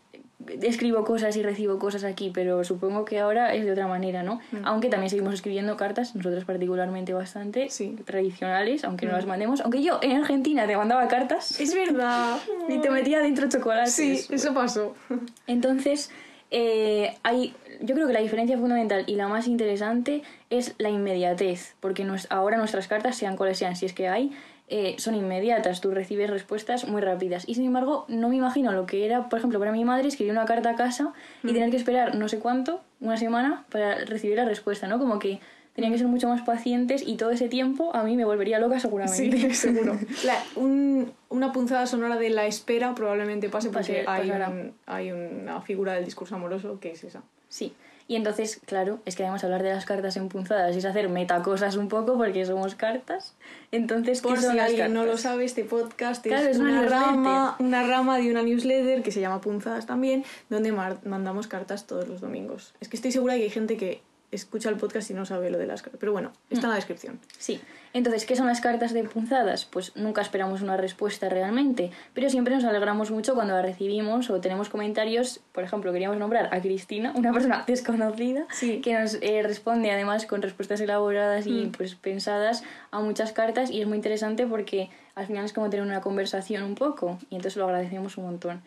escribo 0.61 1.03
cosas 1.03 1.35
y 1.37 1.43
recibo 1.43 1.79
cosas 1.79 2.03
aquí, 2.03 2.31
pero 2.33 2.63
supongo 2.63 3.05
que 3.05 3.19
ahora 3.19 3.53
es 3.53 3.65
de 3.65 3.71
otra 3.71 3.87
manera, 3.87 4.23
¿no? 4.23 4.39
Aunque 4.63 4.89
también 4.89 5.09
seguimos 5.09 5.33
escribiendo 5.33 5.77
cartas, 5.77 6.15
nosotros 6.15 6.45
particularmente 6.45 7.13
bastante 7.13 7.69
Sí. 7.69 7.95
tradicionales, 8.05 8.83
aunque 8.83 9.05
no 9.05 9.13
las 9.13 9.25
mandemos. 9.25 9.61
Aunque 9.61 9.81
yo 9.83 9.99
en 10.01 10.13
Argentina 10.17 10.65
te 10.67 10.75
mandaba 10.77 11.07
cartas 11.07 11.59
Es 11.59 11.73
verdad. 11.75 12.37
y 12.69 12.79
te 12.79 12.89
metía 12.89 13.19
dentro 13.19 13.47
chocolates. 13.49 13.93
Sí, 13.93 14.25
eso 14.31 14.53
pasó. 14.53 14.95
Entonces, 15.47 16.09
eh, 16.51 17.15
hay, 17.23 17.53
yo 17.81 17.93
creo 17.95 18.07
que 18.07 18.13
la 18.13 18.21
diferencia 18.21 18.57
fundamental 18.57 19.03
y 19.07 19.15
la 19.15 19.27
más 19.27 19.47
interesante 19.47 20.23
es 20.49 20.75
la 20.77 20.89
inmediatez, 20.89 21.75
porque 21.81 22.05
nues- 22.05 22.27
ahora 22.29 22.57
nuestras 22.57 22.87
cartas, 22.87 23.17
sean 23.17 23.35
cuales 23.35 23.57
sean, 23.57 23.75
si 23.75 23.85
es 23.85 23.93
que 23.93 24.07
hay, 24.07 24.31
eh, 24.69 24.95
son 24.97 25.15
inmediatas, 25.15 25.79
tú 25.81 25.91
recibes 25.91 26.29
respuestas 26.29 26.87
muy 26.87 27.01
rápidas. 27.01 27.43
Y 27.47 27.55
sin 27.55 27.65
embargo, 27.65 28.05
no 28.09 28.29
me 28.29 28.35
imagino 28.35 28.71
lo 28.73 28.85
que 28.85 29.05
era, 29.05 29.29
por 29.29 29.39
ejemplo, 29.39 29.59
para 29.59 29.71
mi 29.71 29.85
madre 29.85 30.07
escribir 30.07 30.31
una 30.33 30.45
carta 30.45 30.71
a 30.71 30.75
casa 30.75 31.13
y 31.43 31.53
tener 31.53 31.69
que 31.71 31.77
esperar 31.77 32.15
no 32.15 32.27
sé 32.27 32.39
cuánto, 32.39 32.81
una 32.99 33.17
semana, 33.17 33.65
para 33.69 33.95
recibir 34.05 34.35
la 34.37 34.45
respuesta, 34.45 34.87
¿no? 34.87 34.99
Como 34.99 35.19
que 35.19 35.39
tenían 35.73 35.93
que 35.93 35.99
ser 35.99 36.07
mucho 36.07 36.27
más 36.27 36.41
pacientes 36.41 37.03
y 37.05 37.17
todo 37.17 37.29
ese 37.29 37.49
tiempo 37.49 37.95
a 37.95 38.03
mí 38.03 38.15
me 38.17 38.25
volvería 38.25 38.57
loca 38.59 38.79
seguramente. 38.79 39.37
Sí, 39.37 39.53
seguro. 39.53 39.97
La- 40.25 40.43
un- 40.55 41.11
una 41.29 41.51
punzada 41.51 41.85
sonora 41.85 42.17
de 42.17 42.31
la 42.31 42.45
espera 42.47 42.95
probablemente 42.95 43.47
pase 43.49 43.69
porque 43.69 44.03
Pase- 44.03 44.05
hay, 44.07 44.27
pasará. 44.27 44.49
un- 44.49 44.73
hay 44.87 45.11
una 45.11 45.61
figura 45.61 45.93
del 45.93 46.03
discurso 46.03 46.35
amoroso 46.35 46.79
que 46.79 46.91
es 46.91 47.03
esa. 47.03 47.21
Sí. 47.47 47.73
Y 48.07 48.15
entonces, 48.15 48.61
claro, 48.65 48.99
es 49.05 49.15
que 49.15 49.23
además 49.23 49.43
hablar 49.43 49.63
de 49.63 49.73
las 49.73 49.85
cartas 49.85 50.15
empunzadas 50.15 50.75
es 50.75 50.85
hacer 50.85 51.09
metacosas 51.09 51.75
un 51.75 51.89
poco 51.89 52.17
porque 52.17 52.45
somos 52.45 52.75
cartas. 52.75 53.35
Entonces, 53.71 54.21
¿qué 54.21 54.29
Por 54.29 54.39
son 54.39 54.51
si 54.51 54.57
las 54.57 54.69
alguien 54.69 54.93
no 54.93 55.05
lo 55.05 55.17
sabe, 55.17 55.43
este 55.43 55.65
podcast 55.65 56.23
Claro, 56.23 56.47
es, 56.47 56.55
es 56.55 56.61
una 56.61 56.83
rama, 56.83 57.57
una 57.59 57.85
rama 57.85 58.17
de 58.17 58.31
una 58.31 58.43
newsletter 58.43 59.03
que 59.03 59.11
se 59.11 59.19
llama 59.19 59.41
Punzadas 59.41 59.85
también, 59.85 60.23
donde 60.49 60.71
mandamos 60.71 61.47
cartas 61.47 61.85
todos 61.85 62.07
los 62.07 62.21
domingos. 62.21 62.73
Es 62.79 62.87
que 62.87 62.95
estoy 62.95 63.11
segura 63.11 63.35
que 63.35 63.43
hay 63.43 63.49
gente 63.49 63.75
que 63.75 64.01
escucha 64.31 64.69
el 64.69 64.75
podcast 64.77 65.09
y 65.09 65.13
no 65.13 65.25
sabe 65.25 65.49
lo 65.49 65.57
de 65.57 65.67
las 65.67 65.81
cartas. 65.81 65.99
Pero 65.99 66.11
bueno, 66.11 66.31
está 66.49 66.65
en 66.65 66.69
la 66.71 66.75
descripción. 66.75 67.19
Sí. 67.37 67.61
Entonces, 67.93 68.25
¿qué 68.25 68.35
son 68.35 68.47
las 68.47 68.59
cartas 68.61 68.93
de 68.93 69.03
punzadas? 69.05 69.65
Pues 69.65 69.95
nunca 69.95 70.21
esperamos 70.21 70.61
una 70.61 70.75
respuesta 70.77 71.29
realmente, 71.29 71.91
pero 72.13 72.29
siempre 72.29 72.53
nos 72.53 72.65
alegramos 72.65 73.09
mucho 73.09 73.33
cuando 73.35 73.53
la 73.53 73.61
recibimos 73.61 74.29
o 74.29 74.39
tenemos 74.41 74.69
comentarios. 74.69 75.39
Por 75.53 75.63
ejemplo, 75.63 75.91
queríamos 75.93 76.17
nombrar 76.17 76.53
a 76.53 76.61
Cristina, 76.61 77.13
una 77.15 77.31
persona 77.31 77.63
desconocida, 77.67 78.45
Sí. 78.51 78.81
que 78.81 78.99
nos 78.99 79.15
eh, 79.21 79.41
responde 79.43 79.91
además 79.91 80.25
con 80.25 80.41
respuestas 80.41 80.81
elaboradas 80.81 81.47
y 81.47 81.67
pues 81.75 81.95
pensadas 81.95 82.63
a 82.91 82.99
muchas 82.99 83.31
cartas 83.31 83.71
y 83.71 83.81
es 83.81 83.87
muy 83.87 83.95
interesante 83.95 84.45
porque 84.45 84.89
al 85.15 85.25
final 85.25 85.45
es 85.45 85.53
como 85.53 85.69
tener 85.69 85.85
una 85.85 86.01
conversación 86.01 86.63
un 86.63 86.75
poco 86.75 87.17
y 87.29 87.35
entonces 87.35 87.55
lo 87.57 87.65
agradecemos 87.65 88.17
un 88.17 88.25
montón. 88.25 88.61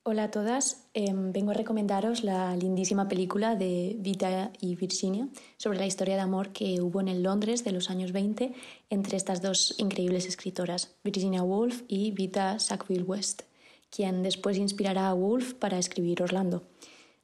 Hola 0.10 0.24
a 0.24 0.32
todas, 0.32 0.88
Em, 1.00 1.32
vengo 1.32 1.52
a 1.52 1.54
recomendaros 1.54 2.24
la 2.24 2.56
lindísima 2.56 3.08
película 3.08 3.56
de 3.56 3.98
Vita 4.00 4.52
y 4.60 4.76
Virginia 4.76 5.28
sobre 5.58 5.78
la 5.78 5.86
historia 5.86 6.16
de 6.16 6.22
amor 6.22 6.54
que 6.54 6.82
hubo 6.82 7.02
en 7.02 7.22
Londres 7.22 7.64
de 7.64 7.72
los 7.72 7.92
años 7.92 8.14
20 8.14 8.52
entre 8.90 9.16
estas 9.16 9.44
dos 9.44 9.76
increíbles 9.78 10.26
escritoras, 10.26 10.96
Virginia 11.04 11.44
Woolf 11.44 11.84
y 11.88 12.10
Vita 12.12 12.58
Sackville 12.58 13.04
West, 13.04 13.44
quien 13.92 14.24
después 14.24 14.58
inspirará 14.58 15.10
a 15.10 15.14
Woolf 15.14 15.54
para 15.54 15.78
escribir 15.78 16.24
Orlando. 16.24 16.64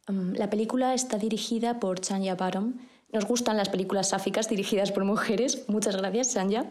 Em, 0.08 0.34
la 0.34 0.52
película 0.52 0.93
está 0.93 1.17
dirigida 1.17 1.80
por 1.80 2.00
Chanya 2.00 2.36
Barom. 2.36 2.76
Nos 3.12 3.26
gustan 3.26 3.58
las 3.58 3.69
películas 3.69 4.10
sáficas 4.10 4.50
dirigidas 4.50 4.91
por 4.91 5.04
mujeres. 5.04 5.65
Muchas 5.67 5.96
gracias, 5.96 6.34
Chanya. 6.34 6.69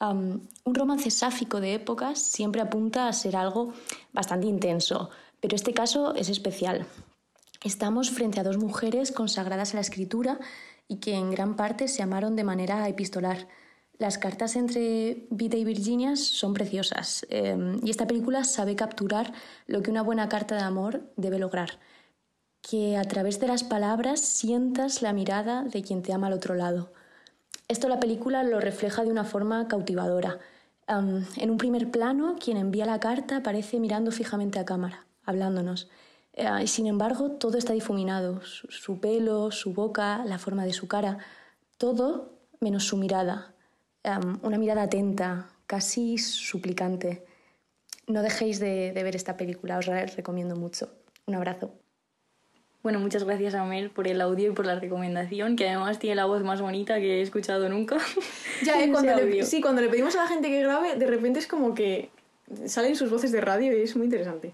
Um, 0.00 0.40
un 0.64 0.74
romance 0.74 1.10
sáfico 1.10 1.60
de 1.60 1.74
épocas 1.74 2.18
siempre 2.18 2.62
apunta 2.62 3.06
a 3.06 3.12
ser 3.12 3.36
algo 3.36 3.74
bastante 4.14 4.46
intenso, 4.46 5.10
pero 5.40 5.56
este 5.56 5.72
caso 5.72 6.14
es 6.14 6.28
especial. 6.28 6.86
Estamos 7.62 8.10
frente 8.10 8.40
a 8.40 8.44
dos 8.44 8.58
mujeres 8.58 9.12
consagradas 9.12 9.72
a 9.72 9.76
la 9.76 9.82
escritura 9.82 10.38
y 10.88 10.96
que 10.96 11.14
en 11.14 11.30
gran 11.30 11.56
parte 11.56 11.88
se 11.88 12.02
amaron 12.02 12.36
de 12.36 12.44
manera 12.44 12.88
epistolar. 12.88 13.48
Las 13.98 14.16
cartas 14.16 14.56
entre 14.56 15.26
Vita 15.30 15.58
y 15.58 15.64
Virginia 15.64 16.16
son 16.16 16.54
preciosas 16.54 17.26
eh, 17.28 17.76
y 17.82 17.90
esta 17.90 18.06
película 18.06 18.44
sabe 18.44 18.76
capturar 18.76 19.34
lo 19.66 19.82
que 19.82 19.90
una 19.90 20.02
buena 20.02 20.28
carta 20.30 20.54
de 20.54 20.62
amor 20.62 21.02
debe 21.16 21.38
lograr. 21.38 21.78
Que 22.62 22.96
a 22.96 23.04
través 23.04 23.40
de 23.40 23.46
las 23.46 23.62
palabras 23.62 24.20
sientas 24.20 25.02
la 25.02 25.12
mirada 25.12 25.64
de 25.64 25.82
quien 25.82 26.02
te 26.02 26.14
ama 26.14 26.28
al 26.28 26.32
otro 26.32 26.54
lado. 26.54 26.92
Esto 27.68 27.88
la 27.88 28.00
película 28.00 28.42
lo 28.42 28.58
refleja 28.58 29.04
de 29.04 29.10
una 29.10 29.24
forma 29.24 29.68
cautivadora. 29.68 30.38
Am, 30.86 31.26
en 31.36 31.50
un 31.50 31.58
primer 31.58 31.90
plano, 31.90 32.36
quien 32.42 32.56
envía 32.56 32.86
la 32.86 33.00
carta 33.00 33.36
aparece 33.36 33.78
mirando 33.78 34.10
fijamente 34.10 34.58
a 34.58 34.64
cámara, 34.64 35.06
hablándonos. 35.24 35.88
Eh, 36.32 36.48
y 36.62 36.66
sin 36.66 36.86
embargo, 36.86 37.32
todo 37.32 37.58
está 37.58 37.72
difuminado. 37.72 38.42
Su, 38.42 38.68
su 38.68 39.00
pelo, 39.00 39.50
su 39.50 39.72
boca, 39.72 40.24
la 40.24 40.38
forma 40.38 40.64
de 40.64 40.72
su 40.72 40.88
cara. 40.88 41.18
Todo 41.78 42.38
menos 42.60 42.84
su 42.84 42.96
mirada. 42.96 43.54
Am, 44.04 44.38
una 44.42 44.58
mirada 44.58 44.82
atenta, 44.82 45.50
casi 45.66 46.18
suplicante. 46.18 47.24
No 48.06 48.22
dejéis 48.22 48.58
de, 48.60 48.92
de 48.92 49.02
ver 49.02 49.16
esta 49.16 49.36
película, 49.36 49.78
os 49.78 49.86
la 49.86 50.04
recomiendo 50.06 50.56
mucho. 50.56 50.90
Un 51.26 51.34
abrazo. 51.34 51.72
Bueno, 52.82 52.98
muchas 52.98 53.24
gracias 53.24 53.54
a 53.54 53.64
Mel 53.64 53.90
por 53.90 54.08
el 54.08 54.20
audio 54.22 54.50
y 54.50 54.54
por 54.54 54.64
la 54.64 54.78
recomendación, 54.78 55.54
que 55.54 55.68
además 55.68 55.98
tiene 55.98 56.16
la 56.16 56.24
voz 56.24 56.42
más 56.42 56.62
bonita 56.62 56.98
que 56.98 57.18
he 57.18 57.22
escuchado 57.22 57.68
nunca. 57.68 57.98
Ya, 58.64 58.82
¿eh? 58.82 58.90
Cuando 58.92 59.14
le, 59.16 59.42
sí, 59.44 59.60
cuando 59.60 59.80
le 59.80 59.88
pedimos 59.88 60.14
a 60.16 60.22
la 60.22 60.28
gente 60.28 60.48
que 60.48 60.60
grabe, 60.60 60.96
de 60.96 61.06
repente 61.06 61.38
es 61.38 61.46
como 61.46 61.74
que 61.74 62.10
salen 62.66 62.94
sus 62.94 63.10
voces 63.10 63.32
de 63.32 63.40
radio 63.40 63.76
y 63.76 63.82
es 63.82 63.96
muy 63.96 64.04
interesante. 64.04 64.52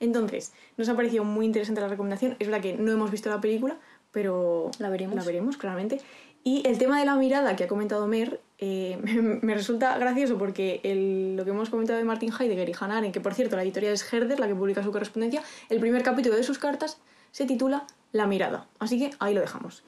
Entonces, 0.00 0.52
nos 0.76 0.88
ha 0.88 0.94
parecido 0.96 1.24
muy 1.24 1.46
interesante 1.46 1.80
la 1.80 1.88
recomendación. 1.88 2.36
Es 2.38 2.48
verdad 2.48 2.62
que 2.62 2.74
no 2.74 2.92
hemos 2.92 3.10
visto 3.10 3.30
la 3.30 3.40
película, 3.40 3.76
pero 4.10 4.70
La 4.78 4.88
veremos. 4.90 5.16
La 5.16 5.22
veremos, 5.24 5.56
claramente. 5.56 6.00
Y 6.46 6.66
el 6.68 6.76
tema 6.78 6.98
de 6.98 7.06
la 7.06 7.16
mirada 7.16 7.56
que 7.56 7.64
ha 7.64 7.68
comentado 7.68 8.06
Mer 8.06 8.40
eh, 8.58 8.98
me, 9.02 9.12
me 9.42 9.54
resulta 9.54 9.96
gracioso 9.98 10.36
porque 10.38 10.80
el- 10.82 11.36
lo 11.36 11.44
que 11.44 11.50
hemos 11.50 11.70
comentado 11.70 11.98
de 11.98 12.04
Martin 12.04 12.30
Heidegger 12.38 12.68
y 12.68 12.72
Hannah 12.78 12.98
Arendt, 12.98 13.14
que 13.14 13.20
por 13.20 13.34
cierto 13.34 13.56
la 13.56 13.62
editorial 13.62 13.94
es 13.94 14.12
Herder, 14.12 14.38
la 14.40 14.46
que 14.46 14.54
publica 14.54 14.82
su 14.82 14.92
correspondencia, 14.92 15.42
el 15.70 15.80
primer 15.80 16.02
capítulo 16.02 16.36
de 16.36 16.42
sus 16.42 16.58
cartas 16.58 16.98
se 17.32 17.46
titula 17.46 17.86
La 18.12 18.26
mirada. 18.26 18.66
Así 18.78 18.98
que 18.98 19.10
ahí 19.20 19.34
lo 19.34 19.40
dejamos. 19.40 19.82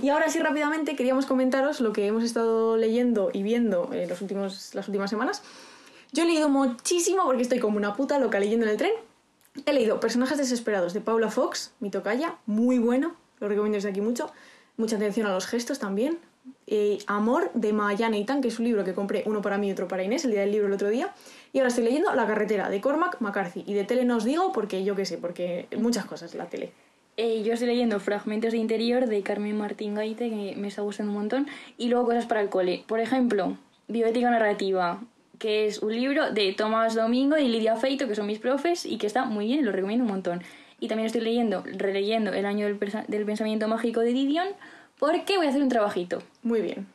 Y 0.00 0.08
ahora 0.10 0.28
sí, 0.28 0.38
rápidamente, 0.38 0.96
queríamos 0.96 1.26
comentaros 1.26 1.80
lo 1.80 1.92
que 1.92 2.06
hemos 2.06 2.22
estado 2.24 2.76
leyendo 2.76 3.30
y 3.32 3.42
viendo 3.42 3.90
en 3.92 4.08
los 4.08 4.20
últimos, 4.22 4.74
las 4.74 4.86
últimas 4.88 5.10
semanas. 5.10 5.42
Yo 6.12 6.22
he 6.22 6.26
leído 6.26 6.48
muchísimo 6.48 7.24
porque 7.24 7.42
estoy 7.42 7.58
como 7.58 7.76
una 7.78 7.94
puta 7.94 8.18
loca 8.18 8.38
leyendo 8.38 8.64
en 8.66 8.72
el 8.72 8.76
tren. 8.78 8.92
He 9.66 9.72
leído 9.72 10.00
Personajes 10.00 10.38
desesperados 10.38 10.94
de 10.94 11.00
Paula 11.00 11.30
Fox, 11.30 11.72
mi 11.80 11.90
tocaya, 11.90 12.36
muy 12.46 12.78
bueno, 12.78 13.16
lo 13.38 13.48
recomiendo 13.48 13.76
desde 13.76 13.90
aquí 13.90 14.00
mucho. 14.00 14.30
Mucha 14.76 14.96
atención 14.96 15.26
a 15.26 15.32
los 15.32 15.46
gestos 15.46 15.78
también. 15.78 16.18
Amor 17.06 17.50
de 17.52 17.72
Mayane 17.72 18.18
Itan, 18.18 18.40
que 18.40 18.48
es 18.48 18.58
un 18.58 18.64
libro 18.64 18.82
que 18.84 18.94
compré 18.94 19.22
uno 19.26 19.42
para 19.42 19.58
mí 19.58 19.68
y 19.68 19.72
otro 19.72 19.86
para 19.86 20.02
Inés 20.02 20.24
el 20.24 20.30
día 20.30 20.40
del 20.40 20.52
libro 20.52 20.68
el 20.68 20.72
otro 20.72 20.88
día. 20.88 21.14
Y 21.52 21.58
ahora 21.58 21.68
estoy 21.68 21.84
leyendo 21.84 22.14
La 22.14 22.26
carretera 22.26 22.70
de 22.70 22.80
Cormac 22.80 23.20
McCarthy. 23.20 23.62
Y 23.66 23.74
de 23.74 23.84
tele 23.84 24.04
no 24.04 24.16
os 24.16 24.24
digo 24.24 24.52
porque 24.52 24.82
yo 24.82 24.96
qué 24.96 25.04
sé, 25.04 25.18
porque 25.18 25.68
muchas 25.76 26.06
cosas 26.06 26.34
la 26.34 26.46
tele. 26.46 26.72
Eh, 27.18 27.42
yo 27.42 27.52
estoy 27.52 27.68
leyendo 27.68 28.00
Fragmentos 28.00 28.52
de 28.52 28.58
Interior 28.58 29.06
de 29.06 29.22
Carmen 29.22 29.58
Martín 29.58 29.94
Gaite, 29.94 30.30
que 30.30 30.54
me 30.56 30.68
está 30.68 30.80
gustando 30.80 31.12
un 31.12 31.18
montón, 31.18 31.46
y 31.76 31.88
luego 31.88 32.06
cosas 32.06 32.24
para 32.24 32.40
el 32.40 32.48
cole. 32.48 32.84
Por 32.88 33.00
ejemplo, 33.00 33.58
Bioética 33.88 34.30
Narrativa, 34.30 35.02
que 35.42 35.66
es 35.66 35.80
un 35.80 35.92
libro 35.92 36.30
de 36.30 36.52
Tomás 36.52 36.94
Domingo 36.94 37.36
y 37.36 37.48
Lidia 37.48 37.74
Feito, 37.74 38.06
que 38.06 38.14
son 38.14 38.28
mis 38.28 38.38
profes, 38.38 38.86
y 38.86 38.96
que 38.96 39.08
está 39.08 39.24
muy 39.24 39.46
bien, 39.46 39.64
lo 39.64 39.72
recomiendo 39.72 40.04
un 40.04 40.10
montón. 40.12 40.40
Y 40.78 40.86
también 40.86 41.06
estoy 41.06 41.20
leyendo, 41.20 41.64
releyendo 41.66 42.32
El 42.32 42.46
año 42.46 42.66
del, 42.66 43.24
pensamiento 43.26 43.66
mágico 43.66 43.98
de 43.98 44.12
Didion, 44.12 44.46
porque 45.00 45.38
voy 45.38 45.46
a 45.46 45.48
hacer 45.48 45.60
un 45.60 45.68
trabajito. 45.68 46.22
Muy 46.44 46.60
bien. 46.60 46.86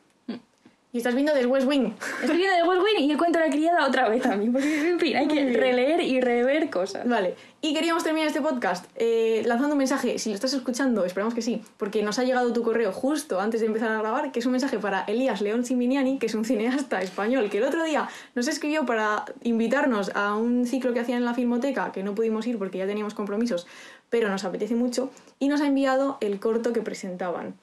Y 0.94 1.00
estás 1.00 1.14
viendo 1.16 1.34
The 1.34 1.46
West 1.46 1.68
Wing. 1.68 1.92
Estoy 2.22 2.38
viendo 2.38 2.56
The 2.56 2.70
West 2.70 2.82
Wing 2.82 3.06
y 3.06 3.12
el 3.12 3.18
cuento 3.18 3.40
de 3.40 3.46
la 3.46 3.52
criada 3.52 3.86
otra 3.86 4.08
vez 4.08 4.24
también, 4.24 4.54
porque 4.54 4.90
en 4.90 5.00
fin, 5.00 5.18
hay 5.18 5.28
que 5.28 5.52
releer 5.52 6.00
y 6.00 6.22
rever 6.22 6.70
cosas. 6.70 7.06
Vale, 7.06 7.36
y 7.62 7.74
queríamos 7.74 8.06
terminar 8.06 8.28
este 8.28 8.40
podcast 8.40 8.86
eh, 8.96 9.44
lanzando 9.46 9.74
un 9.74 9.80
mensaje, 9.80 10.18
si 10.18 10.30
lo 10.30 10.36
estás 10.36 10.54
escuchando, 10.54 11.04
esperamos 11.04 11.34
que 11.34 11.42
sí, 11.42 11.62
porque 11.76 12.04
nos 12.04 12.20
ha 12.20 12.24
llegado 12.24 12.54
tu 12.54 12.64
correo 12.64 12.94
justo 12.94 13.42
antes 13.42 13.60
de 13.60 13.68
empezar 13.68 13.92
a 13.92 13.98
grabar, 13.98 14.32
que 14.32 14.40
es 14.40 14.46
un 14.46 14.54
mensaje 14.54 14.80
para 14.80 15.04
Elías 15.04 15.42
León 15.42 15.66
Siminiani, 15.66 16.20
que 16.20 16.28
es 16.28 16.36
un 16.36 16.46
cineasta 16.46 17.02
español, 17.02 17.50
que 17.50 17.58
el 17.58 17.66
otro 17.66 17.84
día 17.84 18.08
nos 18.34 18.48
escribió 18.48 18.86
para 18.86 19.26
invitarnos 19.44 20.12
a 20.16 20.36
un 20.36 20.66
ciclo 20.66 20.94
que 20.94 21.02
hacían 21.02 21.18
en 21.18 21.26
la 21.26 21.34
Filmoteca, 21.34 21.92
que 21.92 22.02
no 22.02 22.16
pudimos 22.16 22.48
ir 22.48 22.58
porque 22.58 22.78
ya 22.78 22.88
teníamos 22.88 23.14
compromisos, 23.14 23.68
pero 24.10 24.30
nos 24.30 24.46
apetece 24.46 24.76
mucho, 24.76 25.12
y 25.38 25.50
nos 25.50 25.60
ha 25.60 25.68
enviado 25.68 26.18
el 26.22 26.40
corto 26.40 26.72
que 26.72 26.82
presentaban 26.82 27.56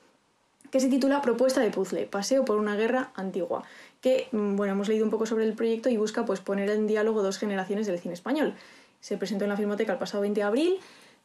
que 0.75 0.81
se 0.81 0.89
titula 0.89 1.23
Propuesta 1.23 1.61
de 1.61 1.71
puzzle, 1.71 2.07
paseo 2.07 2.45
por 2.45 2.57
una 2.59 2.75
guerra 2.75 3.13
antigua, 3.15 3.63
que 4.01 4.27
mm, 4.33 4.57
bueno, 4.57 4.73
hemos 4.73 4.89
leído 4.89 5.05
un 5.05 5.11
poco 5.13 5.25
sobre 5.25 5.45
el 5.45 5.53
proyecto 5.53 5.89
y 5.89 5.97
busca 5.97 6.25
pues 6.25 6.41
poner 6.41 6.69
en 6.69 6.89
diálogo 6.89 7.23
dos 7.23 7.39
generaciones 7.39 7.87
del 7.87 8.01
cine 8.01 8.13
español. 8.13 8.55
Se 8.99 9.17
presentó 9.17 9.45
en 9.45 9.51
la 9.51 9.57
Filmoteca 9.57 9.93
el 9.93 10.01
pasado 10.01 10.23
20 10.23 10.41
de 10.41 10.43
abril. 10.45 10.75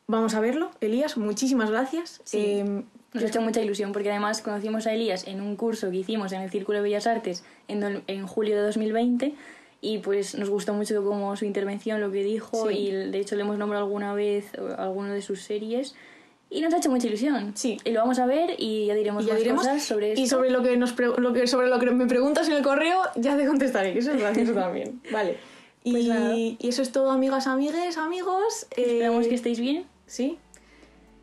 Vamos 0.06 0.36
a 0.36 0.40
verlo. 0.40 0.70
Elías, 0.82 1.18
muchísimas 1.18 1.72
gracias. 1.72 2.22
Sí. 2.26 2.38
Eh, 2.38 2.84
Nos 3.14 3.24
ha 3.24 3.26
hecho 3.28 3.42
mucha 3.42 3.60
ilusión 3.60 3.92
porque 3.92 4.12
además 4.12 4.44
conocimos 4.44 4.86
a 4.86 4.94
Elías 4.94 5.26
en 5.26 5.42
un 5.42 5.56
curso 5.56 5.90
que 5.90 5.98
hicimos 5.98 6.32
en 6.32 6.42
el 6.42 6.52
Círculo 6.52 6.78
de 6.78 6.84
Bellas 6.84 7.08
Artes 7.08 7.44
en, 7.68 8.04
en 8.06 8.28
julio 8.28 8.56
de 8.56 8.62
2020 8.62 9.34
y 9.82 9.98
pues 9.98 10.36
nos 10.36 10.52
gustó 10.52 10.76
mucho 10.76 11.04
como 11.04 11.36
su 11.36 11.46
intervención, 11.46 12.02
lo 12.02 12.12
que 12.12 12.22
dijo 12.22 12.70
Sí. 12.70 12.76
y 12.78 12.92
de 12.92 13.18
hecho 13.18 13.36
le 13.36 13.42
hemos 13.42 13.58
nombrado 13.58 13.86
alguna 13.86 14.14
vez 14.14 14.54
eh, 14.54 14.60
alguna 14.78 15.12
de 15.12 15.24
sus 15.24 15.42
series 15.42 15.96
y 16.50 16.62
nos 16.62 16.74
ha 16.74 16.78
hecho 16.78 16.90
mucha 16.90 17.08
ilusión. 17.08 17.52
Sí. 17.56 17.78
Y 17.84 17.92
lo 17.92 18.00
vamos 18.02 18.20
a 18.20 18.26
ver 18.26 18.56
y 18.58 18.88
ya 18.88 18.96
diremos 18.96 19.24
y 19.24 19.28
ya 19.28 19.34
más 19.34 19.40
diremos. 19.40 19.62
cosas 19.68 19.84
sobre 19.84 20.12
esto. 20.14 20.22
y 20.22 20.28
sobre 20.28 20.50
lo 20.50 20.64
que, 20.64 20.78
nos 20.78 20.98
lo 20.98 21.34
que, 21.34 21.48
sobre 21.48 21.68
lo 21.68 21.80
que 21.80 21.92
me 21.92 22.08
preguntas 22.08 22.48
en 22.48 22.56
el 22.56 22.64
correo, 22.64 23.02
ya 23.16 23.38
te 23.38 23.46
contestaré, 23.46 23.94
que 23.94 24.00
eso 24.00 24.12
es 24.12 24.20
gracioso 24.20 24.54
también. 24.56 25.02
Vale. 25.12 25.38
Y, 25.84 25.92
Pues 25.92 26.06
y 26.60 26.68
eso 26.68 26.82
es 26.82 26.92
todo, 26.92 27.12
amigas, 27.12 27.48
amigues, 27.48 27.98
amigos. 27.98 28.68
Eh, 28.76 28.82
Esperamos 28.82 29.28
que 29.28 29.36
estéis 29.36 29.60
bien. 29.60 29.86
Sí. 30.08 30.38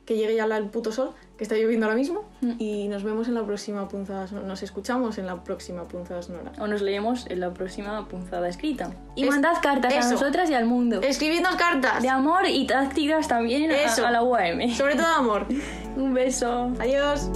Que 0.07 0.17
llegue 0.17 0.37
ya 0.37 0.45
el 0.45 0.69
puto 0.69 0.93
sol, 0.93 1.13
que 1.37 1.45
está 1.45 1.55
lloviendo 1.57 1.87
ahora 1.87 1.97
mismo. 1.97 2.25
Mm. 2.41 2.53
Y 2.59 2.89
nos 2.89 3.03
vemos 3.03 3.29
en 3.29 3.35
la 3.35 3.45
próxima 3.45 3.89
punzada 3.89 4.27
sonora. 4.27 4.47
Nos 4.49 4.63
escuchamos 4.63 5.19
en 5.19 5.27
la 5.27 5.43
próxima 5.45 5.85
punzada 5.87 6.23
sonora. 6.23 6.53
O 6.59 6.67
nos 6.67 6.83
leemos 6.83 7.27
en 7.29 7.41
la 7.41 7.53
próxima 7.53 8.07
punzada 8.09 8.49
escrita. 8.49 8.91
Y 9.15 9.25
Es- 9.25 9.31
mandad 9.31 9.55
cartas 9.63 9.93
eso. 9.95 10.09
a 10.09 10.13
nosotras 10.13 10.49
y 10.51 10.55
al 10.55 10.65
mundo. 10.67 11.01
Escribidnos 11.03 11.57
cartas. 11.57 12.03
De 12.03 12.09
amor 12.09 12.47
y 12.49 12.67
tácticas 12.67 13.29
también 13.29 13.71
a- 13.71 14.07
a 14.07 14.11
la 14.11 14.23
UAM. 14.23 14.71
Sobre 14.75 14.95
todo 14.97 15.07
amor. 15.07 15.47
Un 15.97 16.15
beso. 16.15 16.73
Adiós. 16.81 17.31